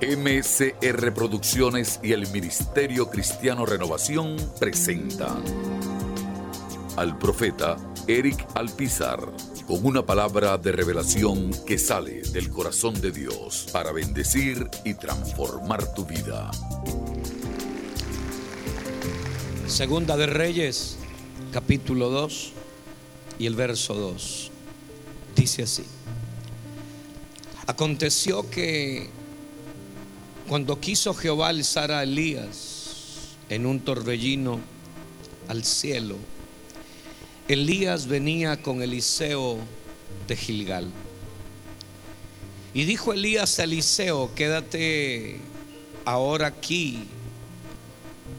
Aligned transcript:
MCR 0.00 1.14
Producciones 1.14 2.00
y 2.02 2.12
el 2.12 2.26
Ministerio 2.28 3.08
Cristiano 3.08 3.64
Renovación 3.64 4.36
presentan 4.58 5.42
al 6.96 7.18
profeta 7.18 7.76
Eric 8.06 8.46
Alpizar 8.54 9.20
con 9.66 9.84
una 9.86 10.04
palabra 10.04 10.58
de 10.58 10.72
revelación 10.72 11.50
que 11.66 11.78
sale 11.78 12.20
del 12.20 12.50
corazón 12.50 13.00
de 13.00 13.12
Dios 13.12 13.66
para 13.72 13.92
bendecir 13.92 14.68
y 14.84 14.94
transformar 14.94 15.94
tu 15.94 16.04
vida. 16.04 16.50
Segunda 19.66 20.16
de 20.18 20.26
Reyes, 20.26 20.98
capítulo 21.50 22.10
2 22.10 22.52
y 23.38 23.46
el 23.46 23.54
verso 23.54 23.94
2. 23.94 24.50
Dice 25.34 25.62
así. 25.62 25.84
Aconteció 27.66 28.50
que 28.50 29.08
cuando 30.48 30.80
quiso 30.80 31.14
Jehová 31.14 31.48
alzar 31.48 31.90
a 31.92 32.02
Elías 32.02 33.36
en 33.48 33.66
un 33.66 33.80
torbellino 33.80 34.60
al 35.48 35.64
cielo, 35.64 36.16
Elías 37.48 38.06
venía 38.06 38.62
con 38.62 38.82
Eliseo 38.82 39.58
de 40.26 40.36
Gilgal. 40.36 40.90
Y 42.72 42.84
dijo 42.84 43.12
Elías 43.12 43.58
a 43.58 43.64
Eliseo, 43.64 44.34
quédate 44.34 45.38
ahora 46.04 46.48
aquí, 46.48 47.04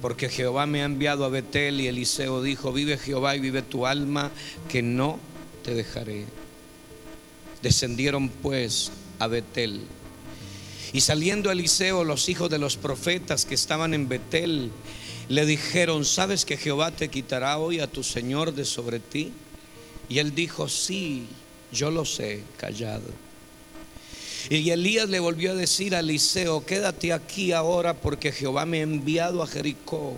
porque 0.02 0.30
Jehová 0.30 0.66
me 0.66 0.82
ha 0.82 0.86
enviado 0.86 1.24
a 1.26 1.30
Betel. 1.30 1.80
Y 1.82 1.88
Eliseo 1.88 2.42
dijo, 2.42 2.74
vive 2.74 2.98
Jehová 2.98 3.36
y 3.36 3.40
vive 3.40 3.62
tu 3.62 3.86
alma, 3.86 4.32
que 4.68 4.82
no 4.82 5.20
te 5.64 5.74
dejaré. 5.74 6.26
Descendieron 7.62 8.30
pues 8.30 8.92
a 9.20 9.28
Betel. 9.28 9.82
Y 10.96 11.02
saliendo 11.02 11.52
Eliseo, 11.52 12.06
los 12.06 12.30
hijos 12.30 12.50
de 12.50 12.58
los 12.58 12.78
profetas 12.78 13.44
que 13.44 13.54
estaban 13.54 13.94
en 13.94 14.08
Betel, 14.08 14.72
le 15.28 15.46
dijeron, 15.46 16.06
¿sabes 16.06 16.46
que 16.46 16.56
Jehová 16.56 16.92
te 16.92 17.10
quitará 17.10 17.58
hoy 17.58 17.82
a 17.82 17.88
tu 17.88 18.02
Señor 18.02 18.54
de 18.54 18.64
sobre 18.64 19.02
ti? 19.02 19.34
Y 20.08 20.20
él 20.20 20.34
dijo, 20.34 20.70
sí, 20.70 21.28
yo 21.74 21.92
lo 21.92 22.06
sé, 22.06 22.44
callado. 22.56 23.10
Y 24.50 24.70
Elías 24.70 25.10
le 25.10 25.20
volvió 25.20 25.52
a 25.52 25.56
decir 25.56 25.96
a 25.96 26.00
Eliseo, 26.00 26.66
quédate 26.66 27.12
aquí 27.12 27.52
ahora 27.52 27.94
porque 27.94 28.32
Jehová 28.32 28.66
me 28.66 28.80
ha 28.80 28.84
enviado 28.84 29.44
a 29.44 29.48
Jericó. 29.48 30.14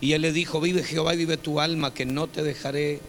Y 0.00 0.14
él 0.14 0.22
le 0.22 0.32
dijo, 0.32 0.62
vive 0.62 0.82
Jehová 0.82 1.12
y 1.12 1.18
vive 1.18 1.36
tu 1.36 1.60
alma, 1.60 1.92
que 1.92 2.06
no 2.06 2.26
te 2.26 2.42
dejaré. 2.42 3.00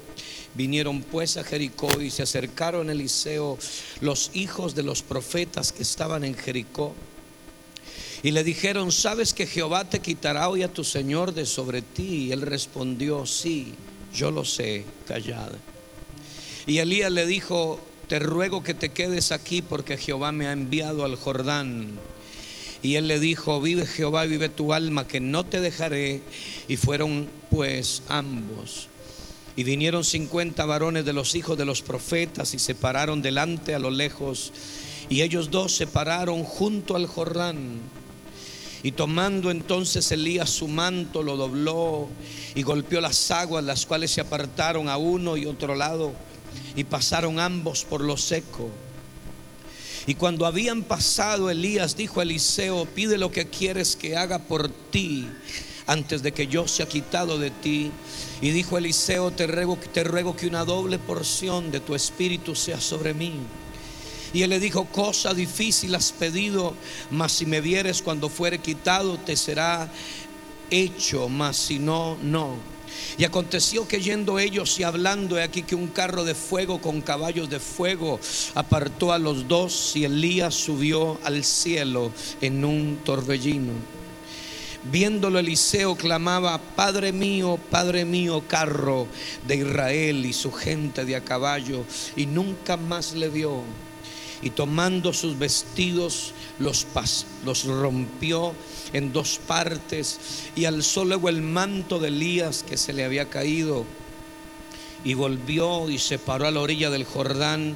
Vinieron 0.53 1.01
pues 1.01 1.37
a 1.37 1.43
Jericó 1.43 2.01
y 2.01 2.09
se 2.09 2.23
acercaron 2.23 2.89
a 2.89 2.91
Eliseo 2.91 3.57
los 4.01 4.31
hijos 4.33 4.75
de 4.75 4.83
los 4.83 5.01
profetas 5.01 5.71
que 5.71 5.83
estaban 5.83 6.23
en 6.23 6.35
Jericó. 6.35 6.93
Y 8.23 8.31
le 8.31 8.43
dijeron, 8.43 8.91
¿sabes 8.91 9.33
que 9.33 9.47
Jehová 9.47 9.89
te 9.89 9.99
quitará 9.99 10.49
hoy 10.49 10.63
a 10.63 10.71
tu 10.71 10.83
Señor 10.83 11.33
de 11.33 11.45
sobre 11.45 11.81
ti? 11.81 12.27
Y 12.27 12.31
él 12.31 12.41
respondió, 12.41 13.25
sí, 13.25 13.73
yo 14.13 14.29
lo 14.29 14.45
sé, 14.45 14.85
callada. 15.07 15.57
Y 16.67 16.77
Elías 16.77 17.11
le 17.11 17.25
dijo, 17.25 17.79
te 18.07 18.19
ruego 18.19 18.61
que 18.61 18.73
te 18.73 18.89
quedes 18.89 19.31
aquí 19.31 19.61
porque 19.61 19.97
Jehová 19.97 20.31
me 20.31 20.47
ha 20.47 20.51
enviado 20.51 21.05
al 21.05 21.15
Jordán. 21.15 21.97
Y 22.83 22.95
él 22.95 23.07
le 23.07 23.19
dijo, 23.19 23.61
vive 23.61 23.85
Jehová, 23.85 24.25
vive 24.25 24.49
tu 24.49 24.73
alma, 24.73 25.07
que 25.07 25.19
no 25.19 25.45
te 25.45 25.61
dejaré. 25.61 26.21
Y 26.67 26.77
fueron 26.77 27.27
pues 27.49 28.03
ambos. 28.07 28.90
Y 29.55 29.63
vinieron 29.63 30.03
cincuenta 30.03 30.65
varones 30.65 31.05
de 31.05 31.13
los 31.13 31.35
hijos 31.35 31.57
de 31.57 31.65
los 31.65 31.81
profetas 31.81 32.53
y 32.53 32.59
se 32.59 32.75
pararon 32.75 33.21
delante 33.21 33.75
a 33.75 33.79
lo 33.79 33.89
lejos. 33.89 34.53
Y 35.09 35.21
ellos 35.21 35.51
dos 35.51 35.75
se 35.75 35.87
pararon 35.87 36.43
junto 36.43 36.95
al 36.95 37.05
Jordán. 37.05 37.79
Y 38.83 38.93
tomando 38.93 39.51
entonces 39.51 40.11
Elías 40.11 40.49
su 40.49 40.67
manto, 40.67 41.21
lo 41.21 41.37
dobló 41.37 42.07
y 42.55 42.63
golpeó 42.63 42.99
las 43.01 43.29
aguas, 43.29 43.63
las 43.63 43.85
cuales 43.85 44.11
se 44.11 44.21
apartaron 44.21 44.89
a 44.89 44.97
uno 44.97 45.37
y 45.37 45.45
otro 45.45 45.75
lado, 45.75 46.13
y 46.75 46.83
pasaron 46.83 47.39
ambos 47.39 47.85
por 47.85 48.01
lo 48.01 48.17
seco. 48.17 48.69
Y 50.07 50.15
cuando 50.15 50.47
habían 50.47 50.81
pasado, 50.81 51.51
Elías 51.51 51.95
dijo 51.95 52.19
a 52.19 52.23
Eliseo, 52.23 52.85
pide 52.85 53.19
lo 53.19 53.31
que 53.31 53.47
quieres 53.49 53.95
que 53.95 54.17
haga 54.17 54.39
por 54.39 54.69
ti 54.69 55.27
antes 55.87 56.21
de 56.23 56.31
que 56.31 56.47
yo 56.47 56.67
sea 56.67 56.87
quitado 56.87 57.37
de 57.39 57.51
ti. 57.51 57.91
Y 58.41 58.51
dijo 58.51 58.77
Eliseo, 58.77 59.31
te 59.31 59.47
ruego, 59.47 59.77
te 59.93 60.03
ruego 60.03 60.35
que 60.35 60.47
una 60.47 60.65
doble 60.65 60.99
porción 60.99 61.71
de 61.71 61.79
tu 61.79 61.95
espíritu 61.95 62.55
sea 62.55 62.79
sobre 62.79 63.13
mí. 63.13 63.33
Y 64.33 64.43
él 64.43 64.49
le 64.51 64.59
dijo, 64.59 64.85
cosa 64.85 65.33
difícil 65.33 65.93
has 65.95 66.11
pedido, 66.11 66.73
mas 67.09 67.33
si 67.33 67.45
me 67.45 67.59
vieres 67.59 68.01
cuando 68.01 68.29
fuere 68.29 68.59
quitado, 68.59 69.17
te 69.17 69.35
será 69.35 69.91
hecho, 70.69 71.27
mas 71.27 71.57
si 71.57 71.79
no, 71.79 72.17
no. 72.21 72.55
Y 73.17 73.23
aconteció 73.25 73.87
que 73.87 74.01
yendo 74.01 74.39
ellos 74.39 74.79
y 74.79 74.83
hablando, 74.83 75.37
he 75.37 75.43
aquí 75.43 75.63
que 75.63 75.75
un 75.75 75.87
carro 75.87 76.23
de 76.23 76.35
fuego 76.35 76.81
con 76.81 77.01
caballos 77.01 77.49
de 77.49 77.59
fuego 77.59 78.19
apartó 78.55 79.11
a 79.11 79.19
los 79.19 79.47
dos 79.47 79.95
y 79.95 80.05
Elías 80.05 80.55
subió 80.55 81.19
al 81.23 81.43
cielo 81.43 82.11
en 82.41 82.63
un 82.63 82.99
torbellino. 83.03 84.00
Viéndolo 84.83 85.37
Eliseo 85.37 85.95
clamaba, 85.95 86.57
Padre 86.57 87.11
mío, 87.11 87.59
Padre 87.69 88.03
mío, 88.03 88.43
carro 88.47 89.07
de 89.45 89.57
Israel 89.57 90.25
y 90.25 90.33
su 90.33 90.51
gente 90.51 91.05
de 91.05 91.15
a 91.15 91.23
caballo, 91.23 91.85
y 92.15 92.25
nunca 92.25 92.77
más 92.77 93.13
le 93.13 93.29
vio. 93.29 93.61
Y 94.41 94.49
tomando 94.49 95.13
sus 95.13 95.37
vestidos 95.37 96.33
los, 96.57 96.87
los 97.45 97.63
rompió 97.65 98.53
en 98.91 99.13
dos 99.13 99.39
partes 99.45 100.19
y 100.55 100.65
alzó 100.65 101.05
luego 101.05 101.29
el 101.29 101.43
manto 101.43 101.99
de 101.99 102.07
Elías 102.07 102.63
que 102.67 102.75
se 102.75 102.91
le 102.91 103.03
había 103.03 103.29
caído. 103.29 103.85
Y 105.03 105.13
volvió 105.13 105.91
y 105.91 105.99
se 105.99 106.17
paró 106.17 106.47
a 106.47 106.51
la 106.51 106.59
orilla 106.59 106.89
del 106.89 107.03
Jordán 107.03 107.75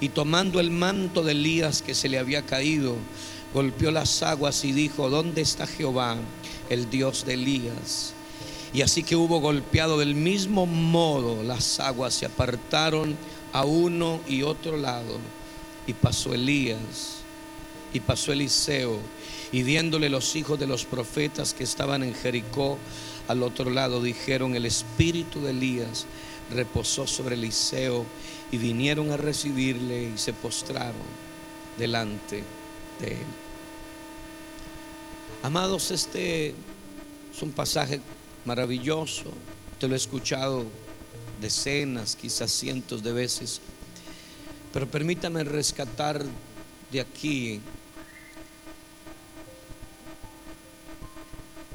y 0.00 0.10
tomando 0.10 0.60
el 0.60 0.70
manto 0.70 1.24
de 1.24 1.32
Elías 1.32 1.82
que 1.82 1.94
se 1.94 2.08
le 2.08 2.18
había 2.18 2.42
caído, 2.42 2.96
golpeó 3.52 3.90
las 3.90 4.22
aguas 4.22 4.64
y 4.64 4.72
dijo, 4.72 5.10
¿dónde 5.10 5.40
está 5.40 5.66
Jehová, 5.66 6.16
el 6.70 6.90
Dios 6.90 7.24
de 7.24 7.34
Elías? 7.34 8.14
Y 8.72 8.82
así 8.82 9.02
que 9.02 9.16
hubo 9.16 9.40
golpeado 9.40 9.98
del 9.98 10.14
mismo 10.14 10.66
modo, 10.66 11.42
las 11.42 11.78
aguas 11.78 12.14
se 12.14 12.26
apartaron 12.26 13.16
a 13.52 13.64
uno 13.64 14.20
y 14.26 14.42
otro 14.42 14.76
lado 14.76 15.18
y 15.86 15.92
pasó 15.92 16.34
Elías 16.34 17.18
y 17.92 18.00
pasó 18.00 18.32
Eliseo 18.32 18.98
y 19.52 19.62
viéndole 19.62 20.08
los 20.08 20.34
hijos 20.34 20.58
de 20.58 20.66
los 20.66 20.84
profetas 20.84 21.54
que 21.54 21.62
estaban 21.62 22.02
en 22.02 22.14
Jericó 22.14 22.78
al 23.28 23.44
otro 23.44 23.70
lado 23.70 24.02
dijeron 24.02 24.56
el 24.56 24.66
espíritu 24.66 25.40
de 25.40 25.50
Elías 25.50 26.06
reposó 26.50 27.06
sobre 27.06 27.36
Eliseo 27.36 28.04
y 28.50 28.58
vinieron 28.58 29.12
a 29.12 29.16
recibirle 29.16 30.10
y 30.14 30.18
se 30.18 30.32
postraron 30.32 30.94
delante 31.78 32.42
de 33.00 33.08
él. 33.08 33.43
Amados, 35.44 35.90
este 35.90 36.54
es 37.30 37.42
un 37.42 37.52
pasaje 37.52 38.00
maravilloso. 38.46 39.24
Te 39.78 39.86
lo 39.86 39.92
he 39.92 39.98
escuchado 39.98 40.64
decenas, 41.38 42.16
quizás 42.16 42.50
cientos 42.50 43.02
de 43.02 43.12
veces. 43.12 43.60
Pero 44.72 44.90
permítame 44.90 45.44
rescatar 45.44 46.24
de 46.90 46.98
aquí 46.98 47.60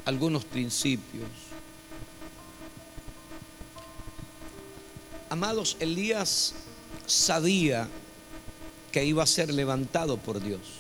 algunos 0.04 0.46
principios. 0.46 1.30
Amados, 5.30 5.78
Elías 5.80 6.56
sabía 7.06 7.88
que 8.92 9.06
iba 9.06 9.22
a 9.22 9.28
ser 9.28 9.54
levantado 9.54 10.18
por 10.18 10.42
Dios. 10.42 10.79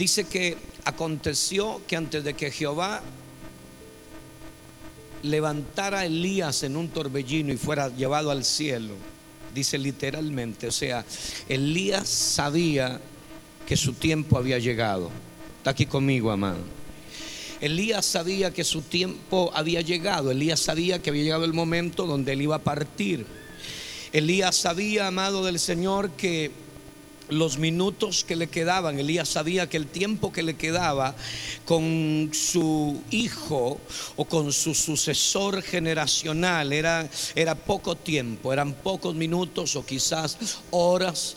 Dice 0.00 0.24
que 0.24 0.56
aconteció 0.86 1.82
que 1.86 1.94
antes 1.94 2.24
de 2.24 2.32
que 2.32 2.50
Jehová 2.50 3.02
levantara 5.22 5.98
a 5.98 6.06
Elías 6.06 6.62
en 6.62 6.78
un 6.78 6.88
torbellino 6.88 7.52
y 7.52 7.58
fuera 7.58 7.94
llevado 7.94 8.30
al 8.30 8.42
cielo, 8.46 8.94
dice 9.54 9.76
literalmente, 9.76 10.68
o 10.68 10.72
sea, 10.72 11.04
Elías 11.50 12.08
sabía 12.08 12.98
que 13.66 13.76
su 13.76 13.92
tiempo 13.92 14.38
había 14.38 14.58
llegado. 14.58 15.10
Está 15.58 15.72
aquí 15.72 15.84
conmigo, 15.84 16.30
amado. 16.30 16.60
Elías 17.60 18.06
sabía 18.06 18.54
que 18.54 18.64
su 18.64 18.80
tiempo 18.80 19.50
había 19.52 19.82
llegado. 19.82 20.30
Elías 20.30 20.60
sabía 20.60 21.02
que 21.02 21.10
había 21.10 21.24
llegado 21.24 21.44
el 21.44 21.52
momento 21.52 22.06
donde 22.06 22.32
él 22.32 22.40
iba 22.40 22.56
a 22.56 22.64
partir. 22.64 23.26
Elías 24.14 24.56
sabía, 24.56 25.08
amado 25.08 25.44
del 25.44 25.58
Señor, 25.58 26.12
que 26.12 26.52
los 27.30 27.58
minutos 27.58 28.24
que 28.24 28.36
le 28.36 28.48
quedaban, 28.48 28.98
Elías 28.98 29.28
sabía 29.28 29.68
que 29.68 29.76
el 29.76 29.86
tiempo 29.86 30.32
que 30.32 30.42
le 30.42 30.56
quedaba 30.56 31.14
con 31.64 32.30
su 32.32 33.02
hijo 33.10 33.80
o 34.16 34.24
con 34.24 34.52
su 34.52 34.74
sucesor 34.74 35.62
generacional 35.62 36.72
era, 36.72 37.08
era 37.34 37.54
poco 37.54 37.96
tiempo, 37.96 38.52
eran 38.52 38.74
pocos 38.74 39.14
minutos 39.14 39.76
o 39.76 39.84
quizás 39.84 40.60
horas 40.70 41.36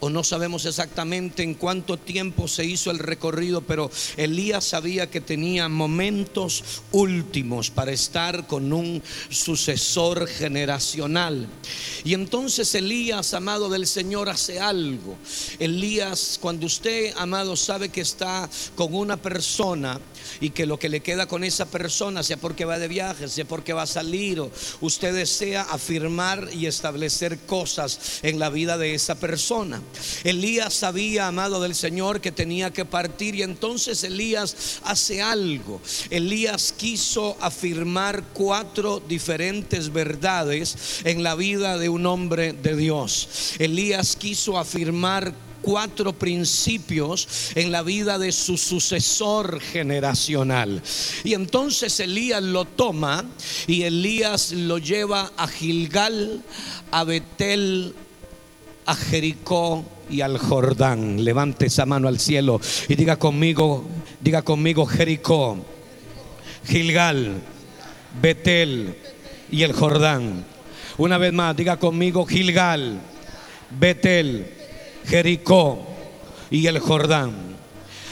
o 0.00 0.10
no 0.10 0.24
sabemos 0.24 0.64
exactamente 0.66 1.42
en 1.42 1.54
cuánto 1.54 1.96
tiempo 1.96 2.48
se 2.48 2.64
hizo 2.64 2.90
el 2.90 2.98
recorrido, 2.98 3.62
pero 3.62 3.90
Elías 4.16 4.64
sabía 4.64 5.10
que 5.10 5.20
tenía 5.20 5.68
momentos 5.68 6.64
últimos 6.92 7.70
para 7.70 7.92
estar 7.92 8.46
con 8.46 8.72
un 8.72 9.02
sucesor 9.30 10.26
generacional. 10.26 11.48
Y 12.04 12.14
entonces 12.14 12.74
Elías, 12.74 13.34
amado 13.34 13.68
del 13.68 13.86
Señor, 13.86 14.28
hace 14.28 14.60
algo. 14.60 15.16
Elías, 15.58 16.38
cuando 16.40 16.66
usted, 16.66 17.12
amado, 17.16 17.56
sabe 17.56 17.88
que 17.88 18.00
está 18.00 18.48
con 18.74 18.94
una 18.94 19.16
persona 19.16 20.00
y 20.40 20.50
que 20.50 20.66
lo 20.66 20.78
que 20.78 20.88
le 20.88 21.00
queda 21.00 21.26
con 21.26 21.44
esa 21.44 21.66
persona, 21.66 22.22
sea 22.22 22.36
porque 22.36 22.64
va 22.64 22.78
de 22.78 22.88
viaje, 22.88 23.28
sea 23.28 23.44
porque 23.44 23.72
va 23.72 23.82
a 23.82 23.86
salir, 23.86 24.40
o 24.40 24.50
usted 24.80 25.14
desea 25.14 25.62
afirmar 25.62 26.48
y 26.52 26.66
establecer 26.66 27.38
cosas 27.40 28.20
en 28.22 28.38
la 28.38 28.50
vida 28.50 28.78
de 28.78 28.94
esa 28.94 29.14
persona. 29.16 29.82
Elías 30.24 30.74
sabía, 30.74 31.28
amado 31.28 31.60
del 31.60 31.74
Señor, 31.74 32.20
que 32.20 32.32
tenía 32.32 32.72
que 32.72 32.84
partir 32.84 33.34
y 33.34 33.42
entonces 33.42 34.04
Elías 34.04 34.80
hace 34.84 35.22
algo. 35.22 35.80
Elías 36.10 36.72
quiso 36.76 37.36
afirmar 37.40 38.24
cuatro 38.32 39.00
diferentes 39.00 39.92
verdades 39.92 41.02
en 41.04 41.22
la 41.22 41.34
vida 41.34 41.78
de 41.78 41.88
un 41.88 42.06
hombre 42.06 42.52
de 42.52 42.76
Dios. 42.76 43.54
Elías 43.58 44.16
quiso 44.16 44.58
afirmar 44.58 45.34
cuatro 45.64 46.12
principios 46.12 47.52
en 47.54 47.72
la 47.72 47.82
vida 47.82 48.18
de 48.18 48.32
su 48.32 48.58
sucesor 48.58 49.60
generacional. 49.60 50.82
Y 51.24 51.34
entonces 51.34 51.98
Elías 52.00 52.42
lo 52.42 52.66
toma 52.66 53.24
y 53.66 53.82
Elías 53.82 54.52
lo 54.52 54.78
lleva 54.78 55.32
a 55.36 55.48
Gilgal, 55.48 56.42
a 56.90 57.04
Betel, 57.04 57.94
a 58.84 58.94
Jericó 58.94 59.84
y 60.10 60.20
al 60.20 60.38
Jordán. 60.38 61.24
Levante 61.24 61.66
esa 61.66 61.86
mano 61.86 62.08
al 62.08 62.20
cielo 62.20 62.60
y 62.88 62.94
diga 62.94 63.16
conmigo, 63.16 63.84
diga 64.20 64.42
conmigo 64.42 64.84
Jericó, 64.84 65.56
Gilgal, 66.66 67.40
Betel 68.20 68.96
y 69.50 69.62
el 69.62 69.72
Jordán. 69.72 70.44
Una 70.98 71.18
vez 71.18 71.32
más, 71.32 71.56
diga 71.56 71.78
conmigo 71.78 72.26
Gilgal, 72.26 73.00
Betel, 73.80 74.63
Jericó 75.04 75.78
y 76.50 76.66
el 76.66 76.78
Jordán. 76.78 77.53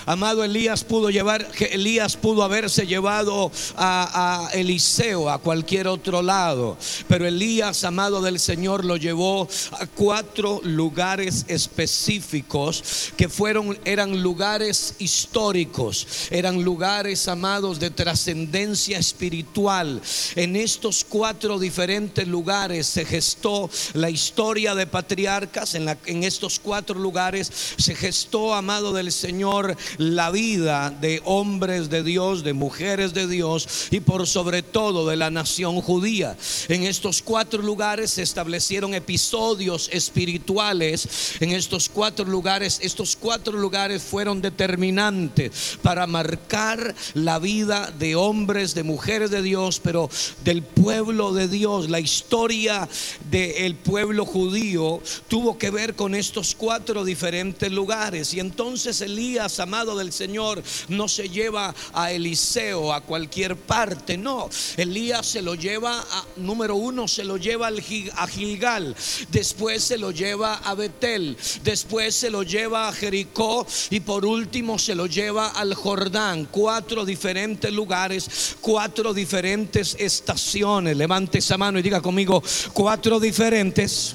Amado 0.07 0.43
Elías 0.43 0.85
pudo 0.85 1.11
llevar, 1.11 1.47
Elías 1.71 2.17
pudo 2.17 2.43
haberse 2.43 2.87
llevado 2.87 3.53
a, 3.77 4.49
Eliseo 4.53 5.31
a 5.31 5.39
cualquier 5.39 5.87
otro 5.89 6.23
lado, 6.23 6.77
pero 7.09 7.27
Elías, 7.27 7.85
amado 7.85 8.21
del 8.21 8.41
Señor, 8.41 8.85
lo 8.85 8.97
llevó 8.97 9.49
a 9.73 9.87
cuatro 9.87 10.61
lugares 10.65 11.45
específicos 11.49 13.13
que 13.17 13.29
fueron, 13.29 13.79
eran 13.85 14.23
lugares 14.23 14.95
históricos, 14.99 16.29
eran 16.31 16.63
lugares, 16.63 17.29
amados, 17.29 17.79
de 17.79 17.91
trascendencia 17.91 18.99
espiritual. 18.99 20.01
En 20.37 20.57
estos 20.57 21.05
cuatro 21.09 21.59
diferentes 21.59 22.27
lugares 22.27 22.87
se 22.87 23.05
gestó 23.05 23.71
la 23.95 24.11
historia 24.11 24.75
de 24.75 24.87
patriarcas, 24.87 25.75
en, 25.75 25.85
la, 25.85 25.97
en 26.07 26.25
estos 26.25 26.59
cuatro 26.59 26.99
lugares 26.99 27.51
se 27.77 27.95
gestó, 27.95 28.55
amado 28.55 28.93
del 28.93 29.13
Señor, 29.13 29.77
la 29.99 30.31
vida 30.31 30.91
de 30.91 31.21
hombres 31.25 31.91
de 31.91 32.03
Dios, 32.03 32.45
de 32.45 32.53
mujeres 32.53 33.15
de 33.15 33.27
Dios 33.27 33.89
y 33.91 34.01
por 34.01 34.27
sobre 34.27 34.63
todo 34.63 35.09
de 35.09 35.17
la 35.17 35.31
nación 35.31 35.81
judía. 35.81 36.37
En 36.69 36.85
estos 36.85 37.23
cuatro 37.23 37.63
lugares 37.63 38.13
se 38.13 38.23
establecieron 38.23 38.95
episodios 38.95 39.89
espirituales. 39.93 41.37
En 41.41 41.51
estos 41.51 41.89
cuatro 41.89 42.25
lugares, 42.25 42.79
estos 42.83 43.17
cuatro 43.17 43.59
lugares 43.59 44.03
fueron 44.03 44.41
determinantes 44.41 45.79
para 45.83 46.07
marcar 46.07 46.95
la 47.15 47.39
vida 47.39 47.93
de 47.99 48.15
hombres, 48.15 48.75
de 48.75 48.83
mujeres 48.83 49.31
de 49.31 49.43
Dios, 49.43 49.81
pero 49.83 50.09
del 50.45 50.63
pueblo 50.63 51.33
de 51.33 51.49
Dios. 51.49 51.91
La 51.91 52.01
historia 52.01 52.89
del 53.31 53.75
pueblo 53.75 54.25
judío 54.25 55.01
tuvo 55.29 55.59
que 55.59 55.71
ver 55.71 55.95
con 55.95 56.15
estos 56.15 56.55
cuatro 56.55 57.05
diferentes 57.05 57.71
lugares. 57.71 58.35
Y 58.35 58.41
entonces 58.41 59.01
Elías, 59.01 59.59
amado 59.61 59.82
del 59.85 60.13
Señor 60.13 60.63
no 60.89 61.09
se 61.09 61.29
lleva 61.29 61.75
a 61.93 62.13
Eliseo 62.13 62.93
a 62.93 63.01
cualquier 63.01 63.57
parte, 63.57 64.17
no. 64.17 64.49
Elías 64.77 65.27
se 65.27 65.43
lo 65.43 65.55
lleva 65.55 65.99
a, 65.99 66.25
número 66.37 66.77
uno, 66.77 67.09
se 67.09 67.25
lo 67.25 67.37
lleva 67.37 67.69
a 67.69 68.27
Gilgal, 68.27 68.95
después 69.31 69.83
se 69.83 69.99
lo 69.99 70.11
lleva 70.11 70.55
a 70.55 70.75
Betel, 70.75 71.37
después 71.65 72.15
se 72.15 72.31
lo 72.31 72.43
lleva 72.43 72.89
a 72.89 72.93
Jericó 72.93 73.67
y 73.91 74.01
por 74.01 74.25
último 74.25 74.79
se 74.79 74.95
lo 74.95 75.07
lleva 75.07 75.49
al 75.49 75.75
Jordán. 75.75 76.47
Cuatro 76.51 77.05
diferentes 77.05 77.73
lugares, 77.73 78.57
cuatro 78.61 79.13
diferentes 79.13 79.97
estaciones. 79.99 80.97
Levante 80.97 81.39
esa 81.39 81.59
mano 81.59 81.79
y 81.79 81.83
diga 81.83 82.01
conmigo, 82.01 82.43
cuatro 82.73 83.19
diferentes 83.19 84.15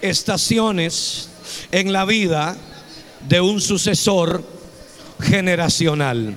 estaciones 0.00 1.28
en 1.70 1.92
la 1.92 2.04
vida 2.04 2.56
de 3.28 3.40
un 3.40 3.60
sucesor 3.60 4.61
generacional 5.22 6.34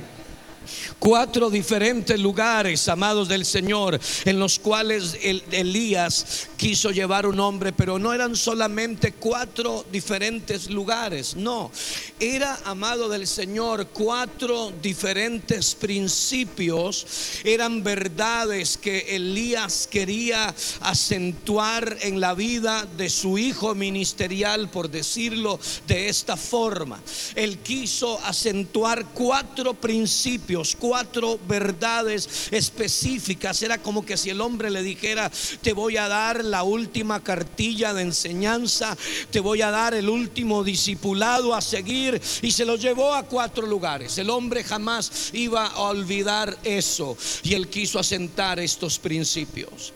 cuatro 1.00 1.50
diferentes 1.50 2.20
lugares, 2.20 2.88
amados 2.88 3.28
del 3.28 3.46
Señor, 3.46 4.00
en 4.26 4.40
los 4.40 4.60
cuales 4.60 5.18
Elías 5.52 6.48
quiso 6.58 6.92
llevar 6.92 7.28
un 7.28 7.40
hombre, 7.40 7.74
pero 7.74 8.00
no 8.00 8.14
eran 8.14 8.36
solamente 8.36 9.14
cuatro 9.14 9.86
diferentes 9.92 10.70
lugares, 10.70 11.36
no, 11.36 11.72
era, 12.20 12.58
amado 12.66 13.10
del 13.10 13.28
Señor, 13.28 13.88
cuatro 13.94 14.74
diferentes 14.82 15.76
principios, 15.76 17.06
eran 17.44 17.84
verdades 17.84 18.78
que 18.78 19.16
Elías 19.16 19.88
quería 19.90 20.54
acentuar 20.82 21.98
en 22.02 22.20
la 22.20 22.34
vida 22.34 22.88
de 22.98 23.10
su 23.10 23.38
hijo 23.38 23.76
ministerial, 23.76 24.70
por 24.70 24.90
decirlo 24.90 25.60
de 25.88 26.10
esta 26.10 26.38
forma. 26.38 27.02
Él 27.36 27.60
quiso 27.60 28.20
acentuar 28.24 29.06
cuatro 29.14 29.74
principios, 29.74 30.76
cuatro 30.86 31.40
verdades 31.48 32.48
específicas. 32.52 33.60
Era 33.64 33.80
como 33.80 34.06
que 34.06 34.18
si 34.18 34.30
el 34.30 34.40
hombre 34.40 34.70
le 34.70 34.84
dijera, 34.84 35.32
te 35.64 35.74
voy 35.74 35.98
a 35.98 36.08
dar 36.08 36.46
la 36.46 36.62
última 36.62 37.24
cartilla 37.24 37.92
de 37.96 38.04
enseñanza, 38.04 38.96
te 39.32 39.40
voy 39.40 39.64
a 39.64 39.72
dar 39.72 39.96
el 39.96 40.08
último 40.10 40.64
discipulado 40.64 41.56
a 41.56 41.62
seguir. 41.62 42.22
Y 42.44 42.51
se 42.51 42.65
lo 42.65 42.75
llevó 42.75 43.15
a 43.15 43.24
cuatro 43.24 43.65
lugares. 43.65 44.15
El 44.20 44.30
hombre 44.30 44.63
jamás 44.63 45.32
iba 45.34 45.65
a 45.65 45.82
olvidar 45.82 46.56
eso. 46.63 47.18
Y 47.42 47.56
él 47.56 47.68
quiso 47.68 47.98
asentar 47.98 48.60
estos 48.60 49.00
principios. 49.00 49.92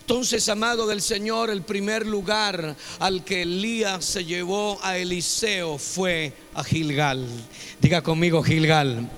Entonces, 0.00 0.46
amado 0.50 0.86
del 0.86 1.00
Señor, 1.00 1.48
el 1.48 1.62
primer 1.62 2.06
lugar 2.06 2.76
al 2.98 3.24
que 3.24 3.40
Elías 3.40 4.04
se 4.04 4.26
llevó 4.26 4.78
a 4.82 4.98
Eliseo 4.98 5.78
fue 5.78 6.34
a 6.52 6.62
Gilgal. 6.62 7.26
Diga 7.80 8.02
conmigo, 8.02 8.42
Gilgal. 8.42 9.08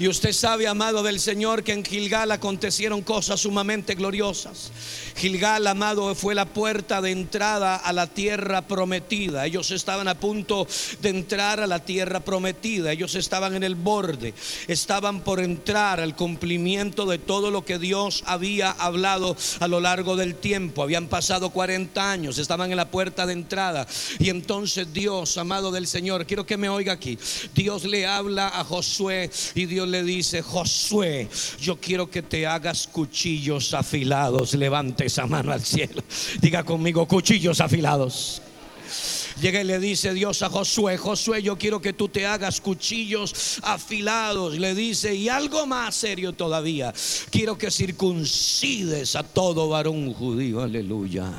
Y 0.00 0.06
usted 0.06 0.32
sabe, 0.32 0.68
amado 0.68 1.02
del 1.02 1.18
Señor, 1.18 1.64
que 1.64 1.72
en 1.72 1.84
Gilgal 1.84 2.30
acontecieron 2.30 3.02
cosas 3.02 3.40
sumamente 3.40 3.96
gloriosas. 3.96 4.70
Gilgal, 5.16 5.66
amado, 5.66 6.14
fue 6.14 6.36
la 6.36 6.46
puerta 6.46 7.02
de 7.02 7.10
entrada 7.10 7.74
a 7.74 7.92
la 7.92 8.06
tierra 8.06 8.62
prometida. 8.62 9.44
Ellos 9.44 9.72
estaban 9.72 10.06
a 10.06 10.20
punto 10.20 10.68
de 11.00 11.08
entrar 11.08 11.58
a 11.58 11.66
la 11.66 11.84
tierra 11.84 12.20
prometida. 12.20 12.92
Ellos 12.92 13.16
estaban 13.16 13.56
en 13.56 13.64
el 13.64 13.74
borde. 13.74 14.34
Estaban 14.68 15.22
por 15.22 15.40
entrar 15.40 15.98
al 15.98 16.14
cumplimiento 16.14 17.04
de 17.06 17.18
todo 17.18 17.50
lo 17.50 17.64
que 17.64 17.80
Dios 17.80 18.22
había 18.24 18.70
hablado 18.70 19.36
a 19.58 19.66
lo 19.66 19.80
largo 19.80 20.14
del 20.14 20.36
tiempo. 20.36 20.84
Habían 20.84 21.08
pasado 21.08 21.50
40 21.50 22.08
años. 22.08 22.38
Estaban 22.38 22.70
en 22.70 22.76
la 22.76 22.92
puerta 22.92 23.26
de 23.26 23.32
entrada. 23.32 23.88
Y 24.20 24.30
entonces 24.30 24.92
Dios, 24.92 25.38
amado 25.38 25.72
del 25.72 25.88
Señor, 25.88 26.24
quiero 26.24 26.46
que 26.46 26.56
me 26.56 26.68
oiga 26.68 26.92
aquí. 26.92 27.18
Dios 27.52 27.84
le 27.84 28.06
habla 28.06 28.46
a 28.46 28.62
Josué 28.62 29.32
y 29.56 29.66
Dios 29.66 29.87
le 29.88 30.02
dice, 30.02 30.42
Josué, 30.42 31.28
yo 31.60 31.76
quiero 31.76 32.10
que 32.10 32.22
te 32.22 32.46
hagas 32.46 32.86
cuchillos 32.86 33.74
afilados. 33.74 34.54
Levante 34.54 35.06
esa 35.06 35.26
mano 35.26 35.52
al 35.52 35.64
cielo. 35.64 36.02
Diga 36.40 36.64
conmigo, 36.64 37.06
cuchillos 37.06 37.60
afilados. 37.60 38.42
Llega 39.40 39.60
y 39.60 39.64
le 39.64 39.78
dice 39.78 40.14
Dios 40.14 40.42
a 40.42 40.48
Josué, 40.48 40.96
Josué, 40.96 41.42
yo 41.42 41.56
quiero 41.56 41.80
que 41.80 41.92
tú 41.92 42.08
te 42.08 42.26
hagas 42.26 42.60
cuchillos 42.60 43.60
afilados. 43.62 44.58
Le 44.58 44.74
dice, 44.74 45.14
y 45.14 45.28
algo 45.28 45.64
más 45.66 45.94
serio 45.94 46.32
todavía, 46.32 46.92
quiero 47.30 47.56
que 47.56 47.70
circuncides 47.70 49.14
a 49.14 49.22
todo 49.22 49.68
varón 49.68 50.12
judío. 50.12 50.60
Aleluya. 50.60 51.30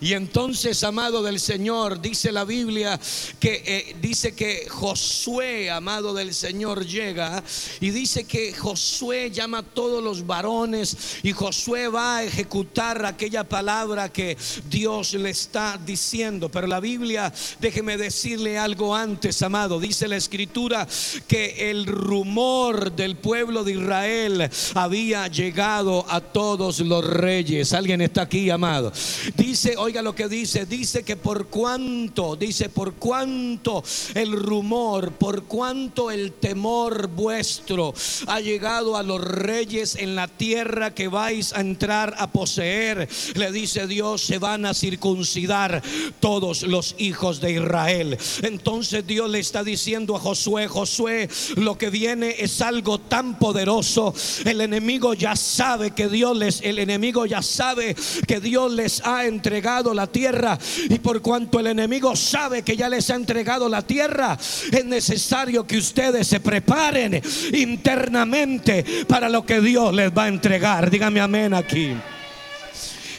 Y 0.00 0.12
entonces, 0.12 0.84
amado 0.84 1.22
del 1.22 1.40
Señor, 1.40 2.00
dice 2.00 2.30
la 2.30 2.44
Biblia 2.44 2.98
que 3.40 3.62
eh, 3.66 3.96
dice 4.00 4.32
que 4.32 4.68
Josué, 4.68 5.70
amado 5.70 6.14
del 6.14 6.32
Señor, 6.34 6.86
llega 6.86 7.42
y 7.80 7.90
dice 7.90 8.24
que 8.24 8.52
Josué 8.54 9.30
llama 9.30 9.58
a 9.58 9.62
todos 9.62 10.02
los 10.02 10.26
varones 10.26 11.18
y 11.22 11.32
Josué 11.32 11.88
va 11.88 12.18
a 12.18 12.24
ejecutar 12.24 13.04
aquella 13.04 13.44
palabra 13.44 14.08
que 14.08 14.36
Dios 14.70 15.14
le 15.14 15.30
está 15.30 15.78
diciendo. 15.84 16.48
Pero 16.48 16.66
la 16.66 16.80
Biblia, 16.80 17.32
déjeme 17.60 17.96
decirle 17.96 18.58
algo 18.58 18.94
antes, 18.94 19.42
amado. 19.42 19.80
Dice 19.80 20.06
la 20.06 20.16
escritura 20.16 20.86
que 21.26 21.70
el 21.70 21.86
rumor 21.86 22.92
del 22.92 23.16
pueblo 23.16 23.64
de 23.64 23.72
Israel 23.72 24.50
había 24.74 25.26
llegado 25.26 26.04
a 26.08 26.20
todos 26.20 26.80
los 26.80 27.04
reyes. 27.04 27.72
Alguien 27.72 28.00
está 28.00 28.22
aquí, 28.22 28.50
amado. 28.50 28.92
Dice, 29.36 29.76
oiga 29.88 30.02
lo 30.02 30.14
que 30.14 30.28
dice, 30.28 30.66
dice 30.66 31.02
que 31.02 31.16
por 31.16 31.46
cuanto, 31.46 32.36
dice, 32.36 32.68
por 32.68 32.96
cuanto 32.96 33.82
el 34.14 34.32
rumor, 34.32 35.12
por 35.12 35.44
cuanto 35.44 36.10
el 36.10 36.32
temor 36.32 37.08
vuestro 37.08 37.94
ha 38.26 38.38
llegado 38.38 38.98
a 38.98 39.02
los 39.02 39.18
reyes 39.18 39.94
en 39.94 40.14
la 40.14 40.28
tierra 40.28 40.92
que 40.92 41.08
vais 41.08 41.54
a 41.54 41.62
entrar 41.62 42.14
a 42.18 42.30
poseer, 42.30 43.08
le 43.34 43.50
dice 43.50 43.86
Dios, 43.86 44.20
se 44.20 44.36
van 44.36 44.66
a 44.66 44.74
circuncidar 44.74 45.82
todos 46.20 46.64
los 46.64 46.94
hijos 46.98 47.40
de 47.40 47.52
Israel. 47.52 48.18
Entonces 48.42 49.06
Dios 49.06 49.30
le 49.30 49.38
está 49.38 49.64
diciendo 49.64 50.16
a 50.16 50.20
Josué, 50.20 50.68
Josué, 50.68 51.30
lo 51.56 51.78
que 51.78 51.88
viene 51.88 52.36
es 52.38 52.60
algo 52.60 52.98
tan 52.98 53.38
poderoso. 53.38 54.12
El 54.44 54.60
enemigo 54.60 55.14
ya 55.14 55.34
sabe 55.34 55.92
que 55.92 56.08
Dios 56.08 56.36
les, 56.36 56.60
el 56.60 56.78
enemigo 56.78 57.24
ya 57.24 57.40
sabe 57.40 57.96
que 58.26 58.38
Dios 58.38 58.70
les 58.70 59.00
ha 59.06 59.24
entregado 59.24 59.77
la 59.94 60.06
tierra. 60.06 60.58
Y 60.88 60.98
por 60.98 61.22
cuanto 61.22 61.60
el 61.60 61.68
enemigo 61.68 62.14
sabe 62.16 62.62
que 62.62 62.76
ya 62.76 62.88
les 62.88 63.10
ha 63.10 63.14
entregado 63.14 63.68
la 63.68 63.82
tierra, 63.82 64.38
es 64.72 64.84
necesario 64.84 65.66
que 65.66 65.78
ustedes 65.78 66.26
se 66.26 66.40
preparen 66.40 67.22
internamente 67.52 68.84
para 69.06 69.28
lo 69.28 69.44
que 69.44 69.60
Dios 69.60 69.94
les 69.94 70.10
va 70.10 70.24
a 70.24 70.28
entregar. 70.28 70.90
Dígame 70.90 71.20
amén 71.20 71.54
aquí. 71.54 71.94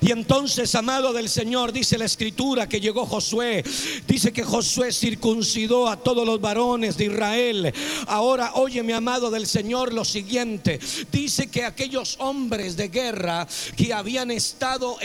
Y 0.01 0.11
entonces, 0.11 0.73
amado 0.75 1.13
del 1.13 1.29
Señor, 1.29 1.71
dice 1.71 1.97
la 1.97 2.05
escritura 2.05 2.69
que 2.69 2.79
llegó 2.79 3.05
Josué. 3.05 3.63
Dice 4.07 4.31
que 4.31 4.43
Josué 4.43 4.91
circuncidó 4.91 5.87
a 5.87 5.97
todos 5.97 6.25
los 6.25 6.39
varones 6.39 6.97
de 6.97 7.05
Israel. 7.05 7.73
Ahora, 8.07 8.53
oye, 8.55 8.81
mi 8.83 8.93
amado 8.93 9.29
del 9.29 9.47
Señor, 9.47 9.93
lo 9.93 10.05
siguiente. 10.05 10.79
Dice 11.11 11.47
que 11.47 11.63
aquellos 11.63 12.15
hombres 12.19 12.77
de 12.77 12.87
guerra 12.87 13.47
que 13.75 13.93
habían 13.93 14.31
estado 14.31 14.97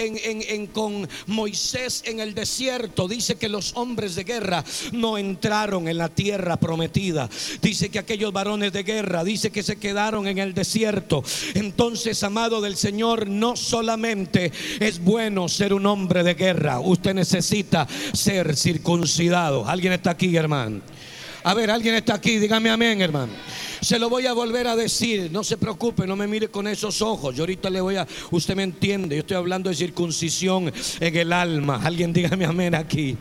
con 0.73 1.09
Moisés 1.27 2.03
en 2.07 2.21
el 2.21 2.35
desierto, 2.35 3.09
dice 3.09 3.37
que 3.37 3.49
los 3.49 3.73
hombres 3.75 4.15
de 4.15 4.25
guerra 4.25 4.65
no 4.93 5.19
entraron 5.19 5.89
en 5.89 5.99
la 5.99 6.09
tierra 6.09 6.57
prometida. 6.57 7.29
Dice 7.61 7.89
que 7.89 7.99
aquellos 7.99 8.33
varones 8.33 8.73
de 8.73 8.83
guerra, 8.83 9.25
dice 9.25 9.51
que 9.51 9.63
se 9.63 9.77
quedaron 9.77 10.27
en 10.27 10.39
el 10.39 10.55
desierto. 10.55 11.23
Entonces, 11.55 12.23
amado 12.23 12.61
del 12.61 12.77
Señor, 12.77 13.29
no 13.29 13.57
solamente 13.57 14.53
es 14.87 15.03
bueno 15.03 15.49
ser 15.49 15.73
un 15.73 15.87
hombre 15.87 16.23
de 16.23 16.35
guerra. 16.35 16.81
Usted 16.81 17.15
necesita 17.15 17.87
ser 18.13 18.57
circuncidado. 18.57 19.67
¿Alguien 19.67 19.93
está 19.93 20.11
aquí, 20.11 20.37
hermano? 20.37 20.81
A 21.43 21.53
ver, 21.53 21.71
alguien 21.71 21.95
está 21.95 22.15
aquí, 22.15 22.39
dígame 22.39 22.71
amén, 22.71 23.03
hermano. 23.03 23.33
Se 23.83 23.99
lo 23.99 24.09
voy 24.09 24.27
a 24.27 24.33
volver 24.33 24.67
a 24.67 24.75
decir, 24.75 25.31
no 25.31 25.45
se 25.45 25.59
preocupe, 25.59 26.07
no 26.07 26.17
me 26.17 26.27
mire 26.27 26.49
con 26.49 26.67
esos 26.67 27.03
ojos. 27.03 27.37
Yo 27.37 27.43
ahorita 27.43 27.69
le 27.69 27.83
voy 27.83 27.97
a, 27.97 28.07
usted 28.31 28.57
me 28.57 28.63
entiende, 28.63 29.17
yo 29.17 29.21
estoy 29.21 29.37
hablando 29.37 29.69
de 29.69 29.77
circuncisión 29.77 30.73
en 31.01 31.17
el 31.17 31.33
alma. 31.35 31.83
Alguien 31.85 32.13
dígame 32.15 32.47
amén 32.47 32.75
aquí. 32.75 33.17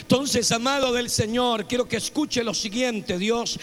Entonces, 0.00 0.50
amado 0.52 0.92
del 0.92 1.08
Señor, 1.08 1.66
quiero 1.66 1.88
que 1.88 1.96
escuche 1.96 2.42
lo 2.42 2.52
siguiente. 2.52 3.16
Dios 3.16 3.58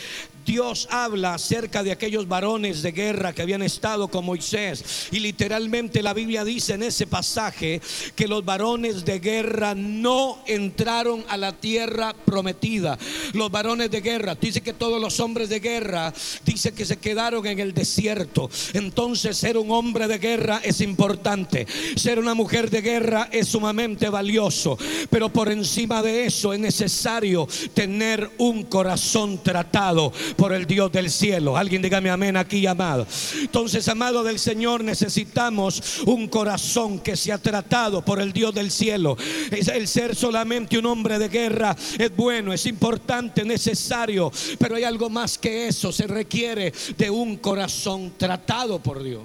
Dios 0.47 0.87
habla 0.89 1.33
acerca 1.33 1.83
de 1.83 1.91
aquellos 1.91 2.25
varones 2.25 2.81
de 2.81 2.93
guerra 2.93 3.33
que 3.33 3.41
habían 3.41 3.61
estado 3.61 4.07
con 4.07 4.23
Moisés. 4.23 5.09
Y 5.11 5.19
literalmente 5.19 6.01
la 6.01 6.13
Biblia 6.13 6.45
dice 6.45 6.75
en 6.75 6.83
ese 6.83 7.05
pasaje 7.05 7.81
que 8.15 8.29
los 8.29 8.45
varones 8.45 9.03
de 9.03 9.19
guerra 9.19 9.75
no 9.75 10.39
entraron 10.47 11.25
a 11.27 11.35
la 11.35 11.51
tierra 11.51 12.15
prometida. 12.25 12.97
Los 13.33 13.51
varones 13.51 13.91
de 13.91 13.99
guerra, 13.99 14.35
dice 14.35 14.61
que 14.61 14.71
todos 14.71 15.01
los 15.01 15.19
hombres 15.19 15.49
de 15.49 15.59
guerra, 15.59 16.13
dice 16.45 16.71
que 16.71 16.85
se 16.85 16.95
quedaron 16.95 17.45
en 17.45 17.59
el 17.59 17.73
desierto. 17.73 18.49
Entonces 18.71 19.35
ser 19.35 19.57
un 19.57 19.69
hombre 19.69 20.07
de 20.07 20.17
guerra 20.17 20.61
es 20.63 20.79
importante. 20.79 21.67
Ser 21.97 22.19
una 22.19 22.33
mujer 22.33 22.69
de 22.69 22.81
guerra 22.81 23.27
es 23.33 23.49
sumamente 23.49 24.07
valioso. 24.07 24.77
Pero 25.09 25.27
por 25.27 25.51
encima 25.51 26.01
de 26.01 26.25
eso 26.25 26.53
es 26.53 26.59
necesario 26.61 27.49
tener 27.73 28.31
un 28.37 28.63
corazón 28.63 29.43
tratado 29.43 30.13
por 30.37 30.53
el 30.53 30.65
Dios 30.65 30.91
del 30.91 31.09
cielo. 31.11 31.57
Alguien 31.57 31.81
dígame 31.81 32.09
amén 32.09 32.37
aquí, 32.37 32.65
amado. 32.65 33.05
Entonces, 33.41 33.87
amado 33.87 34.23
del 34.23 34.39
Señor, 34.39 34.83
necesitamos 34.83 35.99
un 36.05 36.27
corazón 36.27 36.99
que 36.99 37.17
sea 37.17 37.37
tratado 37.37 38.05
por 38.05 38.21
el 38.21 38.31
Dios 38.31 38.53
del 38.53 38.71
cielo. 38.71 39.17
El 39.51 39.87
ser 39.87 40.15
solamente 40.15 40.77
un 40.77 40.85
hombre 40.85 41.19
de 41.19 41.27
guerra 41.27 41.75
es 41.97 42.15
bueno, 42.15 42.53
es 42.53 42.65
importante, 42.65 43.43
necesario, 43.43 44.31
pero 44.59 44.75
hay 44.75 44.83
algo 44.83 45.09
más 45.09 45.37
que 45.37 45.67
eso. 45.67 45.91
Se 45.91 46.07
requiere 46.07 46.71
de 46.97 47.09
un 47.09 47.37
corazón 47.37 48.13
tratado 48.17 48.79
por 48.79 49.03
Dios. 49.03 49.23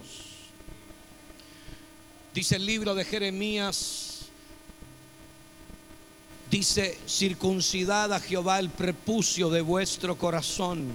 Dice 2.34 2.56
el 2.56 2.64
libro 2.64 2.94
de 2.94 3.04
Jeremías 3.04 4.11
Dice, 6.52 6.98
circuncidad 7.08 8.12
a 8.12 8.20
Jehová 8.20 8.58
el 8.58 8.68
prepucio 8.68 9.48
de 9.48 9.62
vuestro 9.62 10.18
corazón. 10.18 10.86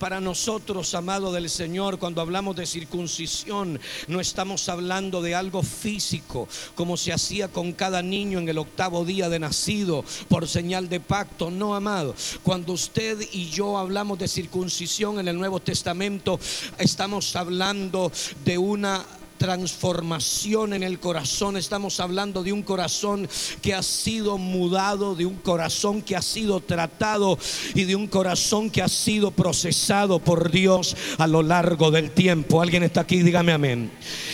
Para 0.00 0.20
nosotros, 0.20 0.96
amado 0.96 1.30
del 1.30 1.48
Señor, 1.48 2.00
cuando 2.00 2.20
hablamos 2.20 2.56
de 2.56 2.66
circuncisión, 2.66 3.78
no 4.08 4.20
estamos 4.20 4.68
hablando 4.68 5.22
de 5.22 5.36
algo 5.36 5.62
físico, 5.62 6.48
como 6.74 6.96
se 6.96 7.12
hacía 7.12 7.46
con 7.46 7.72
cada 7.72 8.02
niño 8.02 8.40
en 8.40 8.48
el 8.48 8.58
octavo 8.58 9.04
día 9.04 9.28
de 9.28 9.38
nacido, 9.38 10.04
por 10.28 10.48
señal 10.48 10.88
de 10.88 10.98
pacto. 10.98 11.52
No, 11.52 11.76
amado. 11.76 12.16
Cuando 12.42 12.72
usted 12.72 13.20
y 13.30 13.48
yo 13.48 13.78
hablamos 13.78 14.18
de 14.18 14.26
circuncisión 14.26 15.20
en 15.20 15.28
el 15.28 15.38
Nuevo 15.38 15.60
Testamento, 15.60 16.40
estamos 16.78 17.36
hablando 17.36 18.10
de 18.44 18.58
una 18.58 19.06
transformación 19.38 20.72
en 20.72 20.82
el 20.82 20.98
corazón. 20.98 21.56
Estamos 21.56 22.00
hablando 22.00 22.42
de 22.42 22.52
un 22.52 22.62
corazón 22.62 23.28
que 23.62 23.74
ha 23.74 23.82
sido 23.82 24.38
mudado, 24.38 25.14
de 25.14 25.26
un 25.26 25.36
corazón 25.36 26.02
que 26.02 26.16
ha 26.16 26.22
sido 26.22 26.60
tratado 26.60 27.38
y 27.74 27.84
de 27.84 27.96
un 27.96 28.06
corazón 28.06 28.70
que 28.70 28.82
ha 28.82 28.88
sido 28.88 29.30
procesado 29.30 30.18
por 30.18 30.50
Dios 30.50 30.96
a 31.18 31.26
lo 31.26 31.42
largo 31.42 31.90
del 31.90 32.10
tiempo. 32.10 32.60
Alguien 32.62 32.82
está 32.82 33.02
aquí, 33.02 33.22
dígame 33.22 33.52
amén. 33.52 33.90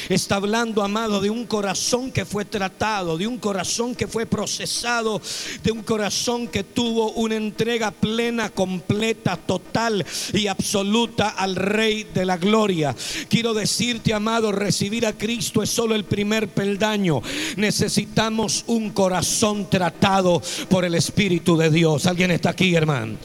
Está 0.08 0.36
hablando, 0.36 0.82
amado, 0.82 1.20
de 1.20 1.30
un 1.30 1.46
corazón 1.46 2.10
que 2.10 2.24
fue 2.24 2.44
tratado, 2.44 3.16
de 3.16 3.26
un 3.26 3.38
corazón 3.38 3.94
que 3.94 4.06
fue 4.06 4.26
procesado, 4.26 5.20
de 5.62 5.72
un 5.72 5.82
corazón 5.82 6.48
que 6.48 6.64
tuvo 6.64 7.12
una 7.12 7.36
entrega 7.36 7.90
plena, 7.90 8.50
completa, 8.50 9.36
total 9.36 10.04
y 10.32 10.46
absoluta 10.46 11.30
al 11.30 11.56
Rey 11.56 12.04
de 12.12 12.24
la 12.24 12.36
Gloria. 12.36 12.94
Quiero 13.28 13.54
decirte, 13.54 14.12
amado, 14.12 14.52
recibir 14.52 14.91
a 15.00 15.16
Cristo 15.16 15.62
es 15.62 15.70
solo 15.70 15.94
el 15.94 16.04
primer 16.04 16.48
peldaño. 16.48 17.22
Necesitamos 17.56 18.64
un 18.66 18.90
corazón 18.90 19.68
tratado 19.70 20.42
por 20.68 20.84
el 20.84 20.94
Espíritu 20.94 21.56
de 21.56 21.70
Dios. 21.70 22.06
¿Alguien 22.06 22.30
está 22.30 22.50
aquí, 22.50 22.74
hermano? 22.74 23.16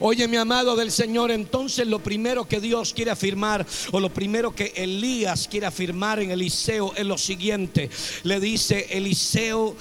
Oye, 0.00 0.28
mi 0.28 0.36
amado 0.36 0.76
del 0.76 0.92
Señor, 0.92 1.32
entonces 1.32 1.86
lo 1.86 1.98
primero 1.98 2.46
que 2.46 2.60
Dios 2.60 2.94
quiere 2.94 3.10
afirmar, 3.10 3.66
o 3.90 3.98
lo 3.98 4.10
primero 4.10 4.54
que 4.54 4.72
Elías 4.76 5.48
quiere 5.48 5.66
afirmar 5.66 6.20
en 6.20 6.30
Eliseo 6.30 6.92
es 6.96 7.04
lo 7.04 7.18
siguiente. 7.18 7.90
Le 8.22 8.38
dice, 8.38 8.86
Eliseo, 8.90 9.76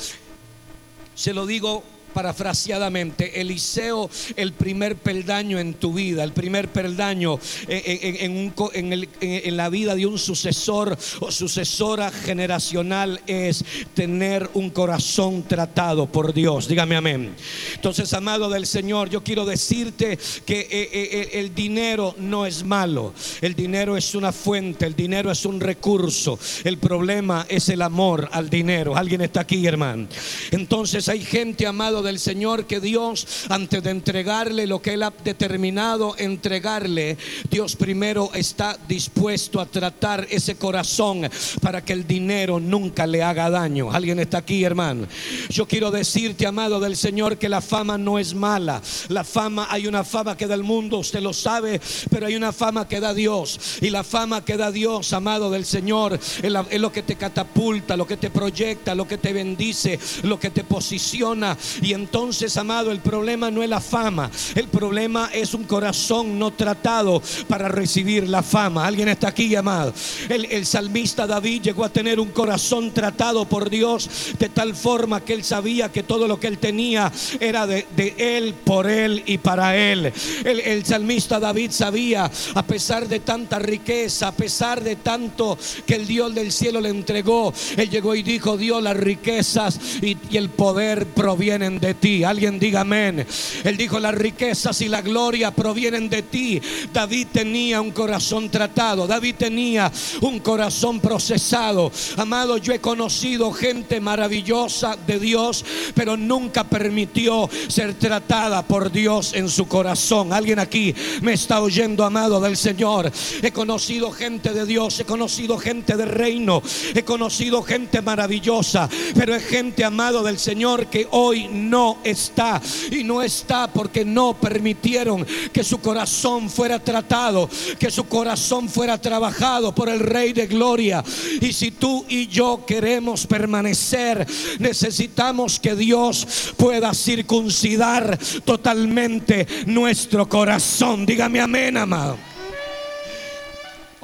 se 1.14 1.34
lo 1.34 1.46
digo 1.46 1.84
parafraseadamente, 2.16 3.42
Eliseo, 3.42 4.10
el 4.38 4.54
primer 4.54 4.96
peldaño 4.96 5.60
en 5.60 5.74
tu 5.74 5.94
vida, 5.94 6.24
el 6.24 6.32
primer 6.32 6.70
peldaño 6.70 7.38
en, 7.68 9.58
la 9.58 9.68
vida 9.68 9.96
de 9.96 10.06
un 10.06 10.18
sucesor 10.18 10.98
o 11.20 11.30
sucesora 11.30 12.12
generacional 12.12 13.20
es 13.28 13.66
tener 13.94 14.50
un 14.54 14.70
corazón 14.70 15.44
tratado 15.44 16.06
por 16.06 16.34
Dios. 16.34 16.70
Dígame 16.70 16.96
amén. 16.96 17.36
Entonces, 17.74 18.14
amado 18.14 18.50
del 18.50 18.66
Señor, 18.66 19.10
yo 19.10 19.22
quiero 19.22 19.44
decirte 19.44 20.18
que 20.46 20.62
eh, 20.62 20.68
eh, 20.72 20.90
eh, 20.94 21.30
el 21.34 21.54
dinero 21.54 22.16
no 22.18 22.46
es 22.46 22.64
malo, 22.64 23.14
el 23.42 23.56
dinero 23.56 23.98
es 23.98 24.16
una 24.16 24.32
fuente, 24.32 24.86
el 24.86 24.96
dinero 24.96 25.30
es 25.32 25.44
un 25.46 25.60
recurso, 25.60 26.40
el 26.64 26.78
problema 26.78 27.46
es 27.50 27.68
el 27.68 27.82
amor 27.82 28.30
al 28.32 28.50
dinero. 28.50 28.96
Alguien 28.96 29.20
está 29.20 29.42
aquí, 29.42 29.68
hermano. 29.68 30.08
Entonces 30.52 31.10
hay 31.10 31.20
gente, 31.20 31.68
amado 31.68 32.05
del 32.06 32.20
Señor, 32.20 32.66
que 32.66 32.80
Dios, 32.80 33.46
antes 33.50 33.84
de 33.84 33.90
entregarle 33.90 34.68
lo 34.68 34.82
que 34.82 34.94
Él 34.94 35.04
ha 35.04 35.12
determinado 35.24 36.16
entregarle, 36.18 37.18
Dios 37.50 37.76
primero 37.76 38.32
está 38.34 38.78
dispuesto 38.88 39.60
a 39.60 39.66
tratar 39.66 40.28
ese 40.30 40.56
corazón 40.56 41.30
para 41.62 41.84
que 41.84 41.94
el 41.94 42.08
dinero 42.08 42.60
nunca 42.60 43.06
le 43.06 43.24
haga 43.24 43.50
daño. 43.50 43.92
¿Alguien 43.92 44.20
está 44.20 44.38
aquí, 44.38 44.64
hermano? 44.64 45.08
Yo 45.50 45.68
quiero 45.68 45.92
decirte, 45.92 46.48
amado 46.48 46.80
del 46.80 46.96
Señor, 46.96 47.38
que 47.38 47.50
la 47.50 47.62
fama 47.62 47.98
no 47.98 48.20
es 48.20 48.34
mala. 48.34 48.82
La 49.10 49.24
fama, 49.24 49.68
hay 49.70 49.88
una 49.88 50.04
fama 50.04 50.38
que 50.38 50.48
da 50.48 50.56
el 50.56 50.64
mundo, 50.64 51.00
usted 51.00 51.22
lo 51.22 51.34
sabe, 51.34 51.82
pero 52.10 52.28
hay 52.28 52.36
una 52.36 52.54
fama 52.54 52.88
que 52.88 53.00
da 53.00 53.14
Dios. 53.14 53.60
Y 53.82 53.90
la 53.90 54.04
fama 54.04 54.46
que 54.46 54.58
da 54.58 54.72
Dios, 54.72 55.12
amado 55.14 55.50
del 55.50 55.66
Señor, 55.66 56.20
es, 56.42 56.80
lo 56.80 56.92
que 56.92 57.04
te 57.04 57.16
catapulta, 57.16 57.98
lo 57.98 58.08
que 58.08 58.18
te 58.18 58.30
proyecta, 58.30 58.96
lo 58.96 59.08
que 59.08 59.18
te 59.18 59.34
bendice, 59.34 60.00
lo 60.24 60.40
que 60.40 60.52
te 60.52 60.64
posiciona. 60.64 61.58
Y 61.82 61.94
entonces, 61.96 62.56
amado, 62.58 62.92
el 62.92 63.00
problema 63.00 63.50
no 63.50 63.64
es 63.64 63.70
la 63.70 63.82
fama, 63.82 64.30
el 64.54 64.68
problema 64.68 65.30
es 65.34 65.54
un 65.54 65.64
corazón 65.64 66.38
no 66.38 66.52
tratado 66.52 67.22
para 67.48 67.68
recibir 67.68 68.30
la 68.30 68.44
fama. 68.44 68.86
¿Alguien 68.86 69.10
está 69.10 69.30
aquí, 69.30 69.56
amado? 69.56 69.94
El, 70.30 70.66
salmista 70.66 71.28
David 71.28 71.62
llegó 71.62 71.86
a 71.86 71.90
tener 71.90 72.20
un 72.20 72.30
corazón 72.30 72.92
tratado 72.92 73.46
por 73.46 73.70
Dios 73.70 74.10
de 74.40 74.50
tal 74.50 74.76
forma 74.76 75.22
que 75.22 75.34
él 75.34 75.44
sabía 75.44 75.92
que 75.92 76.04
todo 76.04 76.28
lo 76.28 76.40
que 76.40 76.48
él 76.48 76.58
tenía 76.58 77.12
era 77.40 77.68
de, 77.68 77.86
él, 78.18 78.54
por 78.54 78.90
él 78.90 79.24
y 79.26 79.38
para 79.38 79.76
él. 79.76 80.12
El, 80.44 80.60
el 80.60 80.86
salmista 80.86 81.40
David 81.40 81.72
sabía, 81.72 82.30
a 82.56 82.64
pesar 82.64 83.08
de 83.08 83.20
tanta 83.20 83.60
riqueza, 83.60 84.30
a 84.30 84.32
pesar 84.32 84.84
de 84.84 84.98
tanto 84.98 85.58
que 85.86 85.96
el 85.96 86.08
Dios 86.08 86.34
del 86.34 86.52
cielo 86.52 86.82
le 86.82 86.90
entregó, 86.90 87.54
él 87.78 87.90
llegó 87.90 88.16
y 88.16 88.24
dijo, 88.24 88.58
Dios, 88.58 88.82
las 88.82 88.98
riquezas 88.98 89.80
y, 90.02 90.18
y 90.30 90.38
el 90.38 90.50
poder 90.50 91.06
provienen 91.08 91.80
de 91.80 91.85
ti. 91.94 92.24
Alguien 92.24 92.60
diga 92.60 92.82
amén. 92.82 93.26
Él 93.64 93.78
dijo, 93.78 94.00
las 94.00 94.16
riquezas 94.16 94.82
y 94.82 94.90
la 94.90 95.02
gloria 95.02 95.52
provienen 95.52 96.10
de 96.10 96.24
ti. 96.24 96.62
David 96.92 97.28
tenía 97.32 97.82
un 97.82 97.92
corazón 97.92 98.50
tratado, 98.50 99.08
David 99.08 99.36
tenía 99.38 99.92
un 100.22 100.40
corazón 100.40 101.00
procesado. 101.00 101.92
Amado, 102.18 102.58
yo 102.58 102.74
he 102.74 102.80
conocido 102.80 103.52
gente 103.52 104.00
maravillosa 104.00 104.98
de 105.08 105.20
Dios, 105.20 105.64
pero 105.94 106.18
nunca 106.18 106.64
permitió 106.64 107.50
ser 107.68 107.94
tratada 107.94 108.64
por 108.64 108.92
Dios 108.92 109.34
en 109.34 109.50
su 109.50 109.68
corazón. 109.68 110.34
Alguien 110.34 110.60
aquí 110.60 110.94
me 111.22 111.34
está 111.34 111.62
oyendo, 111.62 112.04
amado 112.04 112.40
del 112.40 112.58
Señor. 112.58 113.12
He 113.42 113.52
conocido 113.52 114.12
gente 114.12 114.54
de 114.54 114.66
Dios, 114.66 115.00
he 115.00 115.06
conocido 115.06 115.58
gente 115.58 115.96
del 115.96 116.10
reino, 116.10 116.62
he 116.94 117.04
conocido 117.04 117.62
gente 117.62 118.02
maravillosa, 118.02 118.90
pero 119.16 119.36
es 119.36 119.44
gente, 119.46 119.84
amado 119.84 120.24
del 120.24 120.40
Señor, 120.40 120.88
que 120.88 121.08
hoy 121.12 121.48
no 121.52 121.75
está 122.04 122.62
y 122.92 123.04
no 123.04 123.22
está 123.22 123.68
porque 123.72 124.06
no 124.06 124.34
permitieron 124.34 125.26
que 125.52 125.64
su 125.64 125.80
corazón 125.80 126.50
fuera 126.50 126.80
tratado, 126.80 127.50
que 127.80 127.92
su 127.92 128.06
corazón 128.06 128.70
fuera 128.70 129.00
trabajado 129.00 129.74
por 129.74 129.90
el 129.90 130.00
Rey 130.00 130.34
de 130.34 130.48
Gloria. 130.48 131.04
Y 131.42 131.54
si 131.54 131.72
tú 131.72 132.06
y 132.08 132.28
yo 132.28 132.66
queremos 132.66 133.28
permanecer, 133.28 134.26
necesitamos 134.60 135.60
que 135.60 135.76
Dios 135.76 136.54
pueda 136.58 136.94
circuncidar 136.94 138.18
totalmente 138.44 139.48
nuestro 139.66 140.28
corazón. 140.28 141.06
Dígame 141.06 141.40
amén, 141.40 141.78
amado. 141.78 142.25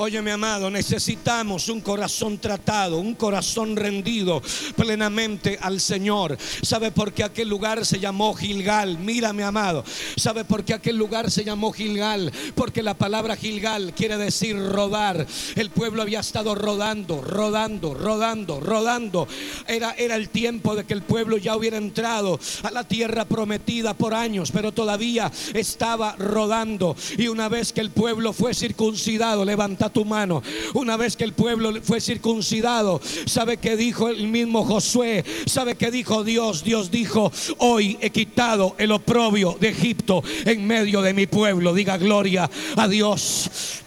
Oye, 0.03 0.19
mi 0.23 0.31
amado, 0.31 0.71
necesitamos 0.71 1.69
un 1.69 1.79
corazón 1.79 2.39
tratado, 2.39 2.97
un 2.97 3.13
corazón 3.13 3.75
rendido 3.75 4.41
plenamente 4.75 5.59
al 5.61 5.79
Señor. 5.79 6.39
¿Sabe 6.63 6.89
por 6.89 7.13
qué 7.13 7.23
aquel 7.23 7.47
lugar 7.47 7.85
se 7.85 7.99
llamó 7.99 8.33
Gilgal? 8.33 8.97
Mira, 8.97 9.31
mi 9.31 9.43
amado. 9.43 9.83
¿Sabe 10.15 10.43
por 10.43 10.65
qué 10.65 10.73
aquel 10.73 10.97
lugar 10.97 11.29
se 11.29 11.43
llamó 11.43 11.71
Gilgal? 11.71 12.31
Porque 12.55 12.81
la 12.81 12.95
palabra 12.95 13.35
Gilgal 13.35 13.93
quiere 13.93 14.17
decir 14.17 14.57
rodar. 14.57 15.27
El 15.55 15.69
pueblo 15.69 16.01
había 16.01 16.21
estado 16.21 16.55
rodando, 16.55 17.21
rodando, 17.21 17.93
rodando, 17.93 18.59
rodando. 18.59 19.27
Era, 19.67 19.91
era 19.91 20.15
el 20.15 20.29
tiempo 20.29 20.75
de 20.75 20.83
que 20.83 20.95
el 20.95 21.03
pueblo 21.03 21.37
ya 21.37 21.55
hubiera 21.55 21.77
entrado 21.77 22.39
a 22.63 22.71
la 22.71 22.85
tierra 22.85 23.25
prometida 23.25 23.93
por 23.93 24.15
años, 24.15 24.49
pero 24.51 24.71
todavía 24.71 25.31
estaba 25.53 26.15
rodando. 26.15 26.95
Y 27.19 27.27
una 27.27 27.49
vez 27.49 27.71
que 27.71 27.81
el 27.81 27.91
pueblo 27.91 28.33
fue 28.33 28.55
circuncidado, 28.55 29.45
levanta 29.45 29.90
tu 29.91 30.05
mano. 30.05 30.41
Una 30.73 30.97
vez 30.97 31.15
que 31.15 31.23
el 31.23 31.33
pueblo 31.33 31.73
fue 31.81 32.01
circuncidado, 32.01 33.01
¿sabe 33.25 33.57
que 33.57 33.75
dijo 33.75 34.09
el 34.09 34.27
mismo 34.27 34.63
Josué? 34.63 35.23
¿Sabe 35.45 35.75
que 35.75 35.91
dijo 35.91 36.23
Dios? 36.23 36.63
Dios 36.63 36.91
dijo, 36.91 37.31
hoy 37.57 37.97
he 38.01 38.09
quitado 38.09 38.75
el 38.77 38.91
oprobio 38.91 39.57
de 39.59 39.69
Egipto 39.69 40.23
en 40.45 40.65
medio 40.65 41.01
de 41.01 41.13
mi 41.13 41.27
pueblo. 41.27 41.73
Diga 41.73 41.97
gloria 41.97 42.49
a 42.75 42.87
Dios. 42.87 43.80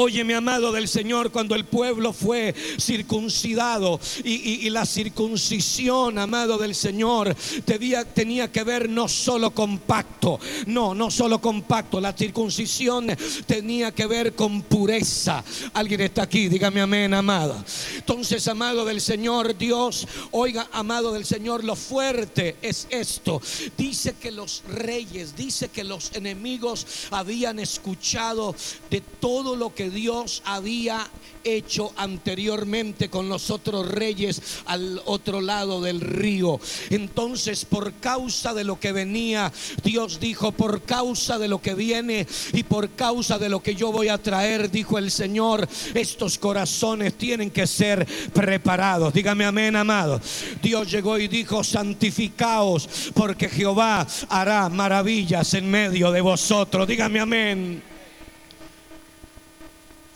Oye, 0.00 0.22
mi 0.22 0.32
amado 0.32 0.70
del 0.70 0.86
Señor, 0.86 1.32
cuando 1.32 1.56
el 1.56 1.64
pueblo 1.64 2.12
fue 2.12 2.54
circuncidado 2.80 3.98
y, 4.22 4.70
la 4.70 4.86
circuncisión, 4.86 6.18
amado 6.18 6.56
del 6.56 6.76
Señor, 6.76 7.34
tenía, 7.64 8.04
tenía 8.04 8.52
que 8.52 8.62
ver 8.62 8.88
no 8.88 9.08
solo 9.08 9.50
con 9.50 9.78
pacto, 9.78 10.38
no, 10.66 10.94
no 10.94 11.10
solo 11.10 11.40
con 11.40 11.62
pacto, 11.62 12.00
la 12.00 12.12
circuncisión 12.12 13.08
tenía 13.44 13.90
que 13.92 14.06
ver 14.06 14.36
con 14.36 14.62
pureza. 14.62 15.42
Alguien 15.72 16.02
está 16.02 16.22
aquí, 16.22 16.48
dígame 16.48 16.80
amén, 16.80 17.12
amada. 17.12 17.64
Entonces, 17.96 18.46
amado 18.46 18.84
del 18.84 19.00
Señor, 19.00 19.58
Dios, 19.58 20.06
oiga, 20.30 20.68
amado 20.70 21.12
del 21.12 21.24
Señor, 21.24 21.64
lo 21.64 21.74
fuerte 21.74 22.54
es 22.62 22.86
esto. 22.90 23.42
Dice 23.76 24.14
que 24.14 24.30
los 24.30 24.62
reyes, 24.68 25.34
dice 25.34 25.70
que 25.70 25.82
los 25.82 26.12
enemigos 26.14 26.86
habían 27.10 27.58
escuchado 27.58 28.54
de 28.90 29.00
todo 29.00 29.56
lo 29.56 29.74
que 29.74 29.87
Dios 29.90 30.42
había 30.44 31.06
hecho 31.44 31.92
anteriormente 31.96 33.08
con 33.08 33.28
los 33.28 33.50
otros 33.50 33.88
reyes 33.88 34.60
al 34.66 35.00
otro 35.06 35.40
lado 35.40 35.80
del 35.80 36.00
río. 36.00 36.60
Entonces, 36.90 37.64
por 37.64 37.94
causa 37.94 38.54
de 38.54 38.64
lo 38.64 38.78
que 38.78 38.92
venía, 38.92 39.52
Dios 39.82 40.20
dijo, 40.20 40.52
por 40.52 40.82
causa 40.82 41.38
de 41.38 41.48
lo 41.48 41.60
que 41.60 41.74
viene 41.74 42.26
y 42.52 42.62
por 42.62 42.90
causa 42.90 43.38
de 43.38 43.48
lo 43.48 43.62
que 43.62 43.74
yo 43.74 43.92
voy 43.92 44.08
a 44.08 44.18
traer, 44.18 44.70
dijo 44.70 44.98
el 44.98 45.10
Señor, 45.10 45.68
estos 45.94 46.38
corazones 46.38 47.14
tienen 47.14 47.50
que 47.50 47.66
ser 47.66 48.06
preparados. 48.32 49.12
Dígame 49.12 49.44
amén, 49.44 49.76
amado. 49.76 50.20
Dios 50.62 50.90
llegó 50.90 51.18
y 51.18 51.28
dijo, 51.28 51.64
santificaos, 51.64 52.88
porque 53.14 53.48
Jehová 53.48 54.06
hará 54.28 54.68
maravillas 54.68 55.54
en 55.54 55.70
medio 55.70 56.10
de 56.12 56.20
vosotros. 56.20 56.86
Dígame 56.86 57.20
amén. 57.20 57.87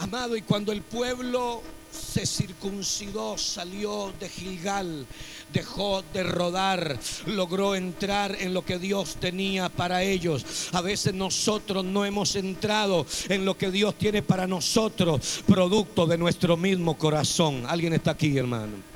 Amado, 0.03 0.37
y 0.37 0.43
cuando 0.43 0.73
el 0.73 0.83
pueblo 0.83 1.63
se 1.93 2.27
circuncidó, 2.27 3.39
salió 3.39 4.13
de 4.19 4.29
Gilgal, 4.29 5.07
dejó 5.53 6.03
de 6.13 6.25
rodar, 6.25 6.99
logró 7.27 7.77
entrar 7.77 8.37
en 8.41 8.53
lo 8.53 8.65
que 8.65 8.81
Dios 8.81 9.15
tenía 9.21 9.69
para 9.69 10.03
ellos. 10.03 10.71
A 10.73 10.81
veces 10.81 11.15
nosotros 11.15 11.85
no 11.85 12.05
hemos 12.05 12.35
entrado 12.35 13.07
en 13.29 13.45
lo 13.45 13.57
que 13.57 13.71
Dios 13.71 13.95
tiene 13.97 14.23
para 14.23 14.49
nosotros, 14.49 15.45
producto 15.47 16.05
de 16.05 16.19
nuestro 16.19 16.57
mismo 16.57 16.99
corazón. 16.99 17.63
¿Alguien 17.69 17.93
está 17.93 18.11
aquí, 18.11 18.37
hermano? 18.37 18.92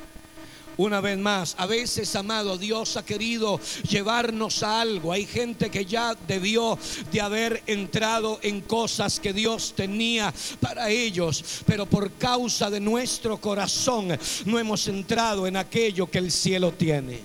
Una 0.78 1.00
vez 1.00 1.16
más, 1.16 1.54
a 1.58 1.64
veces, 1.64 2.14
amado, 2.16 2.58
Dios 2.58 2.98
ha 2.98 3.04
querido 3.04 3.58
llevarnos 3.88 4.62
a 4.62 4.82
algo. 4.82 5.10
Hay 5.10 5.24
gente 5.24 5.70
que 5.70 5.86
ya 5.86 6.14
debió 6.28 6.78
de 7.10 7.20
haber 7.20 7.62
entrado 7.66 8.38
en 8.42 8.60
cosas 8.60 9.18
que 9.18 9.32
Dios 9.32 9.72
tenía 9.74 10.34
para 10.60 10.90
ellos, 10.90 11.62
pero 11.64 11.86
por 11.86 12.12
causa 12.12 12.68
de 12.68 12.80
nuestro 12.80 13.38
corazón 13.38 14.18
no 14.44 14.58
hemos 14.58 14.86
entrado 14.88 15.46
en 15.46 15.56
aquello 15.56 16.10
que 16.10 16.18
el 16.18 16.30
cielo 16.30 16.72
tiene. 16.72 17.20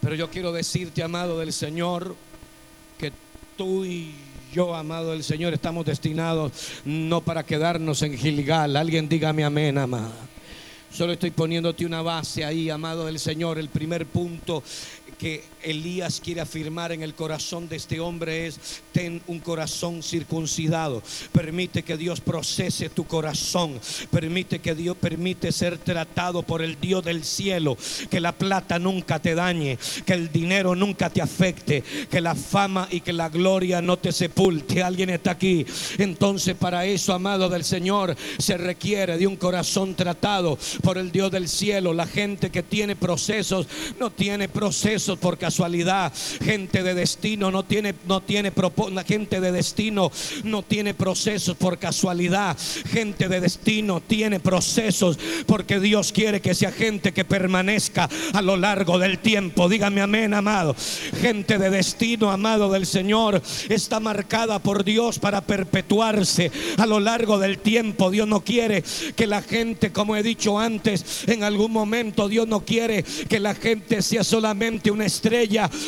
Pero 0.00 0.14
yo 0.14 0.30
quiero 0.30 0.52
decirte, 0.52 1.02
amado 1.02 1.38
del 1.38 1.52
Señor, 1.52 2.16
que 2.98 3.12
tú 3.58 3.84
y 3.84 4.14
yo, 4.54 4.74
amado 4.74 5.10
del 5.10 5.24
Señor, 5.24 5.52
estamos 5.52 5.84
destinados 5.84 6.52
no 6.86 7.20
para 7.20 7.44
quedarnos 7.44 8.00
en 8.00 8.16
Gilgal. 8.16 8.76
Alguien 8.76 9.06
dígame 9.06 9.44
amén, 9.44 9.76
amada. 9.76 10.12
Solo 10.94 11.12
estoy 11.14 11.32
poniéndote 11.32 11.84
una 11.84 12.02
base 12.02 12.44
ahí, 12.44 12.70
amado 12.70 13.06
del 13.06 13.18
Señor. 13.18 13.58
El 13.58 13.68
primer 13.68 14.06
punto 14.06 14.62
que 15.18 15.42
Elías 15.64 16.20
quiere 16.22 16.40
afirmar 16.40 16.92
en 16.92 17.02
el 17.02 17.14
corazón 17.14 17.68
de 17.68 17.76
este 17.76 18.00
hombre 18.00 18.46
es, 18.46 18.82
ten 18.92 19.22
un 19.26 19.40
corazón 19.40 20.02
circuncidado. 20.02 21.02
Permite 21.32 21.82
que 21.82 21.96
Dios 21.96 22.20
procese 22.20 22.90
tu 22.90 23.04
corazón. 23.06 23.80
Permite 24.10 24.58
que 24.58 24.74
Dios 24.74 24.96
permite 24.96 25.52
ser 25.52 25.78
tratado 25.78 26.42
por 26.42 26.62
el 26.62 26.80
Dios 26.80 27.04
del 27.04 27.24
cielo. 27.24 27.76
Que 28.10 28.20
la 28.20 28.32
plata 28.32 28.78
nunca 28.78 29.18
te 29.18 29.34
dañe. 29.34 29.78
Que 30.04 30.12
el 30.14 30.30
dinero 30.30 30.74
nunca 30.74 31.10
te 31.10 31.22
afecte. 31.22 31.82
Que 32.10 32.20
la 32.20 32.34
fama 32.34 32.88
y 32.90 33.00
que 33.00 33.12
la 33.12 33.28
gloria 33.28 33.80
no 33.80 33.98
te 33.98 34.12
sepulte. 34.12 34.82
Alguien 34.82 35.10
está 35.10 35.32
aquí. 35.32 35.64
Entonces 35.98 36.54
para 36.54 36.84
eso, 36.84 37.12
amado 37.14 37.48
del 37.48 37.64
Señor, 37.64 38.16
se 38.38 38.56
requiere 38.56 39.16
de 39.16 39.26
un 39.26 39.36
corazón 39.36 39.94
tratado 39.94 40.58
por 40.82 40.98
el 40.98 41.10
Dios 41.12 41.30
del 41.30 41.48
cielo. 41.48 41.94
La 41.94 42.06
gente 42.06 42.50
que 42.50 42.62
tiene 42.62 42.96
procesos 42.96 43.66
no 43.98 44.10
tiene 44.10 44.48
procesos 44.48 44.64
procesos 44.64 45.18
por 45.18 45.36
casualidad. 45.54 46.12
Gente 46.42 46.82
de 46.82 46.94
destino 46.94 47.48
no 47.52 47.64
tiene, 47.64 47.94
no 48.08 48.20
tiene 48.20 48.52
gente 49.06 49.40
de 49.40 49.52
destino 49.52 50.10
no 50.42 50.62
tiene 50.64 50.94
procesos 50.94 51.56
por 51.56 51.78
casualidad. 51.78 52.56
Gente 52.90 53.28
de 53.28 53.40
destino 53.40 54.00
tiene 54.00 54.40
procesos 54.40 55.16
porque 55.46 55.78
Dios 55.78 56.10
quiere 56.10 56.40
que 56.40 56.56
sea 56.56 56.72
gente 56.72 57.12
que 57.12 57.24
permanezca 57.24 58.08
a 58.32 58.42
lo 58.42 58.56
largo 58.56 58.98
del 58.98 59.20
tiempo. 59.20 59.68
Dígame 59.68 60.00
amén, 60.00 60.34
amado. 60.34 60.74
Gente 61.20 61.56
de 61.58 61.70
destino, 61.70 62.32
amado 62.32 62.72
del 62.72 62.86
Señor, 62.86 63.40
está 63.68 64.00
marcada 64.00 64.58
por 64.58 64.82
Dios 64.82 65.20
para 65.20 65.42
perpetuarse 65.42 66.50
a 66.78 66.86
lo 66.86 66.98
largo 66.98 67.38
del 67.38 67.58
tiempo. 67.58 68.10
Dios 68.10 68.26
no 68.26 68.40
quiere 68.40 68.82
que 69.14 69.28
la 69.28 69.40
gente, 69.40 69.92
como 69.92 70.16
he 70.16 70.24
dicho 70.24 70.58
antes, 70.58 71.28
en 71.28 71.44
algún 71.44 71.70
momento 71.70 72.28
Dios 72.28 72.48
no 72.48 72.64
quiere 72.64 73.04
que 73.28 73.38
la 73.38 73.54
gente 73.54 74.02
sea 74.02 74.24
solamente 74.24 74.90
una 74.90 75.04
estrella 75.04 75.43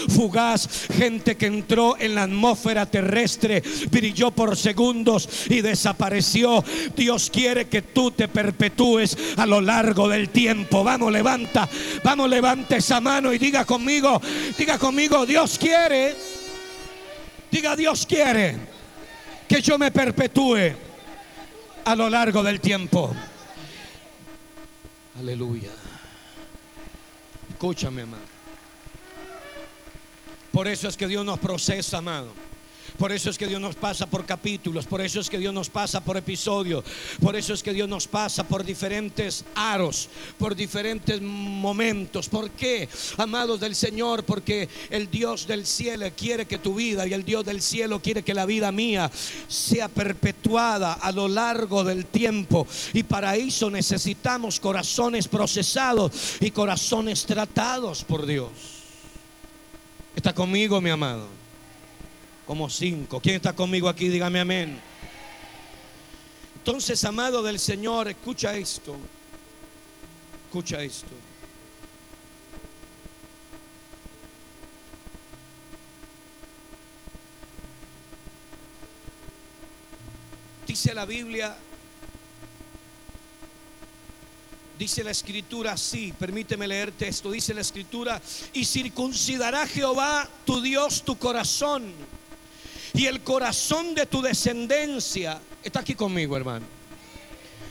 fugaz, 0.08 0.68
gente 0.92 1.36
que 1.36 1.46
entró 1.46 1.96
en 1.98 2.14
la 2.14 2.24
atmósfera 2.24 2.86
terrestre, 2.86 3.62
brilló 3.90 4.30
por 4.30 4.56
segundos 4.56 5.28
y 5.48 5.60
desapareció. 5.60 6.64
Dios 6.96 7.30
quiere 7.30 7.66
que 7.66 7.82
tú 7.82 8.10
te 8.10 8.28
perpetúes 8.28 9.16
a 9.36 9.46
lo 9.46 9.60
largo 9.60 10.08
del 10.08 10.30
tiempo. 10.30 10.84
Vamos, 10.84 11.12
levanta, 11.12 11.68
vamos, 12.04 12.28
levanta 12.28 12.76
esa 12.76 13.00
mano 13.00 13.32
y 13.32 13.38
diga 13.38 13.64
conmigo, 13.64 14.20
diga 14.56 14.78
conmigo, 14.78 15.26
Dios 15.26 15.58
quiere, 15.58 16.14
diga 17.50 17.76
Dios 17.76 18.06
quiere 18.06 18.56
que 19.48 19.62
yo 19.62 19.78
me 19.78 19.90
perpetúe 19.90 20.74
a 21.84 21.94
lo 21.94 22.10
largo 22.10 22.42
del 22.42 22.60
tiempo. 22.60 23.14
Aleluya. 25.18 25.70
Escúchame, 27.50 28.02
amado. 28.02 28.25
Por 30.56 30.68
eso 30.68 30.88
es 30.88 30.96
que 30.96 31.06
Dios 31.06 31.22
nos 31.22 31.38
procesa, 31.38 31.98
amado. 31.98 32.28
Por 32.96 33.12
eso 33.12 33.28
es 33.28 33.36
que 33.36 33.46
Dios 33.46 33.60
nos 33.60 33.74
pasa 33.74 34.06
por 34.06 34.24
capítulos, 34.24 34.86
por 34.86 35.02
eso 35.02 35.20
es 35.20 35.28
que 35.28 35.36
Dios 35.36 35.52
nos 35.52 35.68
pasa 35.68 36.02
por 36.02 36.16
episodios, 36.16 36.82
por 37.20 37.36
eso 37.36 37.52
es 37.52 37.62
que 37.62 37.74
Dios 37.74 37.86
nos 37.90 38.08
pasa 38.08 38.42
por 38.48 38.64
diferentes 38.64 39.44
aros, 39.54 40.08
por 40.38 40.56
diferentes 40.56 41.20
momentos. 41.20 42.30
¿Por 42.30 42.48
qué, 42.52 42.88
amados 43.18 43.60
del 43.60 43.74
Señor? 43.74 44.24
Porque 44.24 44.70
el 44.88 45.10
Dios 45.10 45.46
del 45.46 45.66
cielo 45.66 46.06
quiere 46.16 46.46
que 46.46 46.56
tu 46.56 46.74
vida 46.74 47.06
y 47.06 47.12
el 47.12 47.22
Dios 47.22 47.44
del 47.44 47.60
cielo 47.60 48.00
quiere 48.00 48.22
que 48.22 48.32
la 48.32 48.46
vida 48.46 48.72
mía 48.72 49.10
sea 49.48 49.88
perpetuada 49.88 50.94
a 50.94 51.12
lo 51.12 51.28
largo 51.28 51.84
del 51.84 52.06
tiempo. 52.06 52.66
Y 52.94 53.02
para 53.02 53.36
eso 53.36 53.70
necesitamos 53.70 54.58
corazones 54.58 55.28
procesados 55.28 56.12
y 56.40 56.50
corazones 56.50 57.26
tratados 57.26 58.04
por 58.04 58.24
Dios. 58.24 58.75
¿Está 60.26 60.34
conmigo, 60.34 60.80
mi 60.80 60.90
amado? 60.90 61.28
como 62.48 62.68
cinco. 62.68 63.20
¿Quién 63.20 63.36
está 63.36 63.52
conmigo 63.52 63.88
aquí? 63.88 64.08
Dígame 64.08 64.40
amén. 64.40 64.80
Entonces, 66.56 67.04
amado 67.04 67.44
del 67.44 67.60
Señor, 67.60 68.08
escucha 68.08 68.56
esto. 68.56 68.96
Escucha 70.48 70.82
esto. 70.82 71.14
Dice 80.66 80.92
la 80.92 81.04
Biblia, 81.04 81.56
dice 84.78 85.02
la 85.04 85.10
escritura 85.10 85.72
así, 85.72 86.12
permíteme 86.18 86.68
leerte 86.68 87.08
esto, 87.08 87.30
dice 87.30 87.54
la 87.54 87.60
escritura, 87.60 88.20
y 88.52 88.64
circuncidará 88.64 89.66
Jehová 89.66 90.28
tu 90.44 90.60
Dios 90.60 91.02
tu 91.02 91.16
corazón 91.18 91.92
y 92.96 93.06
el 93.06 93.20
corazón 93.20 93.94
de 93.94 94.06
tu 94.06 94.22
descendencia 94.22 95.38
está 95.62 95.80
aquí 95.80 95.94
conmigo, 95.94 96.36
hermano. 96.36 96.64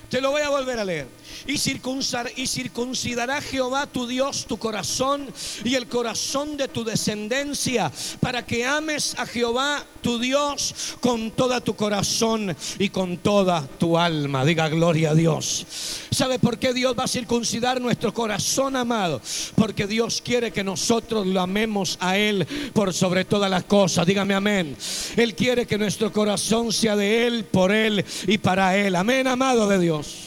Te 0.09 0.21
lo 0.21 0.31
voy 0.31 0.43
a 0.43 0.49
volver 0.49 0.77
a 0.77 0.85
leer. 0.85 1.07
Y, 1.47 1.53
y 1.53 2.47
circuncidará 2.47 3.41
Jehová 3.41 3.87
tu 3.87 4.07
Dios 4.07 4.45
tu 4.45 4.57
corazón 4.57 5.27
y 5.63 5.75
el 5.75 5.87
corazón 5.87 6.57
de 6.57 6.67
tu 6.67 6.83
descendencia 6.83 7.91
para 8.19 8.45
que 8.45 8.65
ames 8.65 9.15
a 9.17 9.25
Jehová 9.25 9.83
tu 10.01 10.19
Dios 10.19 10.95
con 10.99 11.31
toda 11.31 11.61
tu 11.61 11.75
corazón 11.75 12.55
y 12.79 12.89
con 12.89 13.17
toda 13.17 13.67
tu 13.79 13.97
alma. 13.97 14.45
Diga 14.45 14.69
gloria 14.69 15.11
a 15.11 15.15
Dios. 15.15 15.65
¿Sabe 16.11 16.39
por 16.39 16.59
qué 16.59 16.73
Dios 16.73 16.95
va 16.97 17.05
a 17.05 17.07
circuncidar 17.07 17.81
nuestro 17.81 18.13
corazón, 18.13 18.75
amado? 18.75 19.21
Porque 19.55 19.87
Dios 19.87 20.21
quiere 20.23 20.51
que 20.51 20.63
nosotros 20.63 21.25
lo 21.27 21.41
amemos 21.41 21.97
a 21.99 22.17
Él 22.17 22.45
por 22.73 22.93
sobre 22.93 23.25
todas 23.25 23.49
las 23.49 23.63
cosas. 23.63 24.05
Dígame 24.05 24.33
amén. 24.33 24.77
Él 25.15 25.35
quiere 25.35 25.65
que 25.65 25.77
nuestro 25.77 26.11
corazón 26.11 26.71
sea 26.71 26.95
de 26.95 27.27
Él, 27.27 27.45
por 27.45 27.71
Él 27.71 28.05
y 28.27 28.37
para 28.37 28.77
Él. 28.77 28.95
Amén, 28.95 29.27
amado 29.27 29.67
de 29.67 29.79
Dios. 29.79 30.24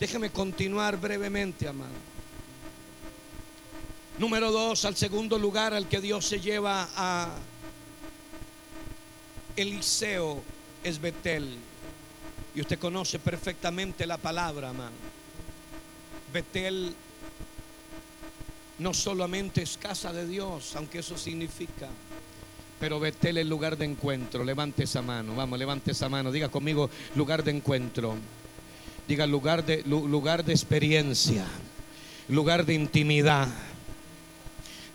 Déjeme 0.00 0.30
continuar 0.30 0.98
brevemente, 0.98 1.68
amado. 1.68 1.92
Número 4.18 4.50
dos, 4.50 4.86
al 4.86 4.96
segundo 4.96 5.38
lugar 5.38 5.74
al 5.74 5.88
que 5.88 6.00
Dios 6.00 6.26
se 6.26 6.40
lleva 6.40 6.88
a 6.96 7.36
Eliseo 9.56 10.42
es 10.82 10.98
Betel. 10.98 11.54
Y 12.54 12.62
usted 12.62 12.78
conoce 12.78 13.18
perfectamente 13.18 14.06
la 14.06 14.16
palabra, 14.16 14.70
amado. 14.70 14.92
Betel 16.32 16.94
no 18.78 18.94
solamente 18.94 19.62
es 19.62 19.76
casa 19.76 20.14
de 20.14 20.26
Dios, 20.26 20.74
aunque 20.76 21.00
eso 21.00 21.18
significa, 21.18 21.88
pero 22.80 22.98
Betel 22.98 23.36
es 23.36 23.46
lugar 23.46 23.76
de 23.76 23.84
encuentro. 23.84 24.44
Levante 24.44 24.84
esa 24.84 25.02
mano, 25.02 25.36
vamos, 25.36 25.58
levante 25.58 25.90
esa 25.90 26.08
mano. 26.08 26.32
Diga 26.32 26.48
conmigo, 26.48 26.88
lugar 27.14 27.44
de 27.44 27.50
encuentro. 27.50 28.16
Diga 29.10 29.26
lugar 29.26 29.66
de, 29.66 29.82
lugar 29.86 30.44
de 30.44 30.52
experiencia, 30.52 31.44
lugar 32.28 32.64
de 32.64 32.74
intimidad. 32.74 33.48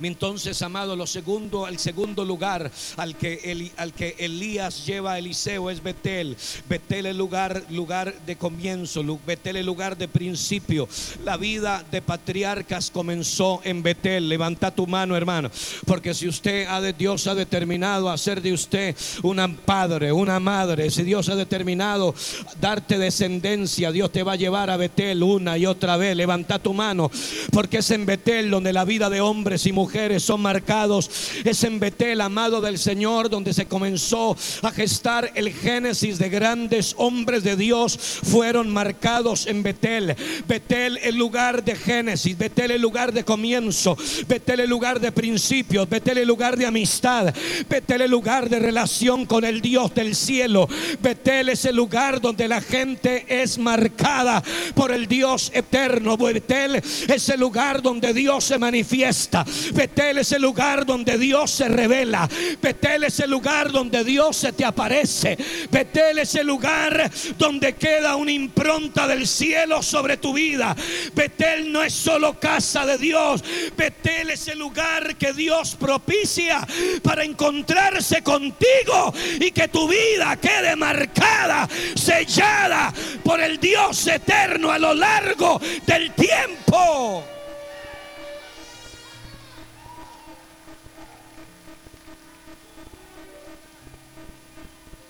Entonces, 0.01 0.61
amado, 0.61 0.95
lo 0.95 1.07
segundo, 1.07 1.67
el 1.67 1.79
segundo 1.79 2.25
lugar 2.25 2.71
al 2.97 3.15
que, 3.15 3.71
al 3.77 3.93
que 3.93 4.15
Elías 4.19 4.85
lleva 4.85 5.13
a 5.13 5.19
Eliseo 5.19 5.69
es 5.69 5.81
Betel. 5.81 6.35
Betel 6.67 7.05
es 7.07 7.15
lugar, 7.15 7.63
lugar 7.69 8.13
de 8.25 8.35
comienzo, 8.35 9.03
Betel 9.25 9.57
es 9.57 9.65
lugar 9.65 9.97
de 9.97 10.07
principio. 10.07 10.87
La 11.23 11.37
vida 11.37 11.83
de 11.89 12.01
patriarcas 12.01 12.91
comenzó 12.91 13.61
en 13.63 13.81
Betel. 13.83 14.27
Levanta 14.27 14.71
tu 14.71 14.85
mano, 14.87 15.15
hermano, 15.15 15.49
porque 15.85 16.13
si 16.13 16.27
usted 16.27 16.67
ha 16.67 16.81
de 16.81 16.93
Dios 16.93 17.27
ha 17.27 17.35
determinado 17.35 18.09
hacer 18.09 18.41
de 18.41 18.53
usted 18.53 18.95
un 19.23 19.57
padre, 19.65 20.11
una 20.11 20.39
madre, 20.39 20.89
si 20.91 21.03
Dios 21.03 21.29
ha 21.29 21.35
determinado 21.35 22.13
darte 22.59 22.97
descendencia, 22.97 23.91
Dios 23.91 24.11
te 24.11 24.23
va 24.23 24.33
a 24.33 24.37
llevar 24.37 24.69
a 24.69 24.77
Betel 24.77 25.23
una 25.23 25.57
y 25.57 25.65
otra 25.65 25.97
vez. 25.97 26.15
Levanta 26.15 26.59
tu 26.59 26.73
mano, 26.73 27.09
porque 27.51 27.77
es 27.77 27.91
en 27.91 28.05
Betel 28.05 28.49
donde 28.49 28.73
la 28.73 28.85
vida 28.85 29.09
de 29.09 29.21
hombres 29.21 29.65
y 29.65 29.71
mujeres 29.71 29.84
mujeres 29.85 30.23
son 30.23 30.41
marcados. 30.41 31.11
Es 31.43 31.63
en 31.63 31.79
Betel, 31.79 32.19
amado 32.19 32.59
del 32.59 32.79
Señor, 32.79 33.29
donde 33.29 33.53
se 33.53 33.67
comenzó 33.67 34.35
a 34.63 34.71
gestar 34.71 35.31
el 35.35 35.53
génesis 35.53 36.17
de 36.17 36.27
grandes 36.27 36.95
hombres 36.97 37.43
de 37.43 37.55
Dios. 37.55 37.95
Fueron 38.23 38.73
marcados 38.73 39.45
en 39.45 39.61
Betel. 39.61 40.15
Betel 40.47 40.97
el 41.03 41.15
lugar 41.15 41.63
de 41.63 41.75
génesis. 41.75 42.35
Betel 42.35 42.71
el 42.71 42.81
lugar 42.81 43.13
de 43.13 43.23
comienzo. 43.23 43.95
Betel 44.27 44.61
el 44.61 44.69
lugar 44.71 44.99
de 44.99 45.11
principios. 45.11 45.87
Betel 45.87 46.17
el 46.17 46.27
lugar 46.27 46.57
de 46.57 46.65
amistad. 46.65 47.31
Betel 47.69 48.01
el 48.01 48.09
lugar 48.09 48.49
de 48.49 48.57
relación 48.57 49.27
con 49.27 49.45
el 49.45 49.61
Dios 49.61 49.93
del 49.93 50.15
cielo. 50.15 50.67
Betel 50.99 51.49
es 51.49 51.63
el 51.65 51.75
lugar 51.75 52.21
donde 52.21 52.47
la 52.47 52.59
gente 52.59 53.23
es 53.29 53.59
marcada 53.59 54.43
por 54.73 54.91
el 54.91 55.05
Dios 55.05 55.51
eterno. 55.53 56.17
Betel 56.17 56.77
es 56.77 57.29
el 57.29 57.39
lugar 57.39 57.83
donde 57.83 58.15
Dios 58.15 58.45
se 58.45 58.57
manifiesta. 58.57 59.45
Betel 59.75 60.19
es 60.19 60.31
el 60.31 60.41
lugar 60.41 60.85
donde 60.85 61.17
Dios 61.17 61.51
se 61.51 61.67
revela. 61.67 62.29
Betel 62.61 63.03
es 63.03 63.19
el 63.19 63.29
lugar 63.29 63.71
donde 63.71 64.03
Dios 64.03 64.37
se 64.37 64.53
te 64.53 64.63
aparece. 64.63 65.37
Betel 65.69 66.19
es 66.19 66.33
el 66.35 66.47
lugar 66.47 67.11
donde 67.37 67.75
queda 67.75 68.15
una 68.15 68.31
impronta 68.31 69.05
del 69.05 69.27
cielo 69.27 69.83
sobre 69.83 70.17
tu 70.17 70.33
vida. 70.33 70.75
Betel 71.13 71.71
no 71.71 71.83
es 71.83 71.93
solo 71.93 72.39
casa 72.39 72.85
de 72.85 72.97
Dios. 72.97 73.43
Betel 73.75 74.31
es 74.31 74.47
el 74.47 74.59
lugar 74.59 75.17
que 75.17 75.33
Dios 75.33 75.75
propicia 75.75 76.65
para 77.03 77.23
encontrarse 77.23 78.21
contigo 78.21 79.13
y 79.39 79.51
que 79.51 79.67
tu 79.67 79.87
vida 79.87 80.37
quede 80.37 80.75
marcada, 80.75 81.67
sellada 81.95 82.93
por 83.23 83.41
el 83.41 83.59
Dios 83.59 84.07
eterno 84.07 84.71
a 84.71 84.79
lo 84.79 84.93
largo 84.93 85.59
del 85.85 86.13
tiempo. 86.13 87.34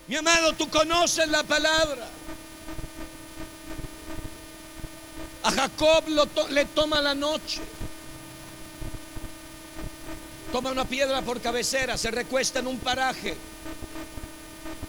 Mi 0.07 0.15
amado, 0.15 0.53
tú 0.53 0.69
conoces 0.69 1.27
la 1.27 1.43
palabra. 1.43 2.07
A 5.43 5.51
Jacob 5.51 6.03
le 6.49 6.65
toma 6.65 7.01
la 7.01 7.15
noche. 7.15 7.61
toma 10.51 10.71
una 10.71 10.85
piedra 10.85 11.21
por 11.21 11.41
cabecera, 11.41 11.97
se 11.97 12.11
recuesta 12.11 12.59
en 12.59 12.67
un 12.67 12.79
paraje 12.79 13.35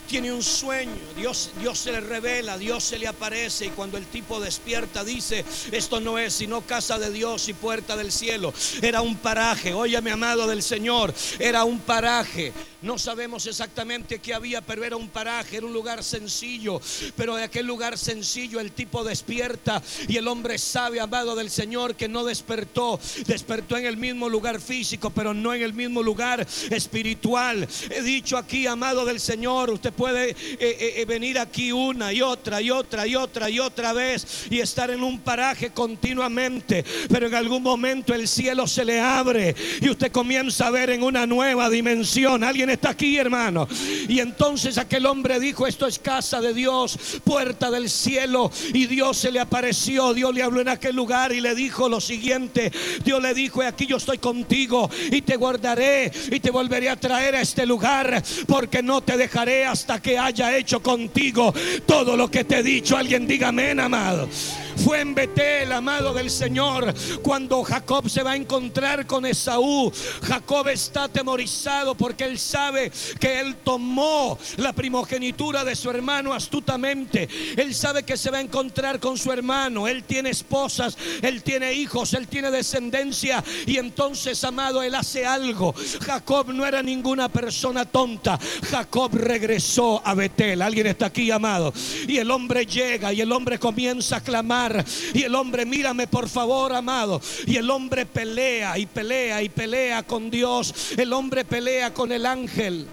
tiene 0.06 0.32
un 0.32 0.42
sueño, 0.42 1.02
Dios, 1.16 1.50
Dios 1.58 1.78
se 1.78 1.92
le 1.92 2.00
revela, 2.00 2.56
Dios 2.56 2.84
se 2.84 2.98
le 2.98 3.08
aparece 3.08 3.66
y 3.66 3.70
cuando 3.70 3.98
el 3.98 4.06
tipo 4.06 4.40
despierta 4.40 5.04
dice, 5.04 5.44
esto 5.72 6.00
no 6.00 6.18
es 6.18 6.34
sino 6.34 6.62
casa 6.62 6.98
de 6.98 7.10
Dios 7.10 7.48
y 7.48 7.54
puerta 7.54 7.96
del 7.96 8.12
cielo. 8.12 8.54
Era 8.82 9.02
un 9.02 9.16
paraje, 9.16 9.74
oye 9.74 10.00
mi 10.00 10.10
amado 10.10 10.46
del 10.46 10.62
Señor, 10.62 11.12
era 11.38 11.64
un 11.64 11.80
paraje. 11.80 12.52
No 12.86 12.98
sabemos 12.98 13.44
exactamente 13.46 14.20
qué 14.20 14.32
había, 14.32 14.60
pero 14.60 14.84
era 14.84 14.94
un 14.94 15.08
paraje, 15.08 15.56
era 15.56 15.66
un 15.66 15.72
lugar 15.72 16.04
sencillo. 16.04 16.80
Pero 17.16 17.34
de 17.34 17.42
aquel 17.42 17.66
lugar 17.66 17.98
sencillo 17.98 18.60
el 18.60 18.70
tipo 18.70 19.02
despierta 19.02 19.82
y 20.06 20.16
el 20.18 20.28
hombre 20.28 20.56
sabe, 20.56 21.00
amado 21.00 21.34
del 21.34 21.50
Señor, 21.50 21.96
que 21.96 22.06
no 22.06 22.22
despertó. 22.22 23.00
Despertó 23.26 23.76
en 23.76 23.86
el 23.86 23.96
mismo 23.96 24.28
lugar 24.28 24.60
físico, 24.60 25.10
pero 25.10 25.34
no 25.34 25.52
en 25.52 25.62
el 25.62 25.72
mismo 25.72 26.00
lugar 26.00 26.46
espiritual. 26.70 27.66
He 27.90 28.02
dicho 28.02 28.38
aquí, 28.38 28.68
amado 28.68 29.04
del 29.04 29.18
Señor, 29.18 29.70
usted 29.70 29.92
puede 29.92 30.30
eh, 30.30 30.36
eh, 30.60 30.94
eh, 30.98 31.04
venir 31.06 31.40
aquí 31.40 31.72
una 31.72 32.12
y 32.12 32.22
otra 32.22 32.60
y 32.60 32.70
otra 32.70 33.04
y 33.04 33.16
otra 33.16 33.50
y 33.50 33.58
otra 33.58 33.94
vez 33.94 34.46
y 34.48 34.60
estar 34.60 34.92
en 34.92 35.02
un 35.02 35.18
paraje 35.18 35.70
continuamente. 35.70 36.84
Pero 37.08 37.26
en 37.26 37.34
algún 37.34 37.64
momento 37.64 38.14
el 38.14 38.28
cielo 38.28 38.68
se 38.68 38.84
le 38.84 39.00
abre 39.00 39.56
y 39.80 39.90
usted 39.90 40.12
comienza 40.12 40.68
a 40.68 40.70
ver 40.70 40.90
en 40.90 41.02
una 41.02 41.26
nueva 41.26 41.68
dimensión. 41.68 42.44
Alguien 42.44 42.75
está 42.76 42.90
aquí, 42.90 43.18
hermano. 43.18 43.66
Y 44.08 44.20
entonces 44.20 44.78
aquel 44.78 45.06
hombre 45.06 45.40
dijo, 45.40 45.66
esto 45.66 45.86
es 45.86 45.98
casa 45.98 46.40
de 46.40 46.54
Dios, 46.54 46.98
puerta 47.24 47.70
del 47.70 47.90
cielo. 47.90 48.50
Y 48.72 48.86
Dios 48.86 49.16
se 49.16 49.32
le 49.32 49.40
apareció, 49.40 50.14
Dios 50.14 50.34
le 50.34 50.42
habló 50.42 50.60
en 50.60 50.68
aquel 50.68 50.94
lugar 50.94 51.32
y 51.32 51.40
le 51.40 51.54
dijo 51.54 51.88
lo 51.88 52.00
siguiente. 52.00 52.72
Dios 53.04 53.20
le 53.20 53.34
dijo, 53.34 53.62
aquí 53.62 53.86
yo 53.86 53.96
estoy 53.96 54.18
contigo 54.18 54.88
y 55.10 55.22
te 55.22 55.36
guardaré 55.36 56.12
y 56.30 56.40
te 56.40 56.50
volveré 56.50 56.88
a 56.88 56.96
traer 56.96 57.34
a 57.34 57.40
este 57.40 57.66
lugar 57.66 58.22
porque 58.46 58.82
no 58.82 59.00
te 59.00 59.16
dejaré 59.16 59.66
hasta 59.66 60.00
que 60.00 60.18
haya 60.18 60.56
hecho 60.56 60.82
contigo 60.82 61.52
todo 61.86 62.16
lo 62.16 62.30
que 62.30 62.44
te 62.44 62.58
he 62.58 62.62
dicho. 62.62 62.96
Alguien 62.96 63.26
diga 63.26 63.48
amén, 63.48 63.80
amado. 63.80 64.28
Fue 64.76 65.00
en 65.00 65.14
Betel, 65.14 65.72
amado 65.72 66.12
del 66.12 66.30
Señor, 66.30 66.94
cuando 67.22 67.62
Jacob 67.64 68.08
se 68.08 68.22
va 68.22 68.32
a 68.32 68.36
encontrar 68.36 69.06
con 69.06 69.24
Esaú. 69.26 69.92
Jacob 70.22 70.68
está 70.68 71.04
atemorizado 71.04 71.94
porque 71.94 72.24
él 72.24 72.38
sabe 72.38 72.92
que 73.18 73.40
él 73.40 73.56
tomó 73.64 74.38
la 74.56 74.72
primogenitura 74.72 75.64
de 75.64 75.74
su 75.74 75.90
hermano 75.90 76.32
astutamente. 76.32 77.28
Él 77.56 77.74
sabe 77.74 78.02
que 78.02 78.16
se 78.16 78.30
va 78.30 78.38
a 78.38 78.42
encontrar 78.42 79.00
con 79.00 79.16
su 79.16 79.32
hermano. 79.32 79.88
Él 79.88 80.04
tiene 80.04 80.30
esposas, 80.30 80.96
él 81.22 81.42
tiene 81.42 81.72
hijos, 81.72 82.12
él 82.14 82.28
tiene 82.28 82.50
descendencia. 82.50 83.42
Y 83.66 83.78
entonces, 83.78 84.42
amado, 84.44 84.82
él 84.82 84.94
hace 84.94 85.26
algo. 85.26 85.74
Jacob 86.04 86.52
no 86.52 86.66
era 86.66 86.82
ninguna 86.82 87.28
persona 87.28 87.84
tonta. 87.84 88.38
Jacob 88.70 89.14
regresó 89.14 90.02
a 90.04 90.14
Betel. 90.14 90.62
Alguien 90.62 90.86
está 90.86 91.06
aquí, 91.06 91.30
amado. 91.30 91.72
Y 92.06 92.18
el 92.18 92.30
hombre 92.30 92.66
llega 92.66 93.12
y 93.12 93.20
el 93.20 93.32
hombre 93.32 93.58
comienza 93.58 94.16
a 94.16 94.20
clamar 94.20 94.65
y 95.14 95.22
el 95.22 95.34
hombre, 95.34 95.64
mírame 95.64 96.06
por 96.06 96.28
favor, 96.28 96.72
amado. 96.72 97.20
Y 97.46 97.56
el 97.56 97.70
hombre 97.70 98.06
pelea 98.06 98.78
y 98.78 98.86
pelea 98.86 99.42
y 99.42 99.48
pelea 99.48 100.02
con 100.02 100.30
Dios. 100.30 100.74
El 100.96 101.12
hombre 101.12 101.44
pelea 101.44 101.92
con 101.92 102.12
el 102.12 102.26
ángel. 102.26 102.86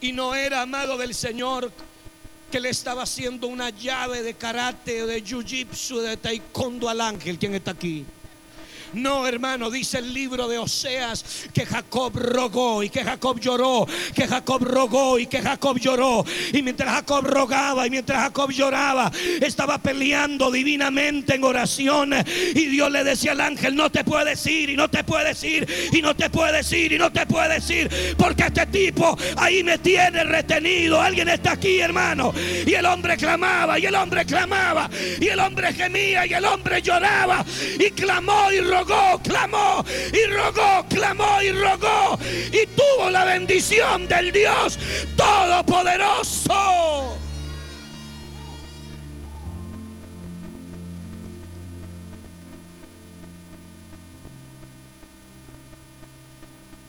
Y 0.00 0.12
no 0.12 0.34
era 0.34 0.62
amado 0.62 0.96
del 0.96 1.14
Señor 1.14 1.72
que 2.50 2.60
le 2.60 2.68
estaba 2.68 3.02
haciendo 3.02 3.48
una 3.48 3.70
llave 3.70 4.22
de 4.22 4.34
karate 4.34 5.06
de 5.06 5.24
jiu-jitsu, 5.24 6.00
de 6.00 6.16
taekwondo 6.16 6.88
al 6.88 7.00
ángel. 7.00 7.38
¿Quién 7.38 7.54
está 7.54 7.72
aquí? 7.72 8.04
No, 8.92 9.26
hermano, 9.26 9.70
dice 9.70 9.98
el 9.98 10.14
libro 10.14 10.48
de 10.48 10.58
Oseas 10.58 11.48
que 11.52 11.66
Jacob 11.66 12.12
rogó 12.14 12.82
y 12.82 12.88
que 12.88 13.02
Jacob 13.02 13.40
lloró, 13.40 13.86
que 14.14 14.26
Jacob 14.26 14.62
rogó 14.62 15.18
y 15.18 15.26
que 15.26 15.42
Jacob 15.42 15.78
lloró. 15.78 16.24
Y 16.52 16.62
mientras 16.62 16.90
Jacob 16.90 17.26
rogaba 17.26 17.86
y 17.86 17.90
mientras 17.90 18.22
Jacob 18.22 18.50
lloraba, 18.50 19.10
estaba 19.40 19.78
peleando 19.78 20.50
divinamente 20.50 21.34
en 21.34 21.44
oración. 21.44 22.14
Y 22.54 22.66
Dios 22.66 22.90
le 22.90 23.04
decía 23.04 23.32
al 23.32 23.40
ángel, 23.40 23.74
no 23.74 23.90
te 23.90 24.04
puedes 24.04 24.46
ir 24.46 24.70
y 24.70 24.76
no 24.76 24.88
te 24.88 25.04
puedes 25.04 25.42
ir 25.42 25.68
y 25.92 26.00
no 26.00 26.14
te 26.14 26.30
puedes 26.30 26.72
ir 26.72 26.92
y 26.92 26.98
no 26.98 27.10
te 27.10 27.26
puedes 27.26 27.68
ir. 27.70 27.90
Porque 28.16 28.44
este 28.44 28.66
tipo 28.66 29.18
ahí 29.36 29.62
me 29.64 29.78
tiene 29.78 30.24
retenido. 30.24 31.00
Alguien 31.00 31.28
está 31.28 31.52
aquí, 31.52 31.80
hermano. 31.80 32.32
Y 32.66 32.72
el 32.72 32.86
hombre 32.86 33.16
clamaba 33.16 33.78
y 33.78 33.86
el 33.86 33.94
hombre 33.94 34.24
clamaba 34.24 34.88
y 35.20 35.26
el 35.26 35.40
hombre 35.40 35.72
gemía 35.72 36.26
y 36.26 36.32
el 36.32 36.44
hombre 36.44 36.80
lloraba 36.80 37.44
y 37.78 37.90
clamó 37.90 38.52
y 38.52 38.60
rogó 38.60 38.75
rogó, 38.76 39.18
clamó 39.22 39.84
y 40.12 40.26
rogó, 40.30 40.84
clamó 40.88 41.42
y 41.42 41.52
rogó 41.52 42.18
y 42.52 42.66
tuvo 42.66 43.10
la 43.10 43.24
bendición 43.24 44.06
del 44.08 44.32
Dios 44.32 44.78
Todopoderoso. 45.16 47.16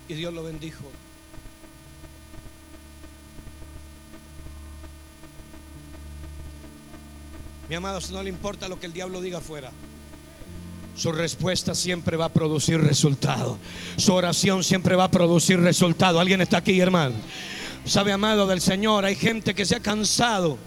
Y 0.09 0.13
Dios 0.13 0.33
lo 0.33 0.43
bendijo. 0.43 0.85
Mi 7.67 7.75
amado, 7.75 7.99
si 7.99 8.13
no 8.13 8.23
le 8.23 8.29
importa 8.29 8.69
lo 8.69 8.79
que 8.79 8.85
el 8.85 8.93
diablo 8.93 9.19
diga 9.19 9.39
afuera. 9.39 9.73
Su 10.97 11.11
respuesta 11.11 11.75
siempre 11.75 12.17
va 12.17 12.25
a 12.25 12.33
producir 12.33 12.81
resultado. 12.81 13.59
Su 13.97 14.15
oración 14.15 14.63
siempre 14.63 14.95
va 14.95 15.03
a 15.03 15.11
producir 15.11 15.59
resultado. 15.59 16.19
¿Alguien 16.19 16.41
está 16.41 16.57
aquí, 16.57 16.79
hermano? 16.79 17.13
Sabe, 17.85 18.11
amado 18.11 18.47
del 18.47 18.61
Señor, 18.61 19.05
hay 19.05 19.15
gente 19.15 19.53
que 19.53 19.63
se 19.63 19.75
ha 19.75 19.79
cansado 19.79 20.57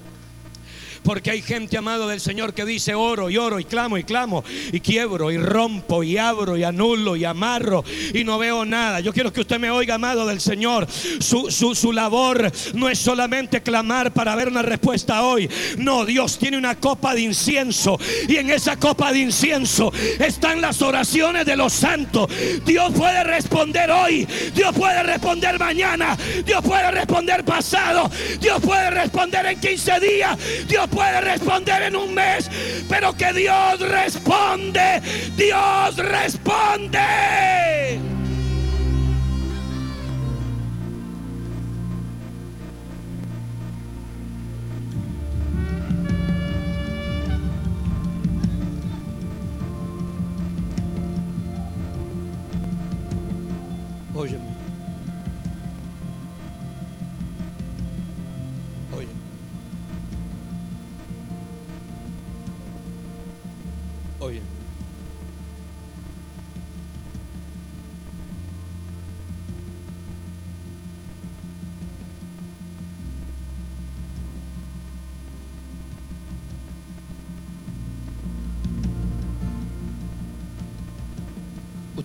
porque 1.03 1.31
hay 1.31 1.43
gente 1.43 1.77
amado 1.77 2.09
del 2.09 2.21
Señor 2.21 2.55
que 2.55 2.65
dice 2.65 2.95
oro 2.95 3.31
y 3.31 3.37
oro 3.37 3.61
y 3.61 3.65
clamo 3.65 3.99
y 3.99 4.05
clamo 4.05 4.45
y 4.73 4.81
quiebro 4.81 5.31
y 5.31 5.39
rompo 5.39 6.03
y 6.03 6.19
abro 6.19 6.57
y 6.57 6.65
anulo 6.65 7.17
y 7.17 7.25
amarro 7.25 7.85
y 8.13 8.25
no 8.25 8.39
veo 8.39 8.65
nada. 8.65 9.01
Yo 9.01 9.13
quiero 9.13 9.33
que 9.33 9.41
usted 9.41 9.59
me 9.59 9.71
oiga, 9.71 9.95
amado 9.95 10.27
del 10.27 10.41
Señor. 10.41 10.87
Su, 11.21 11.51
su 11.51 11.93
labor 11.93 12.51
no 12.75 12.89
es 12.89 12.99
solamente 12.99 13.63
clamar 13.63 14.13
para 14.13 14.35
ver 14.35 14.49
una 14.49 14.63
respuesta 14.63 15.23
hoy. 15.23 15.49
No, 15.79 16.05
Dios 16.05 16.39
tiene 16.39 16.59
una 16.59 16.77
copa 16.77 17.15
de 17.15 17.23
incienso 17.23 17.99
y 18.29 18.37
en 18.37 18.51
esa 18.51 18.77
copa 18.77 19.13
de 19.13 19.21
incienso 19.21 19.93
están 20.19 20.61
las 20.61 20.83
oraciones 20.83 21.47
de 21.47 21.57
los 21.57 21.73
santos. 21.73 22.31
Dios 22.65 22.93
puede 22.93 23.25
responder 23.25 23.91
hoy, 23.91 24.27
Dios 24.55 24.75
puede 24.77 25.03
responder 25.03 25.59
mañana, 25.59 26.17
Dios 26.45 26.63
puede 26.63 26.91
responder 26.91 27.45
pasado, 27.45 28.11
Dios 28.41 28.61
puede 28.61 28.91
responder 28.91 29.47
en 29.47 29.61
15 29.61 30.01
días, 30.01 30.39
Dios 30.69 30.89
puede 30.91 31.21
responder 31.21 31.83
en 31.83 31.97
un 31.97 32.15
mes, 32.15 32.51
pero 32.89 33.17
que 33.17 33.33
Dios 33.33 33.81
responde, 33.81 35.01
Dios 35.37 35.97
responde. 35.97 38.10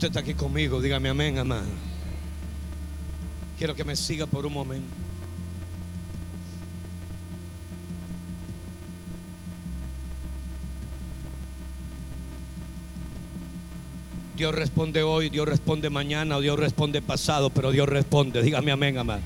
Está 0.06 0.20
aquí 0.20 0.36
conmigo, 0.36 0.82
dígame 0.82 1.10
amén, 1.10 1.40
amado. 1.40 1.66
Quiero 3.58 3.74
que 3.74 3.84
me 3.84 3.96
siga 3.96 4.28
por 4.28 4.46
un 4.46 4.54
momento. 4.54 4.86
Dios 14.38 14.54
responde 14.54 15.02
hoy, 15.02 15.30
Dios 15.30 15.48
responde 15.48 15.90
mañana, 15.90 16.38
o 16.38 16.42
Dios 16.42 16.60
responde 16.60 17.02
pasado, 17.02 17.50
pero 17.50 17.72
Dios 17.72 17.90
responde. 17.90 18.44
Dígame 18.44 18.72
amén, 18.72 19.00
amado. 19.00 19.22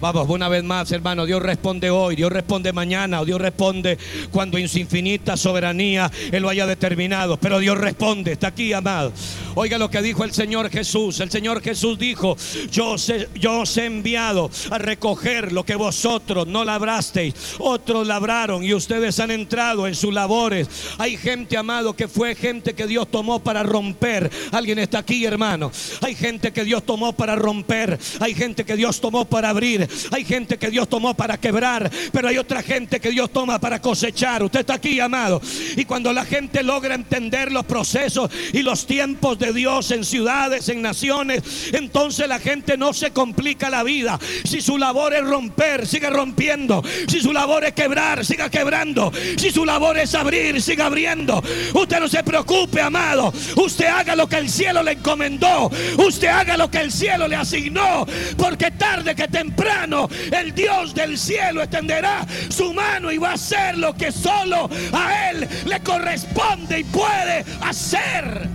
Vamos, 0.00 0.28
una 0.28 0.48
vez 0.48 0.64
más, 0.64 0.90
hermano, 0.90 1.26
Dios 1.26 1.40
responde 1.40 1.90
hoy, 1.90 2.16
Dios 2.16 2.32
responde 2.32 2.72
mañana, 2.72 3.20
o 3.20 3.24
Dios 3.24 3.40
responde 3.40 3.98
cuando 4.30 4.58
en 4.58 4.68
su 4.68 4.78
infinita 4.78 5.36
soberanía 5.36 6.10
Él 6.32 6.42
lo 6.42 6.48
haya 6.48 6.66
determinado. 6.66 7.36
Pero 7.36 7.58
Dios 7.60 7.78
responde, 7.78 8.32
está 8.32 8.48
aquí, 8.48 8.72
amado. 8.72 9.12
Oiga 9.54 9.78
lo 9.78 9.90
que 9.90 10.02
dijo 10.02 10.24
el 10.24 10.32
Señor 10.32 10.70
Jesús. 10.70 11.20
El 11.20 11.30
Señor 11.30 11.60
Jesús 11.62 11.98
dijo, 11.98 12.36
yo 12.70 12.92
os, 12.92 13.08
he, 13.10 13.28
yo 13.34 13.60
os 13.60 13.76
he 13.76 13.84
enviado 13.84 14.50
a 14.70 14.78
recoger 14.78 15.52
lo 15.52 15.64
que 15.64 15.76
vosotros 15.76 16.46
no 16.46 16.64
labrasteis, 16.64 17.34
otros 17.58 18.06
labraron 18.06 18.64
y 18.64 18.74
ustedes 18.74 19.20
han 19.20 19.30
entrado 19.30 19.86
en 19.86 19.94
sus 19.94 20.12
labores. 20.12 20.68
Hay 20.98 21.16
gente, 21.16 21.56
amado, 21.56 21.94
que 21.94 22.08
fue 22.08 22.34
gente 22.34 22.74
que 22.74 22.86
Dios 22.86 23.08
tomó 23.10 23.40
para 23.40 23.62
romper. 23.62 24.30
Alguien 24.50 24.78
está 24.78 24.98
aquí, 24.98 25.24
hermano. 25.24 25.70
Hay 26.00 26.14
gente 26.14 26.52
que 26.52 26.64
Dios 26.64 26.84
tomó 26.84 27.12
para 27.12 27.36
romper. 27.36 27.98
Hay 28.20 28.34
gente 28.34 28.64
que 28.64 28.76
Dios 28.76 29.00
tomó 29.00 29.26
para 29.26 29.50
abrir. 29.50 29.81
Hay 30.10 30.24
gente 30.24 30.58
que 30.58 30.70
Dios 30.70 30.88
tomó 30.88 31.14
para 31.14 31.38
quebrar, 31.38 31.90
pero 32.12 32.28
hay 32.28 32.38
otra 32.38 32.62
gente 32.62 33.00
que 33.00 33.10
Dios 33.10 33.32
toma 33.32 33.58
para 33.58 33.80
cosechar. 33.80 34.42
Usted 34.42 34.60
está 34.60 34.74
aquí, 34.74 35.00
amado. 35.00 35.40
Y 35.76 35.84
cuando 35.84 36.12
la 36.12 36.24
gente 36.24 36.62
logra 36.62 36.94
entender 36.94 37.52
los 37.52 37.64
procesos 37.64 38.30
y 38.52 38.62
los 38.62 38.86
tiempos 38.86 39.38
de 39.38 39.52
Dios 39.52 39.90
en 39.90 40.04
ciudades, 40.04 40.68
en 40.68 40.82
naciones, 40.82 41.42
entonces 41.72 42.28
la 42.28 42.38
gente 42.38 42.76
no 42.76 42.92
se 42.92 43.10
complica 43.10 43.70
la 43.70 43.82
vida. 43.82 44.18
Si 44.44 44.60
su 44.60 44.78
labor 44.78 45.14
es 45.14 45.24
romper, 45.24 45.86
siga 45.86 46.10
rompiendo. 46.10 46.82
Si 47.08 47.20
su 47.20 47.32
labor 47.32 47.64
es 47.64 47.72
quebrar, 47.72 48.24
siga 48.24 48.50
quebrando. 48.50 49.12
Si 49.36 49.50
su 49.50 49.64
labor 49.64 49.98
es 49.98 50.14
abrir, 50.14 50.60
siga 50.60 50.86
abriendo. 50.86 51.42
Usted 51.74 52.00
no 52.00 52.08
se 52.08 52.22
preocupe, 52.22 52.80
amado. 52.80 53.32
Usted 53.56 53.86
haga 53.86 54.16
lo 54.16 54.28
que 54.28 54.36
el 54.36 54.48
cielo 54.48 54.82
le 54.82 54.92
encomendó. 54.92 55.70
Usted 55.98 56.28
haga 56.28 56.56
lo 56.56 56.70
que 56.70 56.78
el 56.78 56.92
cielo 56.92 57.28
le 57.28 57.36
asignó. 57.36 58.06
Porque 58.36 58.70
tarde 58.70 59.14
que 59.14 59.28
temprano 59.28 59.71
el 60.30 60.54
Dios 60.54 60.94
del 60.94 61.18
cielo 61.18 61.62
extenderá 61.62 62.26
su 62.48 62.72
mano 62.72 63.10
y 63.10 63.18
va 63.18 63.30
a 63.30 63.34
hacer 63.34 63.76
lo 63.78 63.94
que 63.94 64.12
solo 64.12 64.68
a 64.92 65.30
Él 65.30 65.48
le 65.66 65.80
corresponde 65.80 66.80
y 66.80 66.84
puede 66.84 67.44
hacer. 67.60 68.48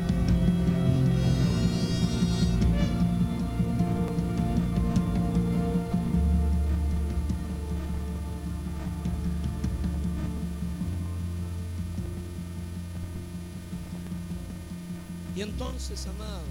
Y 15.36 15.42
entonces, 15.44 16.08
amado, 16.08 16.42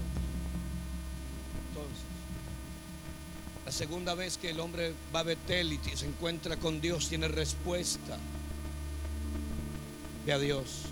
La 3.67 3.73
segunda 3.73 4.15
vez 4.15 4.37
que 4.37 4.51
el 4.51 4.61
hombre 4.61 4.93
va 5.13 5.19
a 5.19 5.23
Betel 5.23 5.73
y 5.73 5.79
se 5.93 6.05
encuentra 6.05 6.55
con 6.55 6.79
Dios, 6.79 7.09
tiene 7.09 7.27
respuesta. 7.27 8.17
Ve 10.25 10.31
a 10.31 10.39
Dios. 10.39 10.83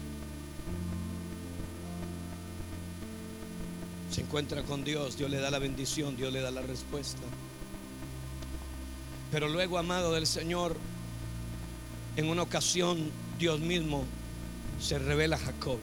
Se 4.12 4.20
encuentra 4.20 4.62
con 4.64 4.84
Dios, 4.84 5.16
Dios 5.16 5.32
le 5.32 5.38
da 5.38 5.52
la 5.52 5.60
bendición, 5.60 6.18
Dios 6.18 6.34
le 6.34 6.42
da 6.42 6.52
la 6.52 6.64
respuesta. 6.64 7.22
Pero 9.32 9.48
luego, 9.48 9.78
amado 9.78 10.12
del 10.12 10.28
Señor, 10.28 10.76
en 12.18 12.28
una 12.28 12.42
ocasión 12.42 13.10
Dios 13.40 13.62
mismo 13.62 14.04
se 14.82 15.00
revela 15.00 15.38
a 15.38 15.40
Jacob. 15.40 15.80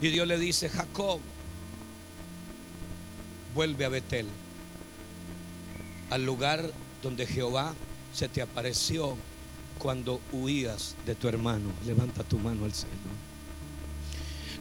Y 0.00 0.08
Dios 0.08 0.26
le 0.26 0.38
dice, 0.38 0.68
Jacob, 0.68 1.20
vuelve 3.54 3.84
a 3.84 3.88
Betel 3.88 4.26
al 6.12 6.26
lugar 6.26 6.70
donde 7.02 7.26
Jehová 7.26 7.72
se 8.12 8.28
te 8.28 8.42
apareció 8.42 9.16
cuando 9.78 10.20
huías 10.30 10.94
de 11.06 11.14
tu 11.14 11.26
hermano. 11.26 11.70
Levanta 11.86 12.22
tu 12.22 12.38
mano 12.38 12.66
al 12.66 12.74
cielo. 12.74 12.92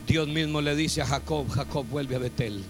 Dios 0.07 0.29
mismo 0.29 0.61
le 0.61 0.75
dice 0.75 1.01
a 1.01 1.05
Jacob, 1.05 1.49
Jacob 1.49 1.85
vuelve 1.87 2.15
a 2.15 2.19
Betel. 2.19 2.63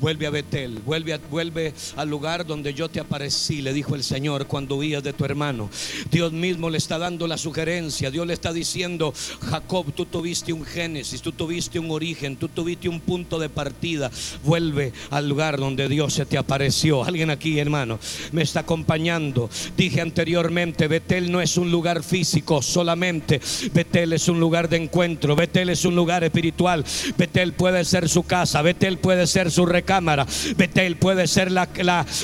Vuelve 0.00 0.28
a 0.28 0.30
Betel, 0.30 0.78
vuelve, 0.86 1.18
vuelve 1.28 1.74
al 1.96 2.08
lugar 2.08 2.46
donde 2.46 2.72
yo 2.72 2.88
te 2.88 3.00
aparecí, 3.00 3.62
le 3.62 3.72
dijo 3.72 3.96
el 3.96 4.04
Señor 4.04 4.46
cuando 4.46 4.76
huías 4.76 5.02
de 5.02 5.12
tu 5.12 5.24
hermano. 5.24 5.68
Dios 6.08 6.32
mismo 6.32 6.70
le 6.70 6.78
está 6.78 6.98
dando 6.98 7.26
la 7.26 7.36
sugerencia, 7.36 8.08
Dios 8.08 8.24
le 8.24 8.32
está 8.32 8.52
diciendo, 8.52 9.12
Jacob, 9.50 9.92
tú 9.92 10.06
tuviste 10.06 10.52
un 10.52 10.64
génesis, 10.64 11.20
tú 11.20 11.32
tuviste 11.32 11.80
un 11.80 11.90
origen, 11.90 12.36
tú 12.36 12.46
tuviste 12.46 12.88
un 12.88 13.00
punto 13.00 13.40
de 13.40 13.48
partida. 13.48 14.08
Vuelve 14.44 14.92
al 15.10 15.28
lugar 15.28 15.58
donde 15.58 15.88
Dios 15.88 16.14
se 16.14 16.26
te 16.26 16.38
apareció. 16.38 17.02
Alguien 17.02 17.30
aquí, 17.30 17.58
hermano, 17.58 17.98
me 18.30 18.42
está 18.42 18.60
acompañando. 18.60 19.50
Dije 19.76 20.00
anteriormente, 20.00 20.86
Betel 20.86 21.32
no 21.32 21.40
es 21.40 21.56
un 21.56 21.72
lugar 21.72 22.04
físico 22.04 22.62
solamente, 22.62 23.40
Betel 23.74 24.12
es 24.12 24.28
un 24.28 24.38
lugar 24.38 24.68
de 24.68 24.76
encuentro, 24.76 25.34
Betel 25.34 25.70
es 25.70 25.84
un 25.84 25.96
lugar 25.96 26.22
espiritual, 26.22 26.84
Betel 27.16 27.52
puede 27.52 27.84
ser 27.84 28.08
su 28.08 28.22
casa, 28.22 28.62
Betel 28.62 28.98
puede 28.98 29.26
ser 29.26 29.50
su 29.50 29.66
recado 29.66 29.87
cámara. 29.88 30.26
Betel 30.54 30.96
puede 30.96 31.26
ser 31.26 31.50
la, 31.50 31.66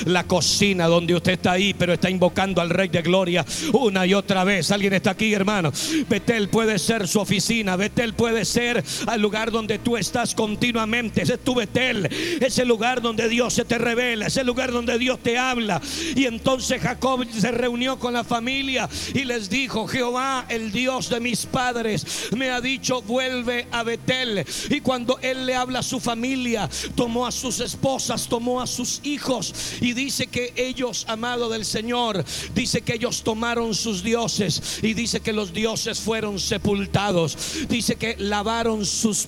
la, 0.05 0.23
cocina 0.27 0.85
donde 0.85 1.15
usted 1.15 1.31
está 1.31 1.53
ahí, 1.53 1.73
pero 1.73 1.93
está 1.93 2.11
invocando 2.11 2.61
al 2.61 2.69
Rey 2.69 2.89
de 2.89 3.01
Gloria 3.01 3.43
una 3.73 4.05
y 4.05 4.13
otra 4.13 4.43
vez. 4.43 4.69
Alguien 4.69 4.93
está 4.93 5.11
aquí, 5.11 5.33
hermano. 5.33 5.71
Betel 6.07 6.49
puede 6.49 6.77
ser 6.77 7.07
su 7.07 7.19
oficina. 7.19 7.75
Betel 7.75 8.13
puede 8.13 8.45
ser 8.45 8.83
el 9.11 9.21
lugar 9.21 9.49
donde 9.49 9.79
tú 9.79 9.97
estás 9.97 10.35
continuamente. 10.35 11.23
Ese 11.23 11.33
es 11.33 11.43
tu 11.43 11.55
Betel. 11.55 12.07
Es 12.39 12.59
el 12.59 12.67
lugar 12.67 13.01
donde 13.01 13.27
Dios 13.27 13.55
se 13.55 13.65
te 13.65 13.79
revela. 13.79 14.27
Es 14.27 14.37
el 14.37 14.45
lugar 14.45 14.71
donde 14.71 14.99
Dios 14.99 15.17
te 15.23 15.39
habla. 15.39 15.81
Y 16.15 16.25
entonces 16.25 16.79
Jacob 16.79 17.25
se 17.31 17.49
reunió 17.49 17.97
con 17.97 18.13
la 18.13 18.23
familia 18.23 18.87
y 19.11 19.23
les 19.23 19.49
dijo: 19.49 19.87
Jehová, 19.87 20.45
el 20.49 20.71
Dios 20.71 21.09
de 21.09 21.19
mis 21.19 21.47
padres, 21.47 22.29
me 22.37 22.51
ha 22.51 22.61
dicho: 22.61 23.01
vuelve 23.01 23.67
a 23.71 23.81
Betel. 23.81 24.45
Y 24.69 24.81
cuando 24.81 25.17
él 25.23 25.47
le 25.47 25.55
habla 25.55 25.79
a 25.79 25.83
su 25.83 25.99
familia, 25.99 26.69
tomó 26.93 27.25
a 27.25 27.31
sus 27.31 27.54
esposas, 27.59 28.27
tomó 28.27 28.61
a 28.61 28.67
sus 28.67 28.99
hijos 29.03 29.53
y 29.81 29.93
dice 29.93 30.27
que 30.27 30.53
ellos, 30.55 31.05
amado 31.07 31.49
del 31.49 31.65
Señor, 31.65 32.23
dice 32.53 32.81
que 32.81 32.95
ellos 32.95 33.23
tomaron 33.23 33.73
sus 33.73 34.03
dioses 34.03 34.79
y 34.81 34.93
dice 34.93 35.19
que 35.19 35.33
los 35.33 35.53
dioses 35.53 35.99
fueron 35.99 36.39
sepultados, 36.39 37.37
dice 37.69 37.95
que 37.95 38.15
lavaron 38.17 38.85
sus 38.85 39.27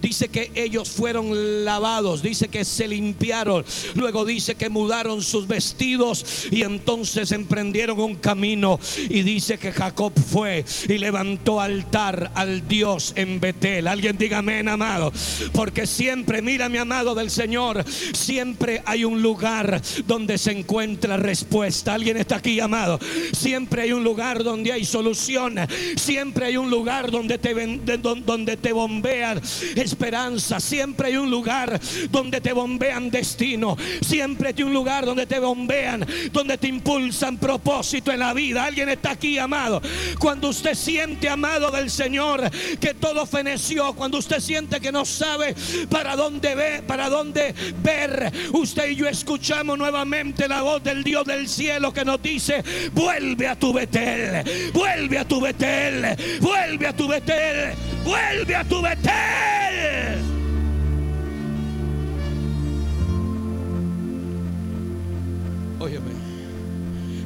Dice 0.00 0.28
que 0.28 0.50
ellos 0.54 0.88
fueron 0.88 1.64
lavados, 1.64 2.22
dice 2.22 2.48
que 2.48 2.64
se 2.64 2.88
limpiaron, 2.88 3.64
luego 3.94 4.24
dice 4.24 4.54
que 4.54 4.70
mudaron 4.70 5.22
sus 5.22 5.46
vestidos 5.46 6.46
y 6.50 6.62
entonces 6.62 7.32
emprendieron 7.32 8.00
un 8.00 8.14
camino 8.14 8.80
y 9.08 9.22
dice 9.22 9.58
que 9.58 9.72
Jacob 9.72 10.12
fue 10.30 10.64
y 10.88 10.98
levantó 10.98 11.60
altar 11.60 12.30
al 12.34 12.66
Dios 12.66 13.12
en 13.16 13.40
Betel. 13.40 13.88
Alguien 13.88 14.16
dígame, 14.16 14.60
amado, 14.60 15.12
porque 15.52 15.86
siempre, 15.86 16.40
mira 16.40 16.68
mi 16.68 16.78
amado 16.78 17.14
del 17.14 17.30
Señor, 17.30 17.84
siempre 18.14 18.82
hay 18.86 19.04
un 19.04 19.20
lugar 19.20 19.82
donde 20.06 20.38
se 20.38 20.52
encuentra 20.52 21.16
respuesta. 21.16 21.94
Alguien 21.94 22.16
está 22.16 22.36
aquí, 22.36 22.60
amado. 22.60 22.98
Siempre 23.32 23.82
hay 23.82 23.92
un 23.92 24.04
lugar 24.04 24.42
donde 24.42 24.72
hay 24.72 24.84
solución. 24.84 25.56
Siempre 25.96 26.46
hay 26.46 26.56
un 26.56 26.70
lugar 26.70 27.10
donde 27.10 27.38
te, 27.38 27.54
donde 28.24 28.56
te 28.56 28.72
bombean 28.72 29.40
esperanza. 29.90 30.60
Siempre 30.60 31.08
hay 31.08 31.16
un 31.16 31.30
lugar 31.30 31.80
donde 32.10 32.40
te 32.40 32.52
bombean 32.52 33.10
destino. 33.10 33.76
Siempre 34.00 34.54
hay 34.54 34.62
un 34.62 34.72
lugar 34.72 35.04
donde 35.04 35.26
te 35.26 35.38
bombean, 35.38 36.06
donde 36.32 36.56
te 36.58 36.68
impulsan 36.68 37.38
propósito 37.38 38.12
en 38.12 38.20
la 38.20 38.32
vida. 38.32 38.64
Alguien 38.64 38.88
está 38.88 39.12
aquí, 39.12 39.38
amado. 39.38 39.82
Cuando 40.18 40.48
usted 40.48 40.74
siente, 40.74 41.28
amado 41.28 41.70
del 41.70 41.90
Señor, 41.90 42.50
que 42.80 42.94
todo 42.94 43.26
feneció, 43.26 43.92
cuando 43.94 44.18
usted 44.18 44.40
siente 44.40 44.80
que 44.80 44.92
no 44.92 45.04
sabe 45.04 45.54
para 45.88 46.16
dónde 46.16 46.54
ve, 46.54 46.82
para 46.86 47.08
dónde 47.08 47.54
ver, 47.82 48.32
usted 48.52 48.90
y 48.90 48.96
yo 48.96 49.08
escuchamos 49.08 49.76
nuevamente 49.78 50.48
la 50.48 50.62
voz 50.62 50.82
del 50.82 51.02
Dios 51.02 51.24
del 51.24 51.48
cielo 51.48 51.92
que 51.92 52.04
nos 52.04 52.22
dice, 52.22 52.62
vuelve 52.92 53.48
a 53.48 53.58
tu 53.58 53.72
Betel, 53.72 54.72
vuelve 54.72 55.18
a 55.18 55.24
tu 55.26 55.40
Betel, 55.40 56.16
vuelve 56.40 56.86
a 56.86 56.92
tu 56.94 57.08
Betel, 57.08 57.74
vuelve 58.04 58.56
a 58.56 58.64
tu 58.64 58.80
Betel. 58.80 59.79
Óyeme. 65.80 66.19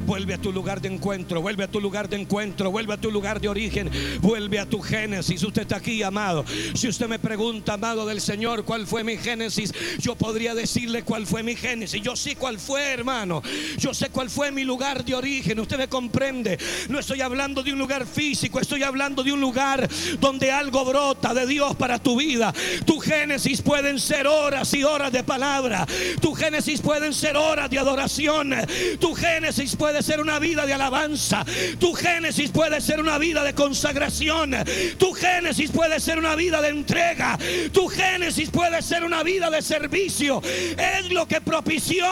Vuelve 0.05 0.35
a 0.35 0.37
tu 0.37 0.51
lugar 0.51 0.81
de 0.81 0.87
encuentro, 0.87 1.41
vuelve 1.41 1.63
a 1.63 1.67
tu 1.67 1.81
lugar 1.81 2.07
de 2.07 2.17
encuentro, 2.17 2.69
vuelve 2.71 2.93
a 2.93 2.97
tu 2.97 3.09
lugar 3.09 3.41
de 3.41 3.49
origen, 3.49 3.89
vuelve 4.21 4.59
a 4.59 4.65
tu 4.65 4.79
génesis. 4.81 5.41
Usted 5.43 5.63
está 5.63 5.77
aquí, 5.77 6.03
amado. 6.03 6.45
Si 6.75 6.87
usted 6.87 7.07
me 7.07 7.19
pregunta, 7.19 7.73
amado 7.73 8.05
del 8.05 8.21
Señor, 8.21 8.65
cuál 8.65 8.85
fue 8.85 9.03
mi 9.03 9.17
génesis, 9.17 9.73
yo 9.99 10.15
podría 10.15 10.53
decirle 10.53 11.03
cuál 11.03 11.25
fue 11.25 11.41
mi 11.41 11.55
génesis. 11.55 12.01
Yo 12.01 12.15
sé 12.15 12.35
cuál 12.35 12.59
fue, 12.59 12.83
hermano. 12.83 13.41
Yo 13.77 13.93
sé 13.93 14.09
cuál 14.09 14.29
fue 14.29 14.51
mi 14.51 14.63
lugar 14.63 15.03
de 15.03 15.15
origen. 15.15 15.59
Usted 15.59 15.77
me 15.77 15.87
comprende. 15.87 16.57
No 16.89 16.99
estoy 16.99 17.21
hablando 17.21 17.63
de 17.63 17.73
un 17.73 17.79
lugar 17.79 18.05
físico, 18.05 18.59
estoy 18.59 18.83
hablando 18.83 19.23
de 19.23 19.31
un 19.31 19.41
lugar 19.41 19.89
donde 20.19 20.51
algo 20.51 20.85
brota 20.85 21.33
de 21.33 21.47
Dios 21.47 21.75
para 21.75 21.99
tu 21.99 22.17
vida. 22.17 22.53
Tu 22.85 22.99
génesis 22.99 23.61
pueden 23.61 23.99
ser 23.99 24.27
horas 24.27 24.73
y 24.73 24.83
horas 24.83 25.11
de 25.11 25.23
palabra. 25.23 25.87
Tu 26.21 26.33
génesis 26.33 26.79
pueden 26.81 27.13
ser 27.13 27.37
horas 27.37 27.69
de 27.69 27.79
adoración. 27.79 28.53
Tu 28.99 29.15
génesis 29.15 29.75
puede 29.75 29.94
ser 30.01 30.19
una 30.19 30.39
vida 30.39 30.65
de 30.65 30.73
alabanza. 30.73 31.45
Tu 31.79 31.93
génesis 31.93 32.51
puede 32.51 32.81
ser 32.81 32.99
una 32.99 33.17
vida 33.17 33.43
de 33.43 33.53
consagración. 33.53 34.55
Tu 34.97 35.13
génesis 35.13 35.71
puede 35.71 35.99
ser 35.99 36.19
una 36.19 36.35
vida 36.35 36.61
de 36.61 36.69
entrega. 36.69 37.37
Tu 37.71 37.87
génesis 37.87 38.49
puede 38.49 38.81
ser 38.81 39.03
una 39.03 39.23
vida 39.23 39.49
de 39.49 39.61
servicio. 39.61 40.41
Es 40.43 41.11
lo 41.11 41.27
que 41.27 41.41
propició 41.41 42.05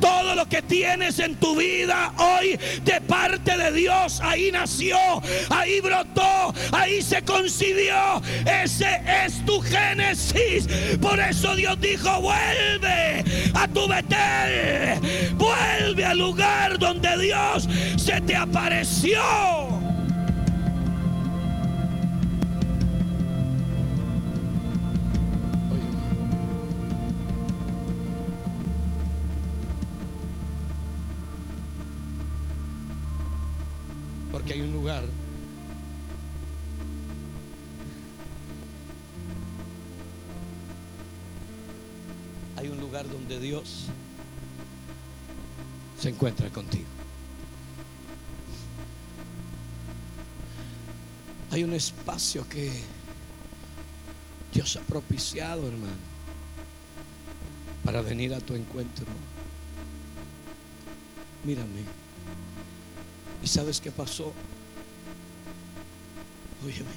todo 0.00 0.34
lo 0.34 0.48
que 0.48 0.62
tienes 0.62 1.18
en 1.18 1.36
tu 1.36 1.56
vida 1.56 2.12
hoy 2.18 2.58
de 2.84 3.00
parte 3.00 3.56
de 3.56 3.72
Dios. 3.72 4.20
Ahí 4.22 4.50
nació, 4.52 4.96
ahí 5.50 5.80
brotó, 5.80 6.54
ahí 6.72 7.02
se 7.02 7.22
concibió. 7.22 8.22
Ese 8.62 9.00
es 9.24 9.44
tu 9.44 9.60
génesis. 9.60 10.66
Por 11.00 11.18
eso 11.20 11.54
Dios 11.56 11.80
dijo, 11.80 12.20
vuelve 12.20 13.24
a 13.54 13.68
tu 13.68 13.88
Betel. 13.88 15.00
Vuelve 15.36 16.04
al 16.04 16.18
lugar 16.18 16.78
donde 16.78 17.16
Dios 17.24 17.66
se 17.96 18.20
te 18.20 18.36
apareció. 18.36 19.18
Porque 34.30 34.52
hay 34.52 34.60
un 34.60 34.72
lugar 34.72 35.04
hay 42.56 42.68
un 42.68 42.80
lugar 42.80 43.08
donde 43.08 43.40
Dios 43.40 43.86
se 45.98 46.10
encuentra 46.10 46.50
contigo. 46.50 46.93
Hay 51.54 51.62
un 51.62 51.72
espacio 51.72 52.48
que 52.48 52.68
Dios 54.52 54.74
ha 54.76 54.80
propiciado, 54.80 55.68
hermano, 55.68 55.92
para 57.84 58.02
venir 58.02 58.34
a 58.34 58.40
tu 58.40 58.56
encuentro. 58.56 59.06
Mírame. 61.44 61.84
¿Y 63.40 63.46
sabes 63.46 63.80
qué 63.80 63.92
pasó? 63.92 64.32
Óyeme. 66.66 66.90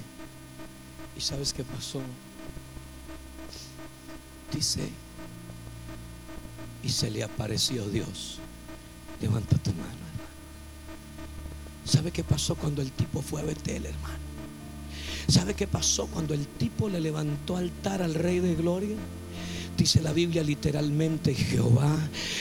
¿Y 1.15 1.21
sabes 1.21 1.53
qué 1.53 1.63
pasó? 1.63 2.01
Dice, 4.51 4.89
y 6.81 6.89
se 6.89 7.11
le 7.11 7.23
apareció 7.23 7.87
Dios. 7.89 8.39
Levanta 9.21 9.55
tu 9.59 9.69
mano, 9.73 9.83
hermano. 9.83 10.29
¿Sabe 11.85 12.09
qué 12.11 12.23
pasó 12.23 12.55
cuando 12.55 12.81
el 12.81 12.91
tipo 12.91 13.21
fue 13.21 13.41
a 13.41 13.45
Betel, 13.45 13.85
hermano? 13.85 14.26
¿Sabe 15.27 15.55
qué 15.55 15.67
pasó 15.67 16.07
cuando 16.07 16.33
el 16.33 16.47
tipo 16.47 16.87
le 16.87 17.01
levantó 17.01 17.57
altar 17.57 18.01
al 18.01 18.13
Rey 18.13 18.39
de 18.39 18.55
Gloria? 18.55 18.95
Dice 19.77 20.01
la 20.01 20.11
Biblia 20.11 20.41
literalmente, 20.41 21.35
Jehová 21.35 21.95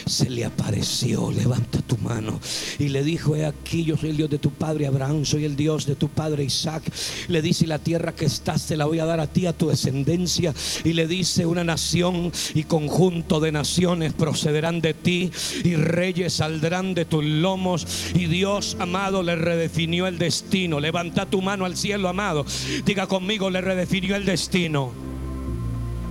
se 0.06 0.30
le 0.30 0.46
apareció, 0.46 1.30
levanta 1.30 1.80
tu 1.82 1.98
mano 1.98 2.40
y 2.78 2.88
le 2.88 3.04
dijo, 3.04 3.36
he 3.36 3.44
aquí, 3.44 3.84
yo 3.84 3.98
soy 3.98 4.10
el 4.10 4.16
Dios 4.16 4.30
de 4.30 4.38
tu 4.38 4.50
padre 4.50 4.86
Abraham, 4.86 5.26
soy 5.26 5.44
el 5.44 5.54
Dios 5.54 5.84
de 5.84 5.96
tu 5.96 6.08
padre 6.08 6.44
Isaac. 6.44 6.82
Le 7.28 7.42
dice, 7.42 7.66
la 7.66 7.78
tierra 7.78 8.14
que 8.14 8.24
estás 8.24 8.66
te 8.66 8.76
la 8.76 8.86
voy 8.86 9.00
a 9.00 9.04
dar 9.04 9.20
a 9.20 9.26
ti, 9.26 9.46
a 9.46 9.52
tu 9.52 9.68
descendencia. 9.68 10.54
Y 10.82 10.94
le 10.94 11.06
dice, 11.06 11.44
una 11.44 11.62
nación 11.62 12.32
y 12.54 12.64
conjunto 12.64 13.38
de 13.38 13.52
naciones 13.52 14.14
procederán 14.14 14.80
de 14.80 14.94
ti 14.94 15.30
y 15.62 15.74
reyes 15.74 16.34
saldrán 16.34 16.94
de 16.94 17.04
tus 17.04 17.24
lomos. 17.24 17.86
Y 18.14 18.26
Dios, 18.26 18.76
amado, 18.80 19.22
le 19.22 19.36
redefinió 19.36 20.06
el 20.06 20.16
destino. 20.16 20.80
Levanta 20.80 21.26
tu 21.26 21.42
mano 21.42 21.66
al 21.66 21.76
cielo, 21.76 22.08
amado. 22.08 22.46
Diga 22.84 23.06
conmigo, 23.06 23.50
le 23.50 23.60
redefinió 23.60 24.16
el 24.16 24.24
destino. 24.24 25.15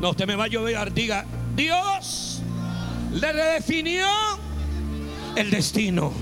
No, 0.05 0.11
usted 0.11 0.27
me 0.27 0.35
va 0.35 0.43
a 0.43 0.47
llover, 0.47 0.93
diga, 0.93 1.25
Dios 1.55 2.39
le 3.11 3.31
redefinió 3.31 4.05
el 5.35 5.49
destino. 5.49 6.13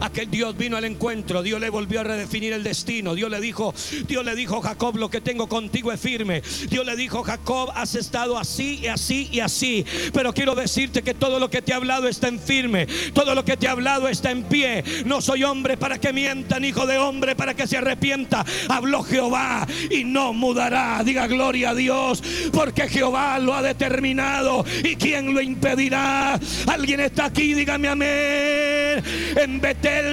Aquel 0.00 0.30
Dios 0.30 0.56
vino 0.56 0.76
al 0.76 0.84
encuentro, 0.84 1.42
Dios 1.42 1.60
le 1.60 1.70
volvió 1.70 2.00
a 2.00 2.04
redefinir 2.04 2.52
el 2.52 2.62
destino. 2.62 3.14
Dios 3.14 3.30
le 3.30 3.40
dijo, 3.40 3.74
Dios 4.06 4.24
le 4.24 4.34
dijo, 4.34 4.60
Jacob, 4.60 4.96
lo 4.96 5.10
que 5.10 5.20
tengo 5.20 5.48
contigo 5.48 5.92
es 5.92 6.00
firme. 6.00 6.42
Dios 6.68 6.86
le 6.86 6.96
dijo, 6.96 7.22
Jacob, 7.22 7.70
has 7.74 7.94
estado 7.94 8.38
así 8.38 8.80
y 8.82 8.86
así 8.86 9.28
y 9.32 9.40
así. 9.40 9.84
Pero 10.12 10.32
quiero 10.32 10.54
decirte 10.54 11.02
que 11.02 11.14
todo 11.14 11.38
lo 11.38 11.50
que 11.50 11.62
te 11.62 11.72
he 11.72 11.74
hablado 11.74 12.08
está 12.08 12.28
en 12.28 12.38
firme. 12.38 12.86
Todo 13.12 13.34
lo 13.34 13.44
que 13.44 13.56
te 13.56 13.66
he 13.66 13.68
hablado 13.68 14.08
está 14.08 14.30
en 14.30 14.44
pie. 14.44 14.84
No 15.04 15.20
soy 15.20 15.44
hombre 15.44 15.76
para 15.76 15.98
que 15.98 16.12
mientan, 16.12 16.64
hijo 16.64 16.86
de 16.86 16.98
hombre 16.98 17.34
para 17.34 17.54
que 17.54 17.66
se 17.66 17.78
arrepienta. 17.78 18.44
Habló 18.68 19.02
Jehová 19.02 19.66
y 19.90 20.04
no 20.04 20.32
mudará. 20.32 21.02
Diga 21.04 21.26
gloria 21.26 21.70
a 21.70 21.74
Dios, 21.74 22.22
porque 22.52 22.88
Jehová 22.88 23.38
lo 23.38 23.54
ha 23.54 23.62
determinado. 23.62 24.64
¿Y 24.84 24.96
quién 24.96 25.34
lo 25.34 25.40
impedirá? 25.40 26.38
Alguien 26.66 27.00
está 27.00 27.26
aquí, 27.26 27.54
dígame 27.54 27.88
amén. 27.88 29.02
En 29.36 29.60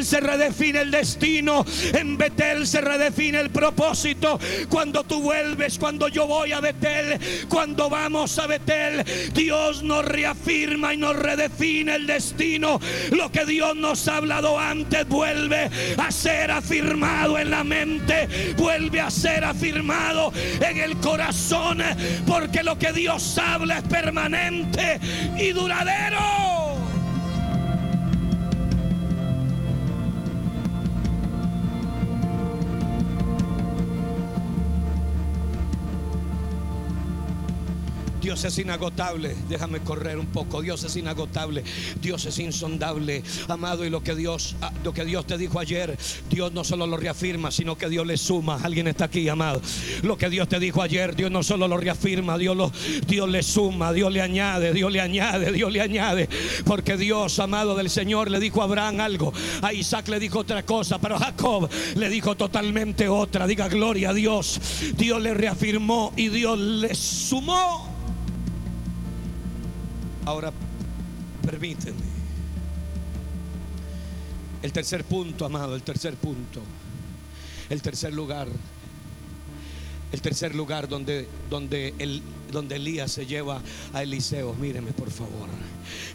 Se 0.01 0.19
redefine 0.21 0.81
el 0.81 0.91
destino. 0.91 1.65
En 1.93 2.17
Betel 2.17 2.65
se 2.65 2.79
redefine 2.79 3.39
el 3.39 3.49
propósito. 3.49 4.39
Cuando 4.69 5.03
tú 5.03 5.21
vuelves, 5.21 5.77
cuando 5.77 6.07
yo 6.07 6.27
voy 6.27 6.53
a 6.53 6.61
Betel, 6.61 7.19
cuando 7.49 7.89
vamos 7.89 8.39
a 8.39 8.47
Betel, 8.47 9.03
Dios 9.33 9.83
nos 9.83 10.05
reafirma 10.05 10.93
y 10.93 10.97
nos 10.97 11.15
redefine 11.17 11.95
el 11.95 12.07
destino. 12.07 12.79
Lo 13.11 13.31
que 13.31 13.45
Dios 13.45 13.75
nos 13.75 14.07
ha 14.07 14.17
hablado 14.17 14.57
antes 14.57 15.07
vuelve 15.07 15.69
a 15.97 16.11
ser 16.11 16.51
afirmado 16.51 17.37
en 17.37 17.51
la 17.51 17.63
mente, 17.63 18.53
vuelve 18.57 19.01
a 19.01 19.09
ser 19.11 19.43
afirmado 19.43 20.31
en 20.61 20.77
el 20.77 20.97
corazón, 20.97 21.83
porque 22.25 22.63
lo 22.63 22.77
que 22.77 22.93
Dios 22.93 23.37
habla 23.37 23.79
es 23.79 23.83
permanente 23.83 24.99
y 25.37 25.51
duradero. 25.51 26.64
Dios 38.35 38.43
es 38.43 38.59
inagotable. 38.59 39.33
Déjame 39.47 39.79
correr 39.79 40.19
un 40.19 40.25
poco. 40.25 40.61
Dios 40.61 40.83
es 40.83 40.97
inagotable. 40.97 41.63
Dios 42.01 42.25
es 42.25 42.37
insondable. 42.39 43.23
Amado, 43.47 43.85
y 43.85 43.89
lo 43.89 44.03
que 44.03 44.13
Dios 44.13 44.57
ah, 44.61 44.73
lo 44.83 44.93
que 44.93 45.05
Dios 45.05 45.25
te 45.25 45.37
dijo 45.37 45.57
ayer, 45.57 45.97
Dios 46.29 46.51
no 46.51 46.65
solo 46.65 46.85
lo 46.85 46.97
reafirma, 46.97 47.49
sino 47.49 47.77
que 47.77 47.87
Dios 47.87 48.05
le 48.05 48.17
suma. 48.17 48.59
Alguien 48.61 48.89
está 48.89 49.05
aquí, 49.05 49.29
amado. 49.29 49.61
Lo 50.03 50.17
que 50.17 50.29
Dios 50.29 50.49
te 50.49 50.59
dijo 50.59 50.81
ayer, 50.81 51.15
Dios 51.15 51.31
no 51.31 51.43
solo 51.43 51.69
lo 51.69 51.77
reafirma, 51.77 52.37
Dios 52.37 52.57
lo 52.57 52.73
Dios 53.07 53.29
le 53.29 53.41
suma, 53.41 53.93
Dios 53.93 54.11
le 54.11 54.21
añade, 54.21 54.73
Dios 54.73 54.91
le 54.91 54.99
añade, 54.99 55.53
Dios 55.53 55.71
le 55.71 55.79
añade, 55.79 56.27
porque 56.65 56.97
Dios, 56.97 57.39
amado 57.39 57.73
del 57.75 57.89
Señor, 57.89 58.29
le 58.29 58.41
dijo 58.41 58.59
a 58.59 58.65
Abraham 58.65 58.99
algo, 58.99 59.31
a 59.61 59.71
Isaac 59.71 60.09
le 60.09 60.19
dijo 60.19 60.39
otra 60.39 60.63
cosa, 60.63 60.99
pero 60.99 61.15
a 61.15 61.19
Jacob 61.19 61.69
le 61.95 62.09
dijo 62.09 62.35
totalmente 62.35 63.07
otra. 63.07 63.47
Diga 63.47 63.69
gloria 63.69 64.09
a 64.09 64.13
Dios. 64.13 64.59
Dios 64.97 65.21
le 65.21 65.33
reafirmó 65.33 66.11
y 66.17 66.27
Dios 66.27 66.59
le 66.59 66.93
sumó. 66.95 67.94
Ahora, 70.25 70.51
permíteme. 71.45 72.15
El 74.63 74.71
tercer 74.73 75.03
punto, 75.03 75.45
amado, 75.45 75.75
el 75.75 75.83
tercer 75.83 76.15
punto. 76.15 76.61
El 77.69 77.81
tercer 77.83 78.13
lugar. 78.13 78.47
El 80.11 80.21
tercer 80.21 80.55
lugar 80.55 80.87
donde, 80.87 81.27
donde, 81.49 81.93
el, 81.99 82.23
donde 82.55 82.77
Elías 82.77 83.11
se 83.11 83.25
lleva 83.25 83.61
a 83.93 84.01
Eliseo, 84.01 84.53
míreme 84.53 84.93
por 84.93 85.11
favor. 85.11 85.49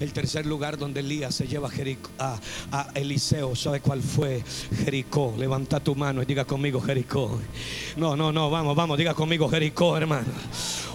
El 0.01 0.12
tercer 0.14 0.47
lugar 0.47 0.78
donde 0.78 1.01
Elías 1.01 1.34
se 1.34 1.47
lleva 1.47 1.70
a, 2.18 2.41
a, 2.72 2.88
Eliseo, 2.95 3.55
¿sabe 3.55 3.80
cuál 3.80 4.03
fue? 4.03 4.43
Jericó. 4.84 5.34
Levanta 5.38 5.80
tu 5.80 5.95
mano 5.95 6.22
y 6.22 6.24
diga 6.24 6.47
conmigo 6.47 6.80
Jericó. 6.80 7.38
No, 7.97 8.16
no, 8.16 8.32
no, 8.32 8.51
vamos, 8.51 8.74
vamos, 8.74 8.97
diga 8.97 9.12
conmigo 9.12 9.49
Jericó, 9.51 9.97
hermano. 9.99 10.28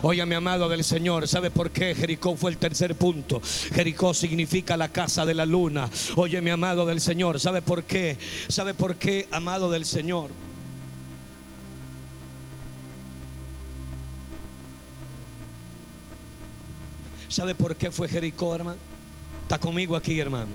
Oye, 0.01 0.25
mi 0.25 0.33
amado 0.33 0.67
del 0.67 0.83
Señor, 0.83 1.27
¿sabe 1.27 1.51
por 1.51 1.69
qué 1.69 1.93
Jericó 1.93 2.35
fue 2.35 2.49
el 2.49 2.57
tercer 2.57 2.95
punto? 2.95 3.39
Jericó 3.73 4.15
significa 4.15 4.75
la 4.75 4.89
casa 4.89 5.25
de 5.25 5.35
la 5.35 5.45
luna. 5.45 5.89
Oye, 6.15 6.41
mi 6.41 6.49
amado 6.49 6.87
del 6.87 7.01
Señor, 7.01 7.39
¿sabe 7.39 7.61
por 7.61 7.83
qué? 7.83 8.17
¿Sabe 8.47 8.73
por 8.73 8.95
qué, 8.95 9.27
amado 9.31 9.69
del 9.69 9.85
Señor? 9.85 10.31
¿Sabe 17.35 17.53
por 17.53 17.75
qué 17.75 17.91
fue 17.91 18.07
Jericó, 18.07 18.55
hermano? 18.55 18.77
Está 19.45 19.59
conmigo 19.59 19.95
aquí, 19.95 20.19
hermano. 20.19 20.47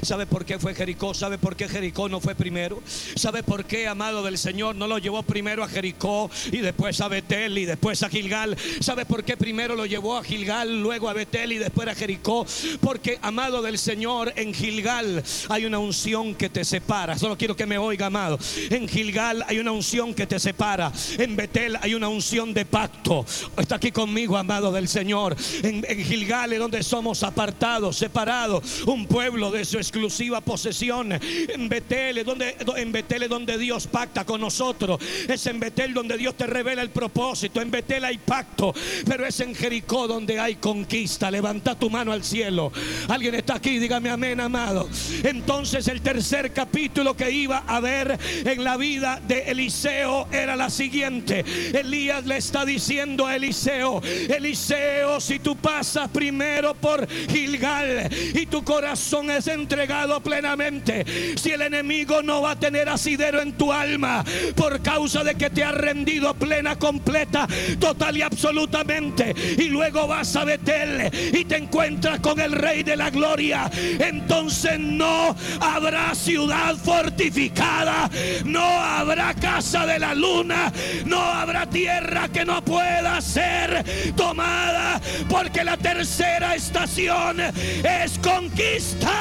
¿Sabe 0.00 0.24
por 0.24 0.46
qué 0.46 0.58
fue 0.58 0.74
Jericó? 0.74 1.12
¿Sabe 1.12 1.36
por 1.36 1.54
qué 1.54 1.68
Jericó 1.68 2.08
no 2.08 2.18
fue 2.18 2.34
primero? 2.34 2.82
¿Sabe 3.14 3.42
por 3.42 3.66
qué, 3.66 3.86
amado 3.86 4.22
del 4.22 4.38
Señor, 4.38 4.74
no 4.74 4.86
lo 4.86 4.96
llevó 4.96 5.22
primero 5.22 5.62
a 5.62 5.68
Jericó 5.68 6.30
y 6.50 6.56
después 6.56 6.98
a 7.02 7.08
Betel 7.08 7.58
y 7.58 7.66
después 7.66 8.02
a 8.02 8.08
Gilgal? 8.08 8.56
¿Sabe 8.80 9.04
por 9.04 9.22
qué 9.22 9.36
primero 9.36 9.76
lo 9.76 9.84
llevó 9.84 10.16
a 10.16 10.24
Gilgal, 10.24 10.80
luego 10.80 11.10
a 11.10 11.12
Betel 11.12 11.52
y 11.52 11.58
después 11.58 11.88
a 11.88 11.94
Jericó? 11.94 12.46
Porque, 12.80 13.18
amado 13.20 13.60
del 13.60 13.76
Señor, 13.76 14.32
en 14.34 14.54
Gilgal 14.54 15.22
hay 15.50 15.66
una 15.66 15.78
unción 15.78 16.34
que 16.34 16.48
te 16.48 16.64
separa. 16.64 17.18
Solo 17.18 17.36
quiero 17.36 17.54
que 17.54 17.66
me 17.66 17.76
oiga, 17.76 18.06
amado. 18.06 18.38
En 18.70 18.88
Gilgal 18.88 19.44
hay 19.46 19.58
una 19.58 19.72
unción 19.72 20.14
que 20.14 20.26
te 20.26 20.38
separa. 20.38 20.90
En 21.18 21.36
Betel 21.36 21.76
hay 21.82 21.92
una 21.92 22.08
unción 22.08 22.54
de 22.54 22.64
pacto. 22.64 23.26
Está 23.58 23.74
aquí 23.76 23.92
conmigo, 23.92 24.38
amado 24.38 24.72
del 24.72 24.88
Señor. 24.88 25.36
En, 25.62 25.84
Gilgal 25.84 26.54
es 26.54 26.58
donde 26.58 26.82
somos 26.82 27.22
apartados, 27.22 27.98
separados 27.98 28.37
un 28.86 29.06
pueblo 29.06 29.50
de 29.50 29.64
su 29.64 29.78
exclusiva 29.78 30.40
posesión. 30.40 31.12
En 31.12 31.68
Betel, 31.68 32.24
donde, 32.24 32.56
en 32.76 32.92
Betel 32.92 33.28
donde 33.28 33.58
Dios 33.58 33.86
pacta 33.86 34.24
con 34.24 34.40
nosotros. 34.40 35.00
Es 35.28 35.46
en 35.46 35.58
Betel 35.58 35.92
donde 35.92 36.16
Dios 36.16 36.36
te 36.36 36.46
revela 36.46 36.82
el 36.82 36.90
propósito. 36.90 37.60
En 37.60 37.70
Betel 37.70 38.04
hay 38.04 38.18
pacto, 38.18 38.72
pero 39.06 39.26
es 39.26 39.40
en 39.40 39.54
Jericó 39.54 40.06
donde 40.06 40.38
hay 40.38 40.56
conquista. 40.56 41.30
Levanta 41.30 41.78
tu 41.78 41.90
mano 41.90 42.12
al 42.12 42.22
cielo. 42.22 42.72
Alguien 43.08 43.34
está 43.34 43.56
aquí, 43.56 43.78
dígame 43.78 44.10
amén, 44.10 44.40
amado. 44.40 44.88
Entonces 45.24 45.88
el 45.88 46.00
tercer 46.00 46.52
capítulo 46.52 47.16
que 47.16 47.30
iba 47.30 47.64
a 47.66 47.80
ver 47.80 48.18
en 48.44 48.62
la 48.62 48.76
vida 48.76 49.20
de 49.26 49.50
Eliseo 49.50 50.28
era 50.30 50.54
la 50.54 50.70
siguiente. 50.70 51.44
Elías 51.72 52.24
le 52.26 52.36
está 52.36 52.64
diciendo 52.64 53.26
a 53.26 53.36
Eliseo, 53.36 54.00
Eliseo, 54.28 55.20
si 55.20 55.38
tú 55.38 55.56
pasas 55.56 56.08
primero 56.10 56.74
por 56.74 57.08
Gilgal 57.28 58.08
y 58.34 58.46
tu 58.46 58.64
corazón 58.64 59.30
es 59.30 59.46
entregado 59.46 60.20
plenamente, 60.20 61.04
si 61.36 61.50
el 61.50 61.62
enemigo 61.62 62.22
no 62.22 62.42
va 62.42 62.52
a 62.52 62.58
tener 62.58 62.88
asidero 62.88 63.40
en 63.40 63.52
tu 63.52 63.72
alma 63.72 64.24
por 64.56 64.80
causa 64.82 65.24
de 65.24 65.34
que 65.34 65.50
te 65.50 65.64
ha 65.64 65.72
rendido 65.72 66.34
plena, 66.34 66.76
completa, 66.76 67.46
total 67.78 68.16
y 68.16 68.22
absolutamente, 68.22 69.34
y 69.58 69.68
luego 69.68 70.06
vas 70.06 70.34
a 70.36 70.44
Betel 70.44 71.10
y 71.32 71.44
te 71.44 71.56
encuentras 71.56 72.20
con 72.20 72.40
el 72.40 72.52
Rey 72.52 72.82
de 72.82 72.96
la 72.96 73.10
Gloria, 73.10 73.70
entonces 73.98 74.78
no 74.78 75.34
habrá 75.60 76.14
ciudad 76.14 76.76
fortificada, 76.76 78.10
no 78.44 78.64
habrá 78.64 79.34
casa 79.34 79.86
de 79.86 79.98
la 79.98 80.14
luna, 80.14 80.72
no 81.06 81.20
habrá 81.20 81.66
tierra 81.66 82.28
que 82.28 82.44
no 82.44 82.62
pueda 82.64 83.20
ser 83.20 83.84
tomada, 84.16 85.00
porque 85.28 85.64
la 85.64 85.76
tercera 85.76 86.54
estación 86.54 87.40
es 87.40 88.17
conquista. 88.22 89.12